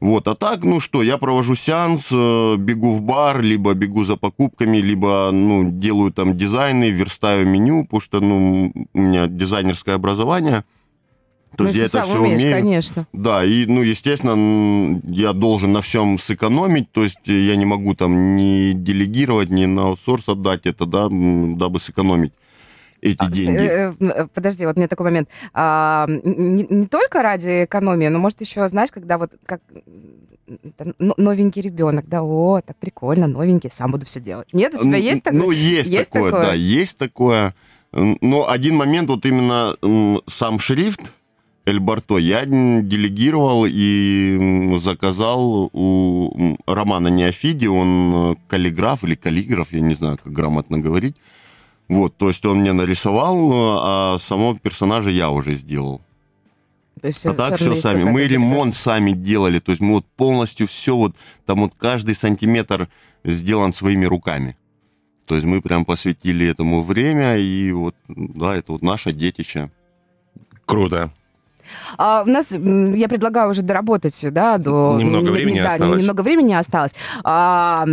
Вот, 0.00 0.28
а 0.28 0.34
так, 0.36 0.62
ну 0.62 0.78
что, 0.78 1.02
я 1.02 1.18
провожу 1.18 1.56
сеанс, 1.56 2.08
э, 2.12 2.56
бегу 2.56 2.92
в 2.92 3.02
бар, 3.02 3.42
либо 3.42 3.74
бегу 3.74 4.04
за 4.04 4.16
покупками, 4.16 4.76
либо, 4.78 5.30
ну, 5.32 5.68
делаю 5.70 6.12
там 6.12 6.36
дизайны, 6.38 6.90
верстаю 6.90 7.46
меню, 7.48 7.82
потому 7.84 8.00
что, 8.00 8.20
ну, 8.20 8.72
у 8.94 8.98
меня 9.00 9.26
дизайнерское 9.26 9.96
образование. 9.96 10.62
То 11.56 11.64
Ну, 11.64 11.70
есть 11.70 11.78
я 11.80 11.84
это 11.86 12.02
все 12.04 12.18
умеешь, 12.20 12.40
умею. 12.42 12.54
конечно. 12.56 13.06
Да, 13.12 13.44
и, 13.44 13.66
ну, 13.66 13.82
естественно, 13.82 15.00
я 15.04 15.32
должен 15.32 15.72
на 15.72 15.80
всем 15.82 16.16
сэкономить, 16.18 16.92
то 16.92 17.02
есть 17.02 17.18
я 17.26 17.56
не 17.56 17.64
могу 17.64 17.94
там 17.94 18.36
ни 18.36 18.72
делегировать, 18.74 19.50
ни 19.50 19.64
на 19.66 19.82
аутсорс 19.88 20.28
отдать 20.28 20.66
это, 20.66 20.86
да, 20.86 21.08
дабы 21.10 21.80
сэкономить 21.80 22.32
эти 23.00 23.16
А, 23.18 23.30
деньги. 23.30 23.58
э, 23.58 23.94
э, 24.00 24.26
Подожди, 24.32 24.66
вот 24.66 24.76
у 24.76 24.78
меня 24.80 24.88
такой 24.88 25.04
момент. 25.04 25.28
А, 25.52 26.06
не, 26.08 26.64
не 26.68 26.86
только 26.86 27.22
ради 27.22 27.64
экономии, 27.64 28.08
но, 28.08 28.18
может, 28.18 28.40
еще, 28.40 28.66
знаешь, 28.68 28.90
когда 28.90 29.18
вот 29.18 29.32
как 29.46 29.60
новенький 30.98 31.62
ребенок, 31.62 32.08
да, 32.08 32.22
о, 32.22 32.60
так 32.64 32.76
прикольно, 32.76 33.26
новенький, 33.26 33.70
сам 33.70 33.92
буду 33.92 34.06
все 34.06 34.20
делать. 34.20 34.48
Нет, 34.52 34.74
у 34.74 34.78
тебя 34.82 34.96
есть 34.96 35.22
такое? 35.22 35.40
Ну, 35.40 35.50
есть, 35.50 35.90
Есть 35.90 36.10
такое, 36.10 36.30
такое? 36.32 36.46
да, 36.48 36.54
есть 36.54 36.96
такое. 36.96 37.54
Но 37.92 38.48
один 38.48 38.76
момент, 38.76 39.08
вот 39.08 39.24
именно 39.26 39.76
сам 40.26 40.58
шрифт 40.58 41.00
Эль 41.68 41.80
Барто 41.80 42.16
я 42.16 42.46
делегировал 42.46 43.66
и 43.68 44.74
заказал 44.78 45.68
у 45.72 46.56
Романа 46.66 47.08
Неофиди, 47.08 47.66
он 47.66 48.32
э, 48.32 48.34
каллиграф 48.46 49.04
или 49.04 49.14
каллиграф, 49.14 49.72
я 49.74 49.80
не 49.80 49.94
знаю, 49.94 50.18
как 50.22 50.32
грамотно 50.32 50.78
говорить. 50.78 51.16
Вот, 51.88 52.16
то 52.16 52.28
есть 52.28 52.44
он 52.44 52.58
мне 52.58 52.72
нарисовал, 52.72 53.50
э, 53.50 53.78
а 53.82 54.18
самого 54.18 54.58
персонажа 54.58 55.10
я 55.10 55.30
уже 55.30 55.54
сделал. 55.54 56.02
То 57.00 57.06
есть 57.06 57.24
А 57.26 57.32
так 57.32 57.56
все 57.56 57.74
сами. 57.76 58.04
Мы 58.04 58.26
ремонт 58.26 58.76
сами 58.76 59.12
делали. 59.12 59.60
То 59.60 59.70
есть 59.72 59.80
мы 59.80 59.94
вот 59.94 60.06
полностью 60.16 60.66
все 60.66 60.96
вот, 60.96 61.16
там 61.46 61.60
вот 61.60 61.72
каждый 61.78 62.14
сантиметр 62.14 62.88
сделан 63.24 63.72
своими 63.72 64.04
руками. 64.04 64.56
То 65.26 65.34
есть 65.34 65.46
мы 65.46 65.60
прям 65.60 65.84
посвятили 65.84 66.46
этому 66.48 66.82
время, 66.82 67.36
и 67.36 67.70
вот, 67.72 67.94
да, 68.08 68.56
это 68.56 68.72
вот 68.72 68.82
наше 68.82 69.12
детище. 69.12 69.70
Круто. 70.64 71.10
А, 71.98 72.22
у 72.26 72.30
нас, 72.30 72.52
я 72.52 73.08
предлагаю 73.08 73.50
уже 73.50 73.60
доработать, 73.62 74.18
да, 74.32 74.56
до... 74.56 74.96
Немного 74.98 75.26
не- 75.26 75.30
не- 75.30 75.36
времени 75.36 75.60
да, 75.60 75.68
осталось. 75.68 76.00
немного 76.00 76.22
времени 76.22 76.54
осталось. 76.54 76.94
А, 77.24 77.84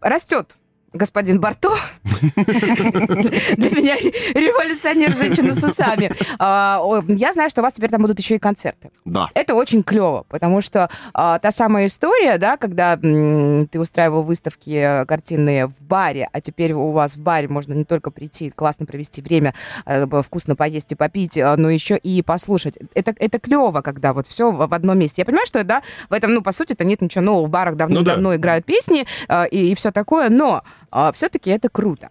растет 0.00 0.56
господин 0.92 1.40
Барто. 1.40 1.70
Для 2.02 3.70
меня 3.70 3.96
революционер 3.96 5.14
женщина 5.16 5.54
с 5.54 5.62
усами. 5.64 6.12
А, 6.38 6.82
я 7.08 7.32
знаю, 7.32 7.50
что 7.50 7.60
у 7.60 7.64
вас 7.64 7.72
теперь 7.72 7.90
там 7.90 8.02
будут 8.02 8.18
еще 8.18 8.36
и 8.36 8.38
концерты. 8.38 8.90
Да. 9.04 9.28
Это 9.34 9.54
очень 9.54 9.82
клево, 9.82 10.24
потому 10.28 10.60
что 10.60 10.90
а, 11.14 11.38
та 11.38 11.50
самая 11.50 11.86
история, 11.86 12.38
да, 12.38 12.56
когда 12.56 12.96
ты 12.96 13.80
устраивал 13.80 14.22
выставки 14.22 15.04
картинные 15.06 15.66
в 15.66 15.80
баре, 15.80 16.28
а 16.32 16.40
теперь 16.40 16.72
у 16.72 16.90
вас 16.90 17.16
в 17.16 17.22
баре 17.22 17.48
можно 17.48 17.72
не 17.72 17.84
только 17.84 18.10
прийти, 18.10 18.50
классно 18.50 18.86
провести 18.86 19.22
время, 19.22 19.54
э, 19.86 20.06
вкусно 20.22 20.56
поесть 20.56 20.92
и 20.92 20.94
попить, 20.94 21.38
а, 21.38 21.56
но 21.56 21.70
еще 21.70 21.96
и 21.96 22.22
послушать. 22.22 22.78
Это, 22.94 23.14
это 23.18 23.38
клево, 23.38 23.80
когда 23.80 24.12
вот 24.12 24.26
все 24.26 24.50
в 24.52 24.74
одном 24.74 24.98
месте. 24.98 25.22
Я 25.22 25.26
понимаю, 25.26 25.46
что 25.46 25.64
да, 25.64 25.82
в 26.10 26.12
этом, 26.12 26.34
ну, 26.34 26.42
по 26.42 26.52
сути, 26.52 26.72
это 26.72 26.84
нет 26.84 27.00
ничего 27.00 27.24
нового. 27.24 27.46
В 27.46 27.50
барах 27.50 27.76
давно-давно 27.76 28.22
ну, 28.22 28.28
да. 28.30 28.36
играют 28.36 28.64
песни 28.64 29.06
и, 29.50 29.72
и 29.72 29.74
все 29.74 29.90
такое, 29.90 30.28
но 30.28 30.62
а, 30.92 31.10
все-таки 31.12 31.50
это 31.50 31.68
круто. 31.68 32.10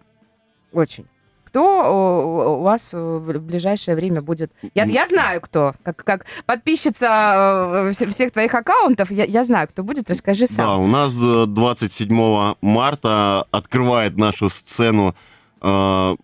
Очень. 0.72 1.06
Кто 1.44 2.58
у 2.58 2.62
вас 2.62 2.94
в 2.94 3.38
ближайшее 3.40 3.94
время 3.94 4.22
будет? 4.22 4.50
Я, 4.74 4.84
я 4.84 5.06
знаю, 5.06 5.40
кто. 5.42 5.74
Как, 5.82 6.02
как 6.02 6.26
подписчица 6.46 7.84
э, 7.90 8.08
всех 8.08 8.32
твоих 8.32 8.54
аккаунтов, 8.54 9.10
я, 9.10 9.24
я 9.24 9.44
знаю, 9.44 9.68
кто 9.68 9.82
будет. 9.82 10.08
Расскажи 10.08 10.46
сам. 10.46 10.66
Да, 10.66 10.76
у 10.76 10.86
нас 10.86 11.14
27 11.14 12.54
марта 12.62 13.46
открывает 13.50 14.16
нашу 14.16 14.48
сцену 14.48 15.14
э, 15.60 16.16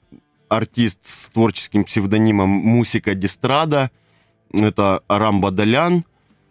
артист 0.48 0.98
с 1.02 1.28
творческим 1.28 1.84
псевдонимом 1.84 2.48
Мусика 2.48 3.14
Дистрада. 3.14 3.90
Это 4.52 5.02
Арам 5.08 5.42
Бадалян. 5.42 5.92
Ну, 5.96 6.04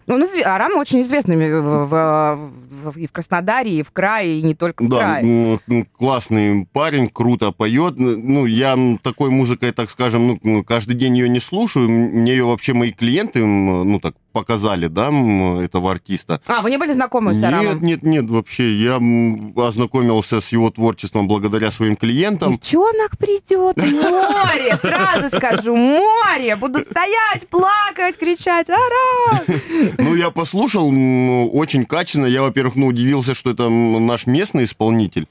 он 0.08 0.24
изв... 0.24 0.46
Арам 0.46 0.78
очень 0.78 1.02
известный 1.02 1.36
в, 1.36 1.86
в, 1.88 2.36
в, 2.84 2.98
и 2.98 3.08
в 3.08 3.12
Краснодаре, 3.12 3.80
и 3.80 3.84
в 3.84 3.92
крае, 3.92 4.40
и 4.40 4.42
не 4.42 4.56
только 4.56 4.84
в 4.84 4.90
да, 4.90 4.98
крае. 4.98 5.60
классный 5.98 6.66
парень, 6.72 7.10
круто 7.10 7.52
поет. 7.52 7.96
Ну, 7.98 8.46
я 8.46 8.78
такой 9.02 9.30
музыкой, 9.30 9.72
так 9.74 9.90
скажем, 9.90 10.40
ну, 10.42 10.64
каждый 10.64 10.96
день 10.96 11.18
ее 11.18 11.30
не 11.30 11.40
слушаю. 11.40 11.90
Мне 11.90 12.32
ее 12.32 12.46
вообще 12.46 12.74
мои 12.74 12.92
клиенты, 12.92 13.46
ну, 13.46 14.00
так 14.00 14.16
показали, 14.38 14.88
да, 14.88 15.10
этого 15.64 15.92
артиста. 15.92 16.40
А, 16.48 16.62
вы 16.62 16.70
не 16.70 16.78
были 16.78 16.94
знакомы 16.94 17.34
с 17.34 17.44
Арамом? 17.44 17.80
Нет, 17.80 17.82
нет, 17.82 18.04
нет, 18.04 18.30
вообще. 18.30 18.76
Я 18.78 18.96
ознакомился 19.56 20.42
с 20.42 20.52
его 20.52 20.70
творчеством 20.70 21.28
благодаря 21.28 21.72
своим 21.72 21.96
клиентам. 21.96 22.54
Девчонок 22.54 23.18
придет 23.18 23.78
море, 23.78 24.78
сразу 24.78 25.36
скажу, 25.36 25.76
море. 25.76 26.56
Будут 26.56 26.84
стоять, 26.84 27.48
плакать, 27.50 28.18
кричать, 28.18 28.70
Арам! 28.70 29.44
Ну, 29.98 30.16
я 30.16 30.30
послушал, 30.30 30.88
очень 30.88 31.86
качественно. 31.86 32.28
Я, 32.28 32.42
во-первых, 32.42 32.76
ну, 32.76 32.88
удивился, 32.88 33.34
что 33.36 33.50
это 33.50 33.70
наш 33.70 34.28
местный 34.28 34.64
исполнитель. 34.64 35.28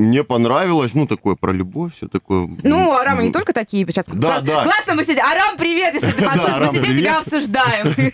Мне 0.00 0.24
понравилось, 0.24 0.94
ну, 0.94 1.06
такое 1.06 1.34
про 1.34 1.52
любовь, 1.52 1.92
все 1.94 2.08
такое. 2.08 2.48
Ну, 2.62 2.92
Арам, 2.92 3.22
не 3.22 3.30
только 3.30 3.52
такие 3.52 3.86
сейчас. 3.86 4.06
Да, 4.06 4.14
Класс, 4.14 4.42
да. 4.44 4.64
Классно 4.64 4.94
мы 4.94 5.04
сидим. 5.04 5.22
Арам, 5.22 5.58
привет, 5.58 5.92
если 5.92 6.12
ты 6.12 6.24
послушаешь. 6.24 6.72
Мы 6.72 6.78
сидим, 6.78 6.96
тебя 6.96 7.18
обсуждаем. 7.18 8.12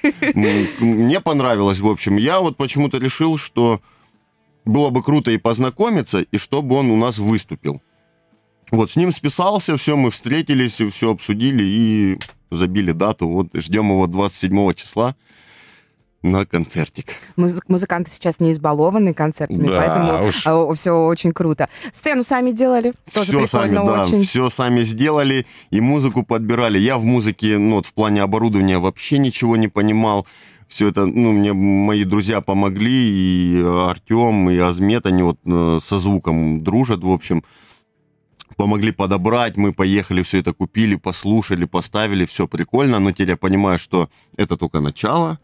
Мне 0.81 1.21
понравилось, 1.21 1.79
в 1.79 1.87
общем. 1.87 2.17
Я 2.17 2.41
вот 2.41 2.57
почему-то 2.57 2.99
решил, 2.99 3.39
что 3.39 3.81
было 4.65 4.91
бы 4.91 5.01
круто 5.01 5.31
и 5.31 5.37
познакомиться, 5.37 6.23
и 6.23 6.39
чтобы 6.39 6.75
он 6.75 6.91
у 6.91 6.97
нас 6.97 7.19
выступил. 7.19 7.81
Вот, 8.73 8.91
с 8.91 8.97
ним 8.97 9.13
списался, 9.13 9.77
все, 9.77 9.95
мы 9.97 10.11
встретились, 10.11 10.81
все 10.93 11.13
обсудили 11.13 11.63
и 11.63 12.19
забили 12.51 12.91
дату. 12.91 13.29
Вот, 13.29 13.51
ждем 13.55 13.91
его 13.91 14.09
27 14.09 14.75
числа 14.75 15.15
на 16.23 16.45
концертик. 16.45 17.07
Музы- 17.37 17.63
музыканты 17.69 18.11
сейчас 18.11 18.41
не 18.41 18.53
избалованы 18.53 19.15
концертами, 19.15 19.67
да, 19.67 19.77
поэтому 19.77 20.29
уж. 20.29 20.47
А, 20.47 20.75
все 20.75 20.93
очень 20.93 21.33
круто. 21.33 21.69
Сцену 21.93 22.23
сами 22.23 22.51
делали, 22.51 22.95
тоже 23.13 23.33
все 23.33 23.47
сами, 23.47 23.75
да, 23.75 24.03
очень. 24.03 24.25
все 24.25 24.49
сами 24.51 24.83
сделали 24.83 25.47
и 25.71 25.81
музыку 25.81 26.25
подбирали. 26.25 26.79
Я 26.79 26.99
в 26.99 27.05
музыке, 27.05 27.59
ну 27.59 27.77
вот 27.77 27.87
в 27.87 27.93
плане 27.93 28.23
оборудования 28.23 28.79
вообще 28.79 29.19
ничего 29.19 29.57
не 29.57 29.69
понимал. 29.69 30.27
Все 30.69 30.89
это, 30.89 31.07
ну, 31.07 31.31
мне 31.31 31.53
мои 31.53 32.03
друзья 32.03 32.41
помогли, 32.41 32.91
и 32.91 33.63
Артем, 33.63 34.51
и 34.51 34.59
Азмет, 34.59 35.07
они 35.07 35.23
вот 35.23 35.39
э, 35.47 35.79
со 35.81 36.01
звуком 36.01 36.65
дружат, 36.65 37.05
в 37.05 37.11
общем 37.11 37.45
помогли 38.57 38.91
подобрать, 38.91 39.57
мы 39.57 39.73
поехали, 39.73 40.23
все 40.23 40.39
это 40.39 40.53
купили, 40.53 40.97
послушали, 40.97 41.67
поставили, 41.67 42.25
все 42.25 42.49
прикольно, 42.49 42.99
но 42.99 43.13
теперь 43.13 43.31
я 43.31 43.37
понимаю, 43.37 43.79
что 43.79 44.09
это 44.37 44.57
только 44.57 44.81
начало. 44.81 45.39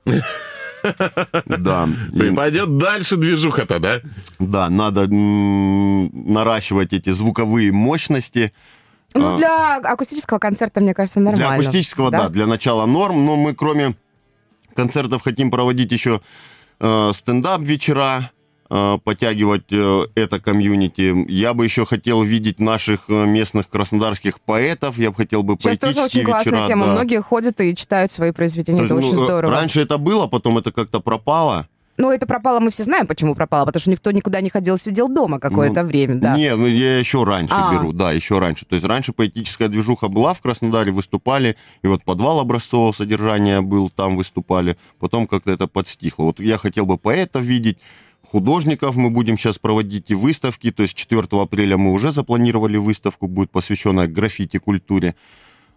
Да. 1.46 1.88
И 2.12 2.30
пойдет 2.30 2.76
дальше 2.78 3.16
движуха-то, 3.16 3.78
да? 3.78 4.00
Да, 4.38 4.68
надо 4.68 5.06
наращивать 5.08 6.92
эти 6.92 7.10
звуковые 7.10 7.72
мощности. 7.72 8.52
Ну, 9.14 9.34
а. 9.34 9.36
для 9.36 9.76
акустического 9.76 10.38
концерта, 10.38 10.80
мне 10.80 10.94
кажется, 10.94 11.20
нормально. 11.20 11.46
Для 11.46 11.54
акустического, 11.54 12.10
да, 12.10 12.18
да 12.24 12.28
для 12.28 12.46
начала 12.46 12.86
норм, 12.86 13.24
но 13.24 13.36
мы 13.36 13.54
кроме 13.54 13.94
концертов 14.74 15.22
хотим 15.22 15.50
проводить 15.50 15.92
еще 15.92 16.20
э, 16.80 17.10
стендап-вечера, 17.12 18.30
Э, 18.32 18.41
подтягивать 19.04 19.70
э, 19.70 20.06
это 20.14 20.40
комьюнити. 20.40 21.30
Я 21.30 21.52
бы 21.52 21.64
еще 21.64 21.84
хотел 21.84 22.22
видеть 22.22 22.58
наших 22.58 23.04
э, 23.08 23.26
местных 23.26 23.68
краснодарских 23.68 24.40
поэтов. 24.40 24.96
Я 24.96 25.10
бы 25.10 25.16
хотел 25.16 25.42
бы 25.42 25.56
Сейчас 25.60 25.78
тоже 25.78 26.00
очень 26.00 26.20
вечера, 26.20 26.32
классная 26.32 26.66
тема. 26.66 26.86
Да. 26.86 26.92
Многие 26.92 27.20
ходят 27.20 27.60
и 27.60 27.74
читают 27.76 28.10
свои 28.10 28.30
произведения. 28.30 28.78
То 28.78 28.84
это 28.86 28.94
есть, 28.94 29.08
очень 29.08 29.18
ну, 29.18 29.24
здорово. 29.26 29.52
Раньше 29.52 29.80
это 29.82 29.98
было, 29.98 30.26
потом 30.26 30.56
это 30.56 30.72
как-то 30.72 31.00
пропало. 31.00 31.68
Ну, 31.98 32.10
это 32.10 32.26
пропало, 32.26 32.58
мы 32.58 32.70
все 32.70 32.84
знаем, 32.84 33.06
почему 33.06 33.34
пропало, 33.34 33.66
потому 33.66 33.80
что 33.80 33.90
никто 33.90 34.10
никуда 34.10 34.40
не 34.40 34.48
ходил, 34.48 34.78
сидел 34.78 35.08
дома 35.08 35.38
какое-то 35.38 35.82
ну, 35.82 35.88
время, 35.88 36.14
да. 36.14 36.36
Не, 36.36 36.56
ну 36.56 36.66
я 36.66 36.98
еще 36.98 37.22
раньше 37.22 37.54
А-а-а. 37.54 37.74
беру, 37.74 37.92
да, 37.92 38.12
еще 38.12 38.38
раньше. 38.38 38.64
То 38.64 38.74
есть 38.74 38.86
раньше 38.86 39.12
поэтическая 39.12 39.68
движуха 39.68 40.08
была 40.08 40.32
в 40.32 40.40
Краснодаре, 40.40 40.90
выступали, 40.90 41.56
и 41.82 41.86
вот 41.86 42.02
подвал 42.02 42.40
образцового 42.40 42.92
содержания 42.92 43.60
был, 43.60 43.90
там 43.90 44.16
выступали, 44.16 44.78
потом 44.98 45.26
как-то 45.26 45.52
это 45.52 45.66
подстихло. 45.66 46.24
Вот 46.24 46.40
я 46.40 46.56
хотел 46.56 46.86
бы 46.86 46.96
поэтов 46.96 47.42
видеть, 47.42 47.76
художников. 48.32 48.96
Мы 48.96 49.10
будем 49.10 49.36
сейчас 49.38 49.58
проводить 49.58 50.10
и 50.10 50.14
выставки. 50.14 50.72
То 50.72 50.82
есть 50.82 50.94
4 50.94 51.22
апреля 51.30 51.76
мы 51.76 51.92
уже 51.92 52.10
запланировали 52.10 52.78
выставку, 52.78 53.28
будет 53.28 53.50
посвященная 53.50 54.06
граффити-культуре. 54.06 55.14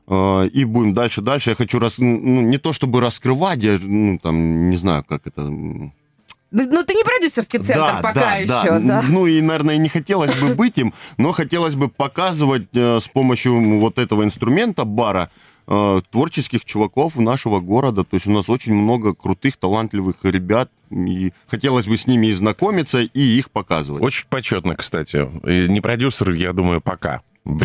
А, 0.07 0.45
и 0.45 0.63
будем 0.63 0.93
дальше, 0.93 1.21
дальше. 1.21 1.51
Я 1.51 1.55
хочу 1.55 1.79
раз, 1.79 1.97
ну, 1.97 2.41
не 2.41 2.57
то 2.57 2.73
чтобы 2.73 3.01
раскрывать, 3.01 3.63
я, 3.63 3.77
ну, 3.81 4.17
там, 4.17 4.69
не 4.69 4.77
знаю, 4.77 5.03
как 5.03 5.27
это... 5.27 5.41
Ну, 5.41 6.83
ты 6.83 6.93
не 6.93 7.03
продюсерский 7.03 7.59
центр 7.59 7.95
да, 7.95 7.99
пока 8.01 8.13
да, 8.13 8.35
еще, 8.35 8.79
да. 8.79 8.79
да? 8.79 9.03
Ну, 9.09 9.27
и, 9.27 9.41
наверное, 9.41 9.77
не 9.77 9.89
хотелось 9.89 10.33
бы 10.35 10.55
быть 10.55 10.77
им, 10.77 10.93
но 11.17 11.33
хотелось 11.33 11.75
бы 11.75 11.89
показывать 11.89 12.67
э, 12.73 12.99
с 13.01 13.09
помощью 13.09 13.79
вот 13.79 13.99
этого 13.99 14.23
инструмента 14.23 14.85
бара 14.85 15.29
э, 15.67 16.01
творческих 16.11 16.65
чуваков 16.65 17.15
нашего 17.17 17.59
города. 17.59 18.03
То 18.03 18.15
есть 18.15 18.27
у 18.27 18.31
нас 18.31 18.49
очень 18.49 18.73
много 18.73 19.13
крутых, 19.13 19.57
талантливых 19.57 20.17
ребят, 20.23 20.69
и 20.89 21.33
хотелось 21.47 21.87
бы 21.87 21.97
с 21.97 22.07
ними 22.07 22.27
и 22.27 22.31
знакомиться, 22.33 22.99
и 22.99 23.21
их 23.21 23.51
показывать. 23.51 24.03
Очень 24.03 24.27
почетно, 24.29 24.75
кстати. 24.75 25.29
И 25.47 25.67
не 25.69 25.81
продюсер, 25.81 26.31
я 26.31 26.53
думаю, 26.53 26.81
пока. 26.81 27.21
Мы 27.45 27.59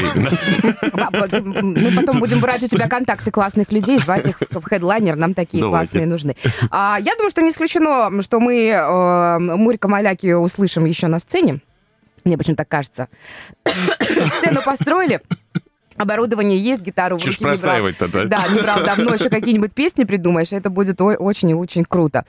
потом 1.96 2.20
будем 2.20 2.40
брать 2.40 2.62
у 2.62 2.68
тебя 2.68 2.86
контакты 2.86 3.30
классных 3.30 3.72
людей, 3.72 3.98
звать 3.98 4.28
их 4.28 4.38
в 4.50 4.62
хедлайнер, 4.62 5.16
нам 5.16 5.32
такие 5.32 5.62
Давайте. 5.62 5.92
классные 5.92 6.06
нужны. 6.06 6.36
А, 6.70 6.98
я 7.00 7.14
думаю, 7.14 7.30
что 7.30 7.40
не 7.40 7.48
исключено, 7.48 8.10
что 8.20 8.40
мы 8.40 8.66
э, 8.66 9.38
Мурика 9.38 9.88
Маляки 9.88 10.34
услышим 10.34 10.84
еще 10.84 11.06
на 11.06 11.18
сцене. 11.18 11.60
Мне 12.24 12.36
почему-то 12.36 12.58
так 12.58 12.68
кажется. 12.68 13.08
Сцену 14.38 14.60
построили, 14.62 15.22
Оборудование 16.00 16.58
есть, 16.58 16.82
гитару 16.82 17.16
в 17.18 17.20
руки 17.38 17.44
брал. 17.60 17.74
да? 18.08 18.24
Да, 18.24 18.48
не 18.48 18.60
брал 18.60 18.82
давно, 18.84 19.14
еще 19.14 19.28
какие-нибудь 19.28 19.72
песни 19.72 20.04
придумаешь, 20.04 20.52
это 20.52 20.70
будет 20.70 21.00
очень 21.00 21.50
и 21.50 21.54
очень 21.54 21.84
круто. 21.84 22.24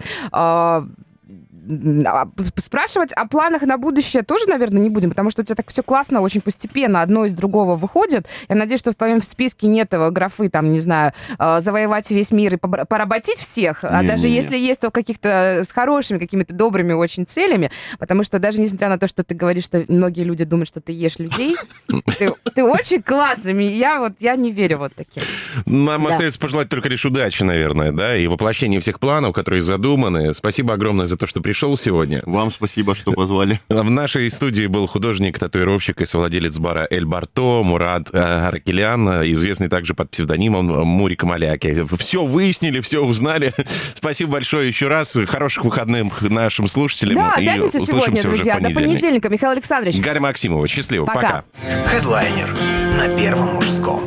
А, 2.05 2.23
а, 2.23 2.27
спрашивать 2.55 3.13
о 3.13 3.27
планах 3.27 3.61
на 3.61 3.77
будущее 3.77 4.23
тоже, 4.23 4.47
наверное, 4.47 4.81
не 4.81 4.89
будем, 4.89 5.09
потому 5.09 5.29
что 5.29 5.41
у 5.41 5.45
тебя 5.45 5.55
так 5.55 5.69
все 5.69 5.83
классно, 5.83 6.21
очень 6.21 6.41
постепенно 6.41 7.01
одно 7.01 7.25
из 7.25 7.33
другого 7.33 7.75
выходит. 7.75 8.27
Я 8.49 8.55
надеюсь, 8.55 8.79
что 8.79 8.91
в 8.91 8.95
твоем 8.95 9.21
списке 9.21 9.67
нет 9.67 9.89
графы, 9.91 10.49
там, 10.49 10.71
не 10.71 10.79
знаю, 10.79 11.13
а, 11.37 11.59
завоевать 11.59 12.09
весь 12.11 12.31
мир 12.31 12.55
и 12.55 12.57
поработить 12.57 13.37
всех, 13.37 13.83
не, 13.83 13.89
а 13.89 14.03
даже 14.03 14.27
не, 14.27 14.35
если 14.35 14.55
не. 14.57 14.67
есть, 14.67 14.81
то 14.81 14.89
каких-то 14.89 15.61
с 15.63 15.71
хорошими, 15.71 16.17
какими-то 16.17 16.53
добрыми 16.53 16.93
очень 16.93 17.25
целями, 17.25 17.71
потому 17.99 18.23
что 18.23 18.39
даже 18.39 18.59
несмотря 18.59 18.89
на 18.89 18.97
то, 18.97 19.07
что 19.07 19.23
ты 19.23 19.35
говоришь, 19.35 19.65
что 19.65 19.85
многие 19.87 20.23
люди 20.23 20.45
думают, 20.45 20.67
что 20.67 20.81
ты 20.81 20.93
ешь 20.93 21.19
людей, 21.19 21.55
ты, 22.55 22.63
очень 22.63 23.03
классный. 23.03 23.51
Я 23.75 23.99
вот, 23.99 24.13
я 24.19 24.35
не 24.35 24.51
верю 24.51 24.79
вот 24.79 24.93
таким. 24.95 25.23
Нам 25.65 26.07
остается 26.07 26.39
пожелать 26.39 26.69
только 26.69 26.89
лишь 26.89 27.05
удачи, 27.05 27.43
наверное, 27.43 27.91
да, 27.91 28.17
и 28.17 28.27
воплощения 28.27 28.79
всех 28.79 28.99
планов, 28.99 29.33
которые 29.33 29.61
задуманы. 29.61 30.33
Спасибо 30.33 30.73
огромное 30.73 31.05
за 31.05 31.17
то, 31.17 31.27
что 31.27 31.41
пришли 31.41 31.51
пришел 31.61 31.77
сегодня. 31.77 32.23
Вам 32.25 32.49
спасибо, 32.49 32.95
что 32.95 33.11
позвали. 33.11 33.59
В 33.69 33.87
нашей 33.87 34.31
студии 34.31 34.65
был 34.65 34.87
художник, 34.87 35.37
татуировщик 35.37 36.01
и 36.01 36.07
совладелец 36.07 36.57
бара 36.57 36.87
Эль 36.89 37.05
Барто 37.05 37.61
Мурат 37.61 38.09
э, 38.11 38.17
Аракелян, 38.17 39.07
известный 39.31 39.67
также 39.67 39.93
под 39.93 40.09
псевдонимом 40.09 40.65
Мурик 40.65 41.23
Маляки. 41.23 41.85
Все 41.99 42.25
выяснили, 42.25 42.81
все 42.81 43.05
узнали. 43.05 43.53
Спасибо 43.93 44.31
большое 44.31 44.67
еще 44.69 44.87
раз. 44.87 45.15
Хороших 45.27 45.63
выходных 45.63 46.23
нашим 46.23 46.67
слушателям. 46.67 47.17
Да, 47.17 47.35
и 47.39 47.45
пятница 47.45 47.79
сегодня, 47.79 47.97
услышимся 47.97 48.19
уже 48.21 48.27
в 48.27 48.31
друзья. 48.31 48.55
До 48.55 48.61
понедельник. 48.61 48.91
понедельника. 48.93 49.29
Михаил 49.29 49.51
Александрович. 49.51 49.99
Гарри 49.99 50.19
Максимова. 50.19 50.67
Счастливо. 50.67 51.05
Пока. 51.05 51.43
Пока. 51.53 51.87
Хедлайнер 51.89 52.49
на 52.97 53.15
Первом 53.15 53.53
мужском. 53.53 54.01